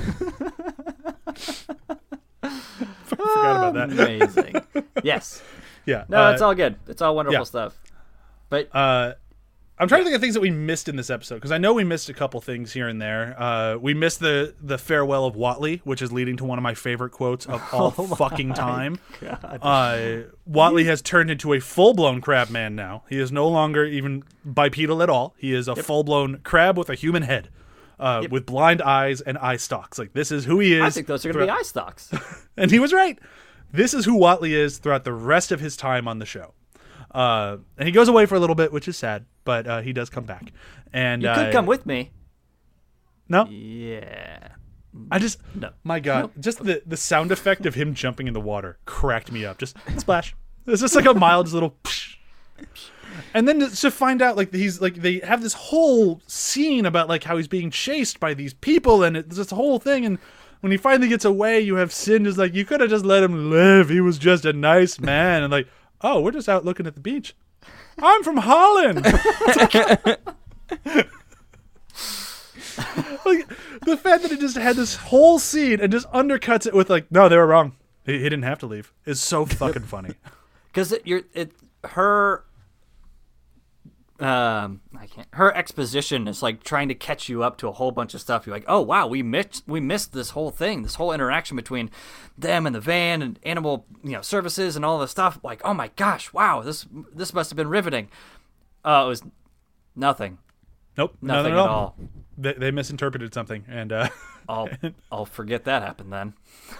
Forgot 3.05 3.73
about 3.73 3.73
that. 3.73 3.91
amazing. 3.91 4.55
yes, 5.03 5.41
Yeah. 5.85 6.05
no, 6.07 6.27
uh, 6.27 6.31
it's 6.31 6.41
all 6.41 6.55
good. 6.55 6.75
It's 6.87 7.01
all 7.01 7.15
wonderful 7.15 7.39
yeah. 7.39 7.43
stuff. 7.43 7.77
But 8.49 8.69
Uh, 8.73 9.13
I'm 9.79 9.87
trying 9.87 10.01
to 10.01 10.05
think 10.05 10.15
of 10.15 10.21
things 10.21 10.35
that 10.35 10.39
we 10.41 10.51
missed 10.51 10.87
in 10.87 10.95
this 10.95 11.09
episode 11.09 11.35
because 11.35 11.51
I 11.51 11.57
know 11.57 11.73
we 11.73 11.83
missed 11.83 12.07
a 12.07 12.13
couple 12.13 12.39
things 12.41 12.71
here 12.73 12.87
and 12.87 13.01
there. 13.01 13.35
Uh, 13.41 13.75
we 13.77 13.93
missed 13.93 14.19
the 14.19 14.53
the 14.61 14.77
farewell 14.77 15.25
of 15.25 15.35
Watley, 15.35 15.81
which 15.83 16.01
is 16.01 16.11
leading 16.11 16.37
to 16.37 16.45
one 16.45 16.57
of 16.59 16.63
my 16.63 16.73
favorite 16.75 17.09
quotes 17.09 17.45
of 17.47 17.61
all 17.73 17.93
Oh 17.97 18.07
fucking 18.15 18.53
time. 18.53 18.99
Uh, 19.61 20.19
Watley 20.45 20.83
has 20.85 21.01
turned 21.01 21.31
into 21.31 21.53
a 21.53 21.59
full 21.59 21.93
blown 21.93 22.21
crab 22.21 22.49
man 22.49 22.75
now. 22.75 23.03
He 23.09 23.17
is 23.19 23.31
no 23.31 23.47
longer 23.47 23.83
even 23.83 24.23
bipedal 24.45 25.01
at 25.01 25.09
all. 25.09 25.33
He 25.37 25.53
is 25.53 25.67
a 25.67 25.75
full 25.75 26.03
blown 26.03 26.39
crab 26.43 26.77
with 26.77 26.89
a 26.89 26.95
human 26.95 27.23
head. 27.23 27.49
Uh, 27.99 28.27
With 28.29 28.45
blind 28.45 28.81
eyes 28.81 29.21
and 29.21 29.37
eye 29.37 29.57
stalks, 29.57 29.97
like 29.99 30.13
this 30.13 30.31
is 30.31 30.45
who 30.45 30.59
he 30.59 30.73
is. 30.73 30.81
I 30.81 30.89
think 30.89 31.07
those 31.07 31.25
are 31.25 31.31
going 31.33 31.47
to 31.47 31.53
be 31.53 31.57
eye 31.57 31.63
stalks. 31.63 32.11
and 32.57 32.71
he 32.71 32.79
was 32.79 32.91
right. 32.93 33.19
This 33.71 33.93
is 33.93 34.05
who 34.05 34.15
Watley 34.15 34.53
is 34.53 34.77
throughout 34.77 35.03
the 35.03 35.13
rest 35.13 35.51
of 35.51 35.59
his 35.59 35.75
time 35.77 36.07
on 36.07 36.19
the 36.19 36.25
show. 36.25 36.53
Uh, 37.11 37.57
and 37.77 37.87
he 37.87 37.91
goes 37.91 38.07
away 38.07 38.25
for 38.25 38.35
a 38.35 38.39
little 38.39 38.55
bit, 38.55 38.71
which 38.71 38.87
is 38.87 38.97
sad, 38.97 39.25
but 39.45 39.67
uh, 39.67 39.81
he 39.81 39.93
does 39.93 40.09
come 40.09 40.25
back. 40.25 40.51
And 40.91 41.21
You 41.21 41.31
could 41.33 41.51
come 41.53 41.65
with 41.65 41.85
me. 41.85 42.11
No, 43.29 43.45
Yeah. 43.45 44.49
I 45.09 45.17
just 45.17 45.39
No. 45.55 45.71
my 45.83 45.99
god, 45.99 46.29
just 46.39 46.63
the 46.63 46.83
the 46.85 46.97
sound 46.97 47.31
effect 47.31 47.65
of 47.65 47.73
him 47.73 47.95
jumping 47.95 48.27
in 48.27 48.33
the 48.35 48.39
water 48.41 48.77
cracked 48.85 49.31
me 49.31 49.43
up. 49.43 49.57
Just 49.57 49.75
splash. 49.97 50.35
It's 50.67 50.81
just 50.81 50.95
like 50.95 51.05
a 51.05 51.13
mild 51.15 51.51
little. 51.51 51.71
psh. 51.83 52.17
And 53.33 53.47
then 53.47 53.59
to, 53.59 53.69
to 53.69 53.91
find 53.91 54.21
out 54.21 54.37
like 54.37 54.53
he's 54.53 54.81
like 54.81 54.95
they 54.95 55.19
have 55.19 55.41
this 55.41 55.53
whole 55.53 56.21
scene 56.27 56.85
about 56.85 57.09
like 57.09 57.23
how 57.23 57.37
he's 57.37 57.47
being 57.47 57.71
chased 57.71 58.19
by 58.19 58.33
these 58.33 58.53
people 58.53 59.03
and 59.03 59.17
it's 59.17 59.37
this 59.37 59.51
whole 59.51 59.79
thing 59.79 60.05
and 60.05 60.19
when 60.61 60.71
he 60.71 60.77
finally 60.77 61.09
gets 61.09 61.25
away 61.25 61.59
you 61.59 61.75
have 61.75 61.91
Sin 61.91 62.23
just 62.23 62.37
like 62.37 62.53
you 62.53 62.65
could 62.65 62.81
have 62.81 62.89
just 62.89 63.05
let 63.05 63.23
him 63.23 63.49
live 63.49 63.89
he 63.89 64.01
was 64.01 64.17
just 64.17 64.45
a 64.45 64.53
nice 64.53 64.99
man 64.99 65.43
and 65.43 65.51
like 65.51 65.67
oh 66.01 66.21
we're 66.21 66.31
just 66.31 66.49
out 66.49 66.65
looking 66.65 66.87
at 66.87 66.95
the 66.95 67.01
beach 67.01 67.35
I'm 67.99 68.23
from 68.23 68.37
Holland 68.37 69.03
like 73.25 73.47
the 73.85 73.97
fact 73.97 74.23
that 74.23 74.31
it 74.31 74.39
just 74.39 74.57
had 74.57 74.75
this 74.75 74.95
whole 74.95 75.39
scene 75.39 75.79
and 75.79 75.91
just 75.91 76.09
undercuts 76.11 76.65
it 76.65 76.73
with 76.73 76.89
like, 76.89 77.11
no, 77.11 77.29
they 77.29 77.37
were 77.37 77.47
wrong. 77.47 77.75
He, 78.05 78.13
he 78.13 78.23
didn't 78.23 78.43
have 78.43 78.59
to 78.59 78.65
leave. 78.65 78.93
Is 79.05 79.21
so 79.21 79.45
fucking 79.45 79.83
funny. 79.83 80.13
because 80.67 80.91
it, 80.91 81.01
you're 81.05 81.23
it 81.33 81.51
her 81.83 82.43
um 84.23 84.81
i 84.97 85.05
can't 85.05 85.27
her 85.33 85.55
exposition 85.55 86.27
is 86.27 86.41
like 86.41 86.63
trying 86.63 86.87
to 86.87 86.95
catch 86.95 87.27
you 87.29 87.43
up 87.43 87.57
to 87.57 87.67
a 87.67 87.71
whole 87.71 87.91
bunch 87.91 88.13
of 88.13 88.21
stuff. 88.21 88.45
You're 88.45 88.55
like 88.55 88.65
oh 88.67 88.81
wow 88.81 89.07
we 89.07 89.23
missed 89.23 89.63
we 89.67 89.79
missed 89.79 90.13
this 90.13 90.31
whole 90.31 90.51
thing 90.51 90.83
this 90.83 90.95
whole 90.95 91.11
interaction 91.11 91.55
between 91.55 91.89
them 92.37 92.65
and 92.65 92.75
the 92.75 92.79
van 92.79 93.21
and 93.21 93.39
animal 93.43 93.85
you 94.03 94.11
know 94.11 94.21
services 94.21 94.75
and 94.75 94.85
all 94.85 94.99
this 94.99 95.11
stuff. 95.11 95.39
Like 95.43 95.61
oh 95.63 95.73
my 95.73 95.89
gosh 95.95 96.31
wow 96.33 96.61
this 96.61 96.85
this 97.13 97.33
must 97.33 97.49
have 97.49 97.57
been 97.57 97.69
riveting. 97.69 98.09
Uh 98.85 99.03
it 99.05 99.09
was 99.09 99.23
nothing. 99.95 100.37
Nope, 100.97 101.17
nothing 101.21 101.53
nothing 101.53 101.53
at 101.53 101.59
all. 101.59 101.95
They, 102.37 102.53
they 102.53 102.71
misinterpreted 102.71 103.33
something, 103.33 103.63
and 103.67 103.91
uh, 103.91 104.09
i'll 104.49 104.69
i'll 105.11 105.25
forget 105.25 105.65
that 105.65 105.83
happened 105.83 106.11
then. 106.11 106.33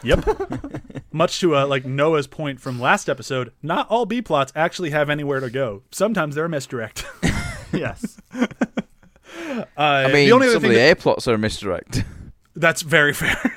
Yep. 0.03 0.25
Much 1.11 1.39
to 1.39 1.55
uh, 1.55 1.67
like 1.67 1.85
Noah's 1.85 2.27
point 2.27 2.59
from 2.59 2.79
last 2.79 3.07
episode, 3.07 3.53
not 3.61 3.87
all 3.89 4.05
B 4.05 4.21
plots 4.21 4.51
actually 4.55 4.89
have 4.91 5.09
anywhere 5.09 5.39
to 5.39 5.49
go. 5.49 5.83
Sometimes 5.91 6.35
they're 6.35 6.45
a 6.45 6.49
misdirect. 6.49 7.05
yes 7.73 8.17
Uh, 9.53 9.65
I 9.77 10.07
mean, 10.07 10.27
the 10.27 10.31
only 10.31 10.47
some 10.47 10.57
of 10.57 10.61
the 10.63 10.69
that- 10.69 10.91
A 10.91 10.95
plots 10.95 11.27
are 11.27 11.33
a 11.33 11.37
misdirect. 11.37 12.03
That's 12.55 12.83
very 12.83 13.13
fair. 13.13 13.35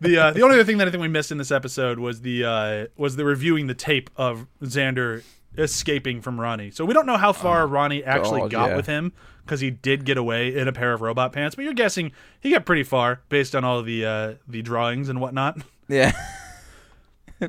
the 0.00 0.18
uh, 0.20 0.30
the 0.30 0.42
only 0.42 0.54
other 0.54 0.64
thing 0.64 0.78
that 0.78 0.86
I 0.86 0.90
think 0.92 1.00
we 1.00 1.08
missed 1.08 1.32
in 1.32 1.38
this 1.38 1.50
episode 1.50 1.98
was 1.98 2.20
the 2.20 2.44
uh, 2.44 2.86
was 2.96 3.16
the 3.16 3.24
reviewing 3.24 3.66
the 3.66 3.74
tape 3.74 4.08
of 4.16 4.46
Xander 4.62 5.24
escaping 5.58 6.20
from 6.20 6.40
Ronnie. 6.40 6.70
So 6.70 6.84
we 6.84 6.94
don't 6.94 7.06
know 7.06 7.16
how 7.16 7.32
far 7.32 7.66
Ronnie 7.66 8.04
actually 8.04 8.42
God, 8.42 8.50
got 8.52 8.70
yeah. 8.70 8.76
with 8.76 8.86
him 8.86 9.12
because 9.44 9.60
he 9.60 9.70
did 9.70 10.04
get 10.04 10.16
away 10.16 10.54
in 10.56 10.68
a 10.68 10.72
pair 10.72 10.92
of 10.92 11.00
robot 11.00 11.32
pants. 11.32 11.56
But 11.56 11.64
you're 11.64 11.74
guessing 11.74 12.12
he 12.38 12.50
got 12.52 12.64
pretty 12.64 12.84
far 12.84 13.22
based 13.30 13.56
on 13.56 13.64
all 13.64 13.82
the 13.82 14.04
uh, 14.06 14.34
the 14.46 14.62
drawings 14.62 15.08
and 15.08 15.20
whatnot. 15.20 15.60
yeah. 15.88 16.12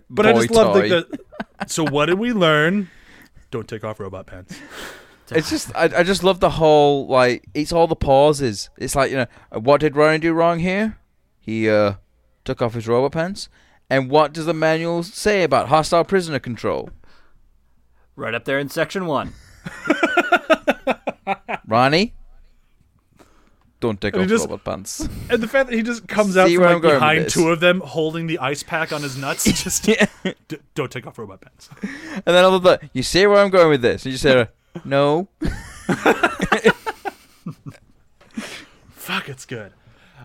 But 0.10 0.26
I 0.26 0.34
just 0.34 0.50
love 0.50 0.76
like, 0.76 0.90
toy. 0.90 1.02
the. 1.02 1.20
So 1.68 1.86
what 1.86 2.08
did 2.08 2.18
we 2.18 2.34
learn? 2.34 2.90
Don't 3.52 3.68
take 3.68 3.84
off 3.84 4.00
robot 4.00 4.26
pants. 4.26 4.58
It's 5.32 5.50
just 5.50 5.72
I, 5.76 5.84
I 5.98 6.04
just 6.04 6.24
love 6.24 6.40
the 6.40 6.50
whole 6.52 7.08
like 7.08 7.46
it's 7.54 7.72
all 7.72 7.88
the 7.88 7.96
pauses. 7.96 8.70
It's 8.78 8.96
like 8.96 9.12
you 9.12 9.18
know 9.18 9.28
what 9.52 9.82
did 9.82 9.96
Ronnie 9.96 10.20
do 10.20 10.34
wrong 10.34 10.60
here? 10.60 10.98
He 11.40 11.70
uh 11.70 11.94
took 12.44 12.62
off 12.62 12.74
his 12.74 12.88
robot 12.88 13.12
pants. 13.14 13.50
And 13.90 14.10
what 14.10 14.32
does 14.34 14.46
the 14.46 14.54
manual 14.54 15.04
say 15.04 15.44
about 15.44 15.68
hostile 15.70 16.04
prisoner 16.04 16.40
control? 16.40 16.90
right 18.18 18.34
up 18.36 18.46
there 18.46 18.60
in 18.60 18.70
section 18.70 19.06
one 19.08 19.34
Ronnie, 21.68 22.14
don't 23.80 24.00
take 24.02 24.14
And 24.14 24.24
off 24.24 24.30
just- 24.30 24.46
robot 24.46 24.64
pants. 24.64 25.08
And 25.30 25.42
the 25.42 25.48
fact 25.48 25.70
that 25.70 25.76
he 25.76 25.82
just 25.82 26.08
comes 26.08 26.36
out 26.38 26.48
See 26.48 26.56
from 26.58 26.74
like 26.74 26.82
behind 26.82 27.30
two 27.30 27.50
of 27.50 27.60
them 27.62 27.80
holding 27.80 28.28
the 28.28 28.40
ice 28.40 28.64
pack 28.64 28.92
on 28.92 29.02
his 29.02 29.18
nuts, 29.18 29.44
just 29.64 29.88
yeah. 29.88 30.06
D- 30.48 30.58
don't 30.76 30.92
take 30.92 31.08
off 31.08 31.18
robot 31.18 31.42
pants. 31.42 31.70
And 32.14 32.24
then 32.26 32.44
I 32.44 32.48
love 32.48 32.64
that. 32.64 32.84
You 32.94 33.04
see 33.04 33.26
where 33.28 33.38
I'm 33.40 33.50
going 33.50 33.70
with 33.70 33.82
this? 33.82 34.04
And 34.06 34.12
you 34.12 34.18
say, 34.18 34.48
no. 34.86 35.28
Fuck, 38.90 39.30
it's 39.30 39.46
good. 39.46 39.74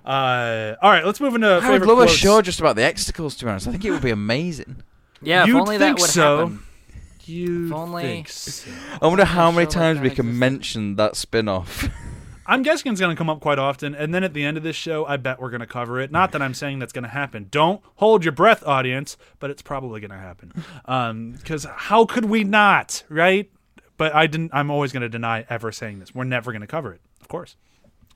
Uh, 0.05 0.75
all 0.81 0.91
right, 0.91 1.05
let's 1.05 1.21
move 1.21 1.35
into 1.35 1.49
I 1.49 1.55
would 1.57 1.63
favorite 1.63 1.89
love 1.89 1.99
a 1.99 2.03
quotes. 2.03 2.13
show 2.13 2.41
just 2.43 2.61
about 2.61 2.77
the 2.77 2.83
Xtacles. 2.83 3.37
To 3.39 3.45
be 3.45 3.51
honest, 3.51 3.67
I 3.67 3.73
think 3.73 3.85
it 3.85 3.91
would 3.91 4.03
be 4.03 4.11
amazing. 4.11 4.83
yeah 5.23 5.43
if 5.43 5.49
You'd 5.49 5.59
only 5.61 5.79
that 5.79 5.85
think 5.87 5.99
would 5.99 6.11
so. 6.11 6.39
happen 6.39 6.63
You 7.25 7.67
If 7.67 7.73
only- 7.73 8.03
think 8.03 8.29
so. 8.31 8.71
I 9.03 9.07
wonder 9.09 9.25
how 9.25 9.51
many 9.51 9.65
show 9.65 9.69
like 9.69 9.71
times 9.71 9.99
that 9.99 10.03
we 10.05 10.11
can 10.11 10.27
existed. 10.27 10.39
mention 10.39 10.97
that 10.97 11.17
spin-off. 11.17 11.89
I'm 12.49 12.63
guessing 12.63 12.93
it's 12.93 13.01
going 13.01 13.15
to 13.17 13.19
come 13.19 13.29
up 13.29 13.41
quite 13.41 13.59
often, 13.59 13.97
and 13.97 14.15
then 14.15 14.23
at 14.23 14.33
the 14.33 14.45
end 14.45 14.57
of 14.57 14.63
this 14.63 14.77
show, 14.77 15.05
I 15.05 15.17
bet 15.17 15.41
we're 15.41 15.51
going 15.51 15.63
to 15.63 15.67
cover 15.67 15.99
it. 15.99 16.13
Not 16.13 16.31
that 16.31 16.41
I'm 16.43 16.55
saying 16.55 16.79
that's 16.79 16.93
going 16.93 17.03
to 17.03 17.11
happen. 17.11 17.49
Don't 17.51 17.83
hold 17.97 18.25
your 18.25 18.31
breath, 18.31 18.63
audience, 18.65 19.17
but 19.41 19.51
it's 19.51 19.63
probably 19.63 19.99
going 20.01 20.13
to 20.13 20.17
happen. 20.17 20.53
Because 21.37 21.65
how 21.65 22.05
could 22.05 22.27
we 22.27 22.45
not, 22.45 23.03
right? 23.09 23.51
But 23.97 24.15
I 24.15 24.27
didn't. 24.27 24.51
I'm 24.53 24.71
always 24.71 24.93
going 24.93 25.03
to 25.03 25.09
deny 25.09 25.45
ever 25.49 25.73
saying 25.73 26.01
this. 26.01 26.15
We're 26.15 26.25
never 26.25 26.53
going 26.53 26.61
to 26.61 26.67
cover 26.67 26.93
it, 26.93 27.01
of 27.21 27.29
course, 27.29 27.57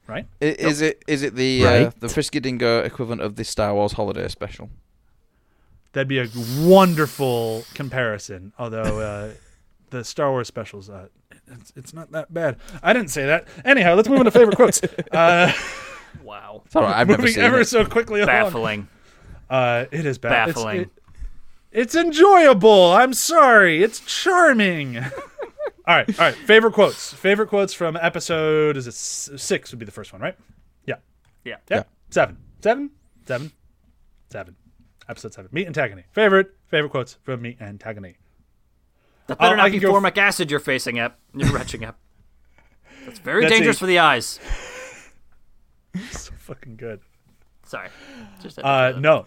right? 0.07 0.27
I- 0.43 0.45
Is 0.45 0.81
it 0.83 1.03
is 1.07 1.23
it 1.23 1.35
the 1.35 1.67
uh, 1.67 1.91
the 2.01 2.09
Frisky 2.09 2.39
Dingo 2.41 2.81
equivalent 2.81 3.23
of 3.23 3.37
the 3.37 3.45
Star 3.45 3.75
Wars 3.75 3.93
Holiday 3.93 4.29
Special? 4.29 4.69
That'd 5.93 6.07
be 6.09 6.19
a 6.21 6.29
wonderful 6.61 7.65
comparison. 7.75 8.53
Although 8.59 9.01
uh, 9.01 9.31
the 9.91 10.05
Star 10.05 10.31
Wars 10.31 10.47
specials, 10.47 10.89
uh, 10.89 11.09
it's, 11.49 11.73
it's 11.75 11.93
not 11.95 12.13
that 12.13 12.33
bad. 12.33 12.57
I 12.83 12.93
didn't 12.93 13.11
say 13.11 13.27
that. 13.27 13.49
Anyhow, 13.65 13.95
let's 13.97 14.09
move 14.09 14.19
into 14.21 14.31
favorite 14.31 14.57
quotes. 14.57 14.81
Uh, 15.13 15.53
wow 16.25 16.63
It's 16.67 16.77
all 16.77 16.83
right, 16.83 16.95
I've 16.97 17.09
never 17.09 17.23
moving 17.23 17.35
seen 17.35 17.45
ever 17.45 17.61
it. 17.61 17.69
so 17.69 17.85
quickly 17.85 18.21
along. 18.21 18.27
baffling 18.35 18.89
Uh, 19.49 19.87
it 19.91 20.05
is 20.07 20.19
bad. 20.19 20.49
It's- 20.51 20.55
Baffling. 20.65 20.81
it- 20.83 20.91
It's, 21.73 21.95
enjoyable. 21.95 22.93
I'm 22.93 23.13
sorry. 23.15 23.83
It's 23.83 24.01
charming. 24.01 24.99
all 25.91 25.97
right, 25.97 26.21
all 26.21 26.27
right. 26.27 26.35
Favorite 26.35 26.73
quotes. 26.73 27.13
Favorite 27.13 27.49
quotes 27.49 27.75
from 27.75 27.97
episode 27.97 28.77
is 28.77 28.87
it 28.87 28.95
six? 28.95 29.73
Would 29.73 29.79
be 29.81 29.85
the 29.85 29.91
first 29.93 30.13
one, 30.13 30.23
right? 30.23 30.37
Yeah. 30.87 30.97
yeah 31.45 31.57
Yeah. 31.69 31.77
Yeah. 31.79 31.83
Seven. 32.11 32.37
Seven. 32.63 32.91
Seven. 33.27 33.53
Seven. 34.31 34.57
Episode 35.09 35.35
seven. 35.35 35.51
Meet 35.53 35.67
antagony. 35.67 36.05
Favorite. 36.13 36.53
Favorite 36.69 36.91
quotes 36.91 37.15
from 37.25 37.43
Meet 37.43 37.61
antagony. 37.61 38.17
That 39.27 39.39
better 39.39 39.55
I 39.55 39.57
not 39.57 39.65
can 39.65 39.73
be 39.73 39.79
go 39.81 39.97
f- 39.97 40.17
acid 40.17 40.51
you're 40.51 40.61
facing 40.61 41.01
up. 41.01 41.19
You're 41.35 41.53
retching 41.53 41.85
up. 41.85 41.99
That's 43.05 43.19
very 43.19 43.43
That's 43.43 43.55
dangerous 43.55 43.77
a- 43.77 43.81
for 43.81 43.87
the 43.87 43.99
eyes. 43.99 44.39
So 46.13 46.31
fucking 46.39 46.77
good. 46.77 47.01
Sorry. 47.65 47.89
Just 48.41 48.61
Uh, 48.61 48.93
no, 48.99 49.25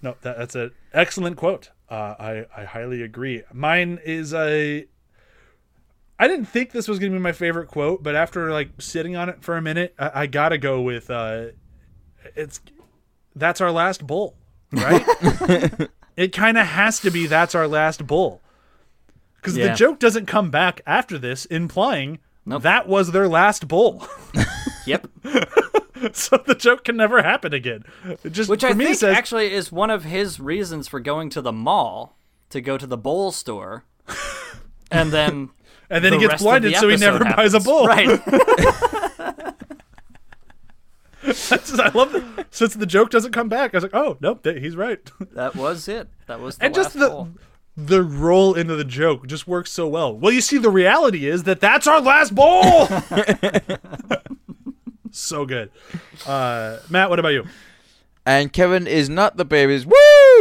no, 0.00 0.14
that, 0.22 0.38
that's 0.38 0.54
an 0.54 0.70
excellent 0.92 1.36
quote. 1.36 1.70
Uh, 1.88 2.14
I 2.18 2.46
I 2.56 2.64
highly 2.64 3.02
agree. 3.02 3.42
Mine 3.52 3.98
is 4.04 4.32
a. 4.32 4.86
I 6.18 6.28
didn't 6.28 6.46
think 6.46 6.70
this 6.70 6.86
was 6.86 6.98
gonna 6.98 7.12
be 7.12 7.18
my 7.18 7.32
favorite 7.32 7.68
quote, 7.68 8.02
but 8.02 8.14
after 8.14 8.50
like 8.50 8.70
sitting 8.78 9.16
on 9.16 9.28
it 9.28 9.42
for 9.42 9.56
a 9.56 9.62
minute, 9.62 9.94
I, 9.98 10.22
I 10.22 10.26
gotta 10.26 10.58
go 10.58 10.80
with. 10.80 11.10
Uh, 11.10 11.46
it's 12.36 12.60
that's 13.34 13.60
our 13.60 13.72
last 13.72 14.06
bull, 14.06 14.36
right? 14.72 15.04
it 16.16 16.32
kind 16.32 16.56
of 16.56 16.66
has 16.66 17.00
to 17.00 17.10
be 17.10 17.26
that's 17.26 17.54
our 17.54 17.66
last 17.66 18.06
bull, 18.06 18.42
because 19.36 19.54
the 19.54 19.74
joke 19.74 19.98
doesn't 19.98 20.26
come 20.26 20.50
back 20.50 20.80
after 20.86 21.18
this, 21.18 21.44
implying 21.46 22.20
Nope. 22.46 22.62
that 22.62 22.88
was 22.88 23.12
their 23.12 23.28
last 23.28 23.68
bull. 23.68 24.06
Yep. 24.86 25.08
so 26.12 26.36
the 26.46 26.54
joke 26.54 26.84
can 26.84 26.96
never 26.96 27.22
happen 27.22 27.54
again. 27.54 27.84
It 28.22 28.32
just 28.32 28.50
Which 28.50 28.64
I 28.64 28.74
think 28.74 28.96
says 28.96 29.16
actually 29.16 29.52
is 29.52 29.72
one 29.72 29.90
of 29.90 30.04
his 30.04 30.38
reasons 30.38 30.88
for 30.88 31.00
going 31.00 31.30
to 31.30 31.40
the 31.40 31.52
mall 31.52 32.16
to 32.50 32.60
go 32.60 32.76
to 32.76 32.86
the 32.86 32.96
bowl 32.96 33.32
store, 33.32 33.84
and 34.90 35.10
then 35.10 35.50
and 35.90 36.04
then 36.04 36.12
the 36.12 36.18
he 36.18 36.26
gets 36.28 36.42
blinded, 36.42 36.74
so 36.76 36.88
he 36.88 36.94
episode 36.94 37.12
never 37.12 37.24
buys 37.36 37.54
a 37.54 37.58
happens. 37.58 37.64
bull. 37.64 37.86
Right. 37.86 38.20
That's 41.22 41.48
just- 41.48 41.80
I 41.80 41.88
love 41.90 42.12
that. 42.12 42.46
Since 42.50 42.74
the 42.74 42.86
joke 42.86 43.10
doesn't 43.10 43.32
come 43.32 43.48
back, 43.48 43.74
I 43.74 43.78
was 43.78 43.82
like, 43.84 43.94
oh 43.94 44.16
nope, 44.20 44.44
he's 44.46 44.76
right. 44.76 45.00
that 45.32 45.56
was 45.56 45.88
it. 45.88 46.08
That 46.26 46.40
was 46.40 46.58
the 46.58 46.64
and 46.66 46.74
just 46.74 46.92
the 46.98 47.08
bowl. 47.08 47.28
the 47.76 48.02
roll 48.02 48.54
into 48.54 48.76
the 48.76 48.84
joke 48.84 49.26
just 49.26 49.48
works 49.48 49.72
so 49.72 49.88
well. 49.88 50.14
Well, 50.16 50.32
you 50.32 50.40
see, 50.42 50.58
the 50.58 50.70
reality 50.70 51.26
is 51.26 51.44
that 51.44 51.60
that's 51.60 51.86
our 51.86 52.00
last 52.00 52.34
bowl. 52.34 52.62
so 55.10 55.46
good, 55.46 55.70
uh, 56.26 56.78
Matt. 56.90 57.08
What 57.10 57.18
about 57.18 57.30
you? 57.30 57.46
And 58.26 58.50
Kevin 58.52 58.86
is 58.86 59.08
not 59.10 59.36
the 59.36 59.44
baby's 59.44 59.84
woo 59.86 59.92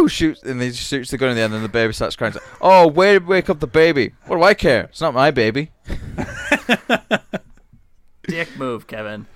shoots 0.08 0.44
and 0.44 0.62
he 0.62 0.72
shoots 0.72 1.12
the 1.12 1.18
gun 1.18 1.30
in 1.30 1.36
the 1.36 1.42
end 1.42 1.54
and 1.54 1.64
the 1.64 1.70
baby 1.70 1.94
starts 1.94 2.16
crying. 2.16 2.34
Like, 2.34 2.44
oh, 2.62 2.88
way 2.88 3.20
to 3.20 3.26
wake 3.26 3.50
up 3.50 3.60
the 3.60 3.68
baby. 3.68 4.14
What 4.26 4.38
do 4.38 4.44
I 4.44 4.54
care? 4.54 4.86
It's 4.86 5.02
not 5.02 5.14
my 5.14 5.32
baby. 5.32 5.72
dick 8.28 8.58
move, 8.58 8.88
Kevin. 8.88 9.28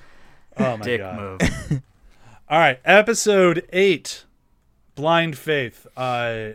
Oh 0.57 0.77
my 0.77 0.85
Dick 0.85 1.01
god! 1.01 1.19
move. 1.19 1.41
All 2.49 2.59
right, 2.59 2.79
episode 2.85 3.67
eight, 3.73 4.23
blind 4.95 5.37
faith. 5.37 5.85
Uh, 5.95 6.51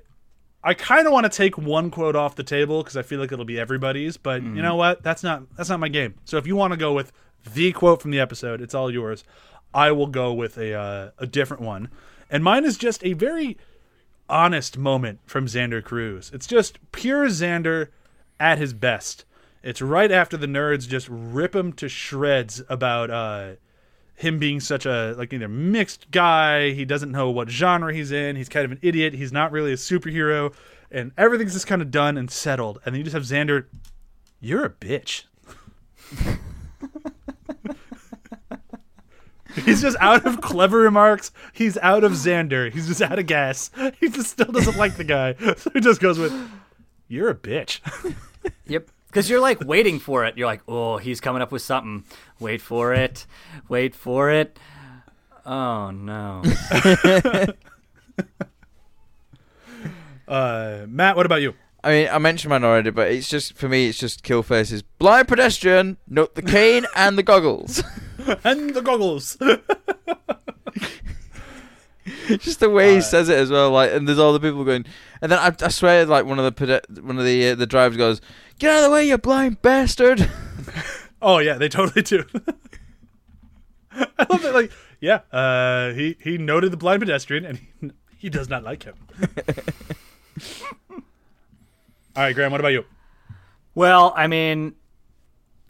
I 0.65 0.75
kind 0.75 1.07
of 1.07 1.13
want 1.13 1.31
to 1.31 1.37
take 1.37 1.59
one 1.59 1.91
quote 1.91 2.17
off 2.17 2.35
the 2.35 2.43
table 2.43 2.83
because 2.83 2.97
I 2.97 3.03
feel 3.03 3.21
like 3.21 3.33
it'll 3.33 3.45
be 3.45 3.61
everybody's. 3.61 4.17
But 4.17 4.43
you 4.43 4.63
know 4.63 4.77
what? 4.77 5.03
That's 5.03 5.23
not 5.23 5.43
that's 5.57 5.69
not 5.69 5.81
my 5.81 5.89
game. 5.89 6.15
So 6.25 6.39
if 6.39 6.47
you 6.47 6.57
want 6.57 6.73
to 6.73 6.77
go 6.77 6.93
with 6.93 7.13
the 7.53 7.73
quote 7.73 8.01
from 8.01 8.11
the 8.11 8.21
episode, 8.21 8.61
it's 8.61 8.75
all 8.75 8.91
yours. 8.91 9.25
I 9.75 9.93
will 9.93 10.07
go 10.07 10.33
with 10.33 10.59
a 10.59 10.75
uh, 10.75 11.11
a 11.19 11.27
different 11.27 11.63
one, 11.63 11.89
and 12.31 12.43
mine 12.43 12.65
is 12.65 12.77
just 12.77 13.05
a 13.05 13.13
very 13.13 13.57
honest 14.33 14.79
moment 14.79 15.21
from 15.27 15.47
Xander 15.47 15.85
Crews. 15.85 16.31
It's 16.35 16.47
just 16.47 16.79
pure 16.91 17.29
Xander 17.29 17.89
at 18.41 18.59
his 18.59 18.73
best. 18.73 19.27
It's 19.63 19.83
right 19.83 20.11
after 20.11 20.37
the 20.37 20.47
nerds 20.47 20.89
just 20.89 21.07
rip 21.09 21.55
him 21.55 21.73
to 21.75 21.89
shreds 21.89 22.63
about 22.69 23.11
uh, 23.11 23.53
him 24.17 24.39
being 24.39 24.59
such 24.59 24.87
a 24.87 25.15
like 25.17 25.33
either 25.33 25.49
mixed 25.49 26.11
guy. 26.11 26.71
He 26.71 26.85
doesn't 26.85 27.13
know 27.13 27.31
what 27.31 27.51
genre 27.51 27.95
he's 27.95 28.11
in. 28.11 28.37
He's 28.37 28.49
kind 28.49 28.65
of 28.65 28.73
an 28.73 28.79
idiot. 28.83 29.13
He's 29.13 29.33
not 29.33 29.53
really 29.53 29.73
a 29.73 29.77
superhero, 29.77 30.55
and 30.91 31.13
everything's 31.17 31.53
just 31.53 31.67
kind 31.67 31.83
of 31.83 31.91
done 31.91 32.17
and 32.17 32.31
settled. 32.31 32.81
And 32.85 32.95
then 32.95 33.01
you 33.01 33.05
just 33.05 33.15
have 33.15 33.25
Xander. 33.25 33.67
You're 34.41 34.65
a 34.65 34.71
bitch. 34.71 35.25
He's 39.65 39.83
just 39.83 39.97
out 40.01 40.25
of 40.27 40.41
clever 40.41 40.79
remarks. 40.79 41.31
He's 41.53 41.77
out 41.79 42.05
of 42.05 42.13
Xander. 42.13 42.73
He's 42.73 42.87
just 42.89 43.03
out 43.03 43.19
of 43.19 43.27
gas. 43.27 43.71
He 44.01 44.09
just 44.09 44.31
still 44.31 44.51
doesn't 44.53 44.77
like 44.77 44.97
the 44.97 45.05
guy. 45.05 45.35
So 45.57 45.71
he 45.73 45.81
just 45.81 46.01
goes 46.01 46.19
with, 46.19 46.33
You're 47.09 47.29
a 47.31 47.35
bitch. 47.35 47.81
Yep. 48.67 48.89
Because 49.07 49.29
you're 49.29 49.41
like 49.41 49.61
waiting 49.61 49.99
for 49.99 50.25
it. 50.25 50.39
You're 50.39 50.47
like, 50.47 50.63
oh, 50.67 50.97
he's 50.97 51.21
coming 51.21 51.43
up 51.43 51.53
with 51.53 51.61
something. 51.63 52.05
Wait 52.41 52.63
for 52.63 52.95
it. 52.95 53.27
Wait 53.69 53.95
for 53.95 54.31
it. 54.31 54.59
Oh 55.45 55.91
no. 55.91 56.43
Uh, 60.29 60.87
Matt, 60.89 61.17
what 61.17 61.27
about 61.27 61.43
you? 61.43 61.55
I 61.85 61.91
mean, 61.91 62.09
I 62.11 62.19
mentioned 62.19 62.51
mine 62.51 62.65
already, 62.65 62.91
but 62.91 63.11
it's 63.11 63.29
just 63.29 63.55
for 63.55 63.69
me. 63.69 63.89
It's 63.89 63.99
just 63.99 64.23
Killface's. 64.23 64.83
blind 64.83 65.29
pedestrian, 65.29 65.99
note 66.09 66.37
the 66.37 66.43
cane 66.43 66.87
and 66.97 67.19
the 67.19 67.23
goggles. 67.23 67.83
And 68.45 68.75
the 68.75 68.83
goggles. 68.83 69.37
just 72.39 72.61
the 72.61 72.71
way 72.71 72.95
he 72.95 73.01
says 73.01 73.29
it 73.29 73.39
as 73.39 73.51
well. 73.51 73.71
Like, 73.71 73.93
and 73.93 74.09
there's 74.09 74.19
all 74.19 74.33
the 74.33 74.41
people 74.41 74.65
going, 74.65 74.85
and 75.21 75.33
then 75.33 75.39
I, 75.39 75.55
I 75.61 75.69
swear, 75.69 76.05
like 76.07 76.25
one 76.25 76.39
of 76.39 76.55
the 76.55 76.83
one 77.03 77.19
of 77.19 77.25
the 77.25 77.51
uh, 77.51 77.55
the 77.55 77.67
drivers 77.67 77.97
goes, 77.97 78.21
"Get 78.59 78.71
out 78.71 78.79
of 78.79 78.85
the 78.85 78.91
way, 78.91 79.07
you 79.09 79.19
blind 79.19 79.63
bastard!" 79.63 80.31
oh 81.23 81.39
yeah, 81.39 81.55
they 81.55 81.69
totally 81.69 82.03
do. 82.03 82.25
I 83.95 84.27
love 84.31 84.43
that. 84.43 84.55
Like, 84.55 84.73
yeah, 85.01 85.21
uh, 85.33 85.93
he 85.93 86.17
he 86.21 86.39
noted 86.39 86.73
the 86.73 86.77
blind 86.77 87.01
pedestrian, 87.01 87.45
and 87.45 87.59
he, 87.81 87.91
he 88.19 88.31
does 88.31 88.49
not 88.49 88.63
like 88.65 88.85
him. 88.85 88.95
All 92.15 92.23
right, 92.25 92.35
Graham, 92.35 92.53
what 92.53 92.61
about 92.61 92.73
you? 92.73 92.85
well, 93.75 94.13
I 94.15 94.27
mean, 94.27 94.75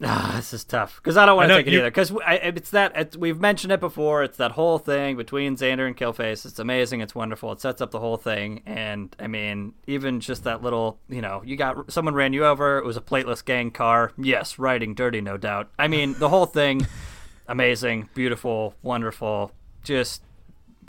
ah, 0.01 0.33
this 0.35 0.53
is 0.53 0.63
tough 0.63 0.95
because 0.97 1.17
I 1.17 1.25
don't 1.25 1.35
want 1.37 1.49
to 1.49 1.55
take 1.57 1.67
it 1.67 1.73
you- 1.73 1.79
either. 1.79 1.89
Because 1.91 2.11
it's 2.27 2.69
that 2.71 2.93
it's, 2.95 3.17
we've 3.17 3.39
mentioned 3.39 3.71
it 3.71 3.79
before. 3.79 4.23
It's 4.23 4.37
that 4.37 4.51
whole 4.51 4.77
thing 4.79 5.17
between 5.17 5.55
Xander 5.55 5.85
and 5.87 5.95
Killface. 5.95 6.45
It's 6.45 6.59
amazing. 6.59 7.01
It's 7.01 7.13
wonderful. 7.15 7.51
It 7.51 7.61
sets 7.61 7.81
up 7.81 7.91
the 7.91 7.99
whole 7.99 8.17
thing. 8.17 8.61
And 8.65 9.15
I 9.19 9.27
mean, 9.27 9.73
even 9.87 10.19
just 10.19 10.43
that 10.45 10.61
little, 10.61 10.99
you 11.09 11.21
know, 11.21 11.41
you 11.45 11.55
got 11.55 11.91
someone 11.91 12.15
ran 12.15 12.33
you 12.33 12.45
over. 12.45 12.77
It 12.77 12.85
was 12.85 12.97
a 12.97 13.01
plateless 13.01 13.43
gang 13.43 13.71
car. 13.71 14.11
Yes, 14.17 14.57
riding 14.59 14.93
dirty, 14.95 15.21
no 15.21 15.37
doubt. 15.37 15.69
I 15.77 15.87
mean, 15.87 16.15
the 16.17 16.29
whole 16.29 16.45
thing, 16.45 16.85
amazing, 17.47 18.09
beautiful, 18.13 18.75
wonderful. 18.81 19.51
Just 19.83 20.21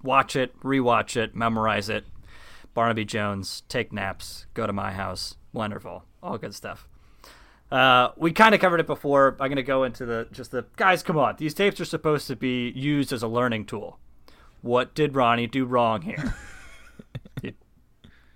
watch 0.02 0.36
it, 0.36 0.58
rewatch 0.60 1.16
it, 1.16 1.34
memorize 1.34 1.88
it. 1.88 2.04
Barnaby 2.74 3.04
Jones, 3.04 3.62
take 3.68 3.92
naps, 3.92 4.46
go 4.54 4.66
to 4.66 4.72
my 4.72 4.92
house. 4.92 5.36
Wonderful. 5.52 6.04
All 6.22 6.38
good 6.38 6.54
stuff. 6.54 6.88
Uh, 7.74 8.12
we 8.16 8.30
kind 8.30 8.54
of 8.54 8.60
covered 8.60 8.78
it 8.78 8.86
before. 8.86 9.36
I'm 9.40 9.48
going 9.48 9.56
to 9.56 9.64
go 9.64 9.82
into 9.82 10.06
the 10.06 10.28
just 10.30 10.52
the 10.52 10.64
guys. 10.76 11.02
Come 11.02 11.18
on, 11.18 11.34
these 11.38 11.54
tapes 11.54 11.80
are 11.80 11.84
supposed 11.84 12.28
to 12.28 12.36
be 12.36 12.70
used 12.70 13.12
as 13.12 13.20
a 13.20 13.26
learning 13.26 13.64
tool. 13.64 13.98
What 14.62 14.94
did 14.94 15.16
Ronnie 15.16 15.48
do 15.48 15.64
wrong 15.64 16.02
here? 16.02 16.36
he 17.42 17.54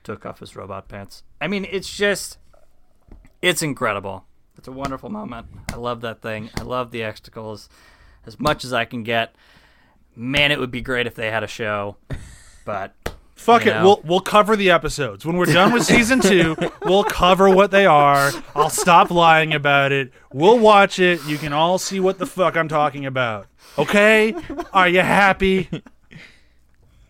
took 0.02 0.26
off 0.26 0.40
his 0.40 0.56
robot 0.56 0.88
pants. 0.88 1.22
I 1.40 1.46
mean, 1.46 1.68
it's 1.70 1.96
just, 1.96 2.38
it's 3.40 3.62
incredible. 3.62 4.24
It's 4.56 4.66
a 4.66 4.72
wonderful 4.72 5.08
moment. 5.08 5.46
I 5.72 5.76
love 5.76 6.00
that 6.00 6.20
thing. 6.20 6.50
I 6.56 6.62
love 6.62 6.90
the 6.90 7.02
Xtacles 7.02 7.68
as 8.26 8.40
much 8.40 8.64
as 8.64 8.72
I 8.72 8.86
can 8.86 9.04
get. 9.04 9.36
Man, 10.16 10.50
it 10.50 10.58
would 10.58 10.72
be 10.72 10.80
great 10.80 11.06
if 11.06 11.14
they 11.14 11.30
had 11.30 11.44
a 11.44 11.46
show, 11.46 11.96
but 12.64 12.92
Fuck 13.38 13.64
You 13.64 13.70
it. 13.70 13.74
know? 13.74 13.82
We'll 13.84 14.00
we'll 14.04 14.20
cover 14.20 14.56
the 14.56 14.70
episodes 14.70 15.24
when 15.24 15.36
we're 15.36 15.46
done 15.46 15.72
with 15.72 15.84
season 15.86 16.20
two. 16.20 16.56
We'll 16.84 17.04
cover 17.04 17.48
what 17.48 17.70
they 17.70 17.86
are. 17.86 18.30
I'll 18.54 18.68
stop 18.70 19.10
lying 19.10 19.54
about 19.54 19.92
it. 19.92 20.12
We'll 20.32 20.58
watch 20.58 20.98
it. 20.98 21.24
You 21.24 21.38
can 21.38 21.52
all 21.52 21.78
see 21.78 22.00
what 22.00 22.18
the 22.18 22.26
fuck 22.26 22.56
I'm 22.56 22.68
talking 22.68 23.06
about. 23.06 23.46
Okay? 23.78 24.34
Are 24.72 24.88
you 24.88 25.00
happy? 25.00 25.68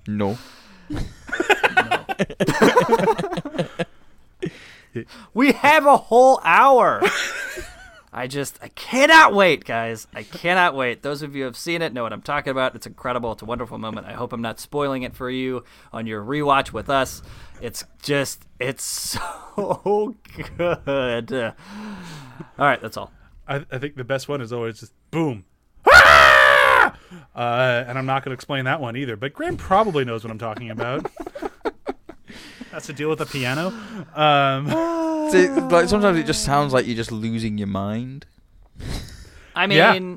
no. 0.06 0.38
We 5.34 5.52
have 5.52 5.86
a 5.86 5.96
whole 5.96 6.40
hour. 6.42 7.02
I 8.12 8.26
just, 8.26 8.58
I 8.62 8.68
cannot 8.68 9.34
wait, 9.34 9.64
guys. 9.64 10.06
I 10.14 10.22
cannot 10.22 10.74
wait. 10.74 11.02
Those 11.02 11.22
of 11.22 11.34
you 11.34 11.42
who 11.42 11.46
have 11.46 11.56
seen 11.56 11.82
it 11.82 11.92
know 11.92 12.02
what 12.02 12.12
I'm 12.12 12.22
talking 12.22 12.50
about. 12.50 12.74
It's 12.74 12.86
incredible. 12.86 13.32
It's 13.32 13.42
a 13.42 13.46
wonderful 13.46 13.78
moment. 13.78 14.06
I 14.06 14.12
hope 14.12 14.32
I'm 14.32 14.40
not 14.40 14.58
spoiling 14.60 15.02
it 15.02 15.14
for 15.14 15.28
you 15.28 15.64
on 15.92 16.06
your 16.06 16.24
rewatch 16.24 16.72
with 16.72 16.88
us. 16.88 17.22
It's 17.60 17.84
just, 18.02 18.46
it's 18.58 18.84
so 19.54 20.16
good. 20.46 21.32
all 21.32 21.54
right, 22.58 22.80
that's 22.80 22.96
all. 22.96 23.12
I, 23.46 23.64
I 23.70 23.78
think 23.78 23.96
the 23.96 24.04
best 24.04 24.28
one 24.28 24.40
is 24.40 24.52
always 24.52 24.80
just 24.80 24.92
boom. 25.10 25.44
Ah! 25.90 26.94
Uh, 27.34 27.84
and 27.86 27.98
I'm 27.98 28.06
not 28.06 28.24
going 28.24 28.30
to 28.30 28.34
explain 28.34 28.64
that 28.66 28.80
one 28.80 28.96
either. 28.96 29.16
But 29.16 29.32
Graham 29.34 29.56
probably 29.56 30.04
knows 30.04 30.24
what 30.24 30.30
I'm 30.30 30.38
talking 30.38 30.70
about. 30.70 31.10
That's 32.70 32.86
to 32.86 32.92
deal 32.92 33.08
with 33.08 33.18
the 33.18 33.26
piano. 33.26 33.68
Um, 34.14 34.66
See, 35.30 35.48
like 35.48 35.88
sometimes 35.88 36.18
it 36.18 36.26
just 36.26 36.44
sounds 36.44 36.72
like 36.72 36.86
you're 36.86 36.96
just 36.96 37.12
losing 37.12 37.58
your 37.58 37.66
mind. 37.68 38.26
I 39.54 39.66
mean, 39.66 39.78
Yeah. 39.78 40.16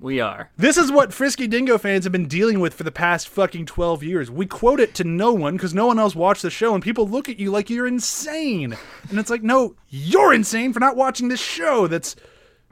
we 0.00 0.20
are. 0.20 0.50
This 0.56 0.76
is 0.76 0.90
what 0.90 1.12
Frisky 1.12 1.46
Dingo 1.46 1.76
fans 1.78 2.04
have 2.04 2.12
been 2.12 2.26
dealing 2.28 2.58
with 2.60 2.74
for 2.74 2.84
the 2.84 2.90
past 2.92 3.28
fucking 3.28 3.66
12 3.66 4.02
years. 4.02 4.30
We 4.30 4.46
quote 4.46 4.80
it 4.80 4.94
to 4.96 5.04
no 5.04 5.32
one 5.32 5.56
because 5.56 5.74
no 5.74 5.86
one 5.86 5.98
else 5.98 6.14
watched 6.14 6.42
the 6.42 6.50
show, 6.50 6.74
and 6.74 6.82
people 6.82 7.06
look 7.06 7.28
at 7.28 7.38
you 7.38 7.50
like 7.50 7.68
you're 7.70 7.86
insane. 7.86 8.76
And 9.10 9.18
it's 9.18 9.30
like, 9.30 9.42
no, 9.42 9.74
you're 9.88 10.32
insane 10.32 10.72
for 10.72 10.80
not 10.80 10.96
watching 10.96 11.28
this 11.28 11.40
show 11.40 11.86
that's, 11.86 12.16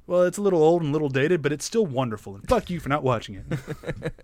well, 0.06 0.22
it's 0.22 0.38
a 0.38 0.42
little 0.42 0.62
old 0.62 0.82
and 0.82 0.90
a 0.90 0.92
little 0.92 1.08
dated, 1.10 1.42
but 1.42 1.52
it's 1.52 1.64
still 1.64 1.84
wonderful. 1.86 2.34
And 2.36 2.48
fuck 2.48 2.70
you 2.70 2.80
for 2.80 2.88
not 2.88 3.02
watching 3.02 3.34
it. 3.50 4.12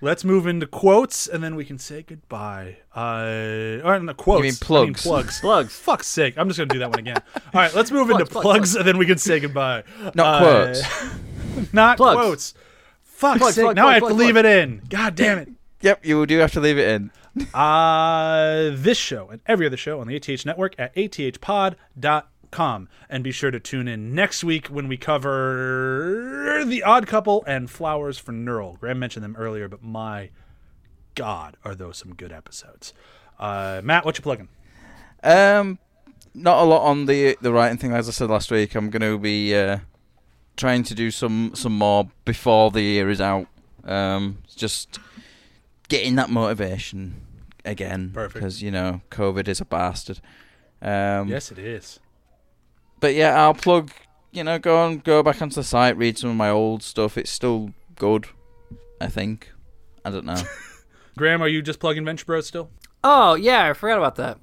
Let's 0.00 0.24
move 0.24 0.46
into 0.46 0.66
quotes, 0.66 1.26
and 1.26 1.42
then 1.42 1.56
we 1.56 1.64
can 1.64 1.78
say 1.78 2.02
goodbye. 2.02 2.76
Uh, 2.94 3.80
or 3.84 3.98
no, 3.98 4.14
quotes. 4.14 4.42
mean 4.42 4.52
I 4.52 4.64
plugs? 4.64 5.02
plugs. 5.02 5.40
Plugs. 5.42 5.74
Fuck's 5.76 6.06
sake. 6.06 6.34
I'm 6.38 6.48
just 6.48 6.58
going 6.58 6.68
to 6.68 6.74
do 6.74 6.78
that 6.80 6.90
one 6.90 7.00
again. 7.00 7.16
All 7.34 7.40
right, 7.54 7.74
let's 7.74 7.90
move 7.90 8.08
into 8.10 8.24
Plugs, 8.26 8.32
plugs, 8.32 8.44
plugs, 8.44 8.76
and 8.76 8.86
then 8.86 8.96
we 8.98 9.06
can 9.06 9.18
say 9.18 9.40
goodbye. 9.40 9.82
Not 10.14 10.42
Uh, 10.42 10.72
quotes. 10.72 10.82
not 11.72 11.96
Plugs. 11.96 12.14
quotes. 12.16 12.54
Fuck's 13.02 13.38
Plug, 13.38 13.52
sake! 13.52 13.64
plug, 13.64 13.76
now 13.76 13.82
plug, 13.82 13.90
I 13.90 13.94
have 13.94 14.00
plug, 14.02 14.12
to 14.12 14.18
leave 14.18 14.36
it 14.36 14.44
in. 14.46 14.82
God 14.88 15.16
damn 15.16 15.38
it! 15.38 15.48
Yep, 15.80 16.06
you 16.06 16.24
do 16.26 16.38
have 16.38 16.52
to 16.52 16.60
leave 16.60 16.78
it 16.78 16.88
in. 16.88 17.10
Uh, 17.52 18.70
this 18.74 18.96
show 18.98 19.28
and 19.30 19.40
every 19.46 19.66
other 19.66 19.76
show 19.76 20.00
on 20.00 20.06
the 20.06 20.14
ATH 20.16 20.46
network 20.46 20.74
at 20.78 20.94
athpod.com. 20.94 22.22
And 22.52 23.24
be 23.24 23.32
sure 23.32 23.50
to 23.50 23.60
tune 23.60 23.88
in 23.88 24.14
next 24.14 24.42
week 24.42 24.68
when 24.68 24.88
we 24.88 24.96
cover 24.96 26.64
The 26.66 26.82
Odd 26.82 27.06
Couple 27.06 27.44
and 27.46 27.70
Flowers 27.70 28.18
for 28.18 28.32
Neural. 28.32 28.76
Graham 28.80 28.98
mentioned 28.98 29.24
them 29.24 29.36
earlier, 29.36 29.68
but 29.68 29.82
my 29.82 30.30
God, 31.14 31.56
are 31.64 31.74
those 31.74 31.98
some 31.98 32.14
good 32.14 32.32
episodes. 32.32 32.94
Uh, 33.38 33.80
Matt, 33.84 34.04
what 34.04 34.16
you 34.18 34.22
plugging? 34.22 34.48
Um, 35.22 35.78
not 36.34 36.62
a 36.62 36.64
lot 36.64 36.82
on 36.82 37.06
the 37.06 37.36
the 37.40 37.52
writing 37.52 37.78
thing. 37.78 37.92
As 37.92 38.08
I 38.08 38.12
said 38.12 38.30
last 38.30 38.50
week, 38.50 38.74
I'm 38.74 38.90
going 38.90 39.02
to 39.02 39.18
be 39.18 39.54
uh, 39.54 39.78
trying 40.56 40.82
to 40.84 40.94
do 40.94 41.10
some 41.10 41.52
some 41.54 41.76
more 41.76 42.08
before 42.24 42.70
the 42.70 42.82
year 42.82 43.10
is 43.10 43.20
out. 43.20 43.46
Um, 43.84 44.38
just 44.54 44.98
getting 45.88 46.16
that 46.16 46.30
motivation 46.30 47.22
again. 47.64 48.10
Perfect. 48.12 48.34
Because 48.34 48.62
you 48.62 48.70
know, 48.70 49.00
COVID 49.10 49.48
is 49.48 49.60
a 49.60 49.64
bastard. 49.64 50.20
Um, 50.80 51.28
yes, 51.28 51.50
it 51.50 51.58
is. 51.58 52.00
But 53.00 53.14
yeah, 53.14 53.40
I'll 53.40 53.54
plug. 53.54 53.90
You 54.30 54.44
know, 54.44 54.58
go 54.58 54.76
on, 54.76 54.98
go 54.98 55.22
back 55.22 55.40
onto 55.40 55.54
the 55.54 55.64
site, 55.64 55.96
read 55.96 56.18
some 56.18 56.30
of 56.30 56.36
my 56.36 56.50
old 56.50 56.82
stuff. 56.82 57.16
It's 57.16 57.30
still 57.30 57.72
good, 57.96 58.26
I 59.00 59.06
think. 59.06 59.50
I 60.04 60.10
don't 60.10 60.26
know. 60.26 60.40
Graham, 61.16 61.42
are 61.42 61.48
you 61.48 61.62
just 61.62 61.80
plugging 61.80 62.04
Venture 62.04 62.26
Bros 62.26 62.46
still? 62.46 62.70
Oh, 63.02 63.34
yeah, 63.34 63.68
I 63.68 63.72
forgot 63.72 63.98
about 63.98 64.16
that. 64.16 64.38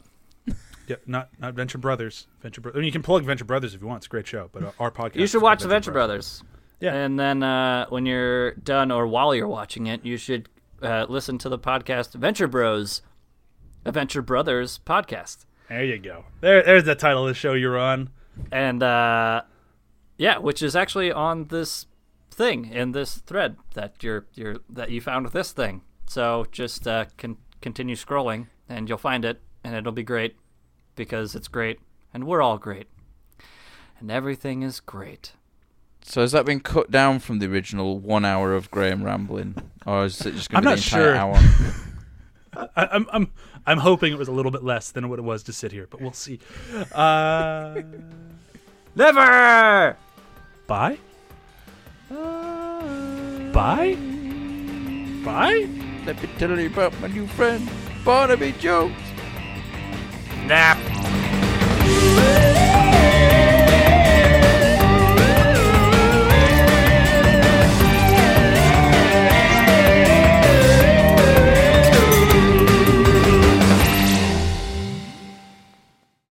Yeah, 0.87 0.97
not 1.07 1.29
not 1.39 1.55
Venture 1.55 1.79
Brothers. 1.79 2.27
Venture 2.43 2.61
Bro- 2.61 2.73
I 2.73 2.75
mean, 2.75 2.85
you 2.85 2.91
can 2.91 3.01
plug 3.01 3.23
Venture 3.23 3.43
Brothers 3.43 3.73
if 3.73 3.81
you 3.81 3.87
want. 3.87 4.01
It's 4.01 4.05
a 4.05 4.09
great 4.09 4.27
show, 4.27 4.51
but 4.53 4.63
uh, 4.63 4.71
our 4.79 4.91
podcast. 4.91 5.15
You 5.15 5.25
should 5.25 5.41
watch 5.41 5.63
The 5.63 5.67
Venture 5.67 5.91
Brothers. 5.91 6.43
Yeah. 6.79 6.93
And 6.93 7.19
then 7.19 7.41
uh, 7.41 7.87
when 7.89 8.05
you're 8.05 8.51
done 8.51 8.91
or 8.91 9.07
while 9.07 9.33
you're 9.33 9.47
watching 9.47 9.87
it, 9.87 10.05
you 10.05 10.17
should 10.17 10.47
uh, 10.83 11.07
listen 11.09 11.39
to 11.39 11.49
the 11.49 11.57
podcast 11.57 12.13
Venture 12.13 12.47
Bros. 12.47 13.01
Adventure 13.83 14.21
Brothers 14.21 14.79
podcast. 14.85 15.45
There 15.69 15.83
you 15.83 15.97
go. 15.97 16.25
There, 16.41 16.61
there's 16.61 16.83
the 16.83 16.93
title 16.93 17.23
of 17.23 17.29
the 17.29 17.33
show 17.33 17.53
you're 17.53 17.79
on. 17.79 18.09
And 18.51 18.83
uh, 18.83 19.43
yeah, 20.17 20.37
which 20.37 20.61
is 20.61 20.75
actually 20.75 21.11
on 21.11 21.45
this 21.45 21.87
thing 22.31 22.65
in 22.65 22.91
this 22.91 23.15
thread 23.19 23.55
that 23.73 24.03
you're 24.03 24.25
you're 24.33 24.57
that 24.69 24.91
you 24.91 25.01
found 25.01 25.25
with 25.25 25.33
this 25.33 25.51
thing. 25.51 25.81
So 26.07 26.45
just 26.51 26.87
uh, 26.87 27.05
con- 27.17 27.37
continue 27.61 27.95
scrolling, 27.95 28.47
and 28.69 28.87
you'll 28.87 28.97
find 28.97 29.25
it, 29.25 29.41
and 29.63 29.75
it'll 29.75 29.91
be 29.91 30.03
great 30.03 30.35
because 30.95 31.35
it's 31.35 31.47
great, 31.47 31.79
and 32.13 32.25
we're 32.25 32.41
all 32.41 32.57
great, 32.57 32.87
and 33.99 34.11
everything 34.11 34.61
is 34.61 34.79
great. 34.79 35.33
So 36.03 36.21
has 36.21 36.33
that 36.33 36.45
been 36.45 36.59
cut 36.59 36.91
down 36.91 37.19
from 37.19 37.39
the 37.39 37.47
original 37.47 37.97
one 37.97 38.25
hour 38.25 38.53
of 38.53 38.69
Graham 38.69 39.03
rambling, 39.03 39.55
or 39.87 40.05
is 40.05 40.21
it 40.21 40.35
just 40.35 40.51
going 40.51 40.63
to 40.63 40.69
be 40.69 40.75
not 40.75 40.77
the 40.77 40.85
entire 40.85 41.01
sure. 41.01 41.15
hour? 41.15 41.39
I, 42.55 42.87
I'm, 42.91 43.07
I'm, 43.11 43.31
I'm 43.65 43.77
hoping 43.79 44.11
it 44.13 44.17
was 44.17 44.27
a 44.27 44.31
little 44.31 44.51
bit 44.51 44.63
less 44.63 44.91
than 44.91 45.09
what 45.09 45.19
it 45.19 45.23
was 45.23 45.43
to 45.43 45.53
sit 45.53 45.71
here, 45.71 45.87
but 45.89 46.01
we'll 46.01 46.13
see. 46.13 46.39
Uh, 46.91 47.81
Never. 48.95 49.97
bye. 50.67 50.97
Bye. 53.51 53.97
Bye. 55.23 55.69
Let 56.05 56.21
me 56.21 56.29
tell 56.37 56.59
you 56.59 56.67
about 56.67 56.99
my 56.99 57.07
new 57.07 57.25
friend, 57.27 57.67
Barnaby 58.03 58.53
Jones. 58.59 58.95
Nah. 60.45 60.75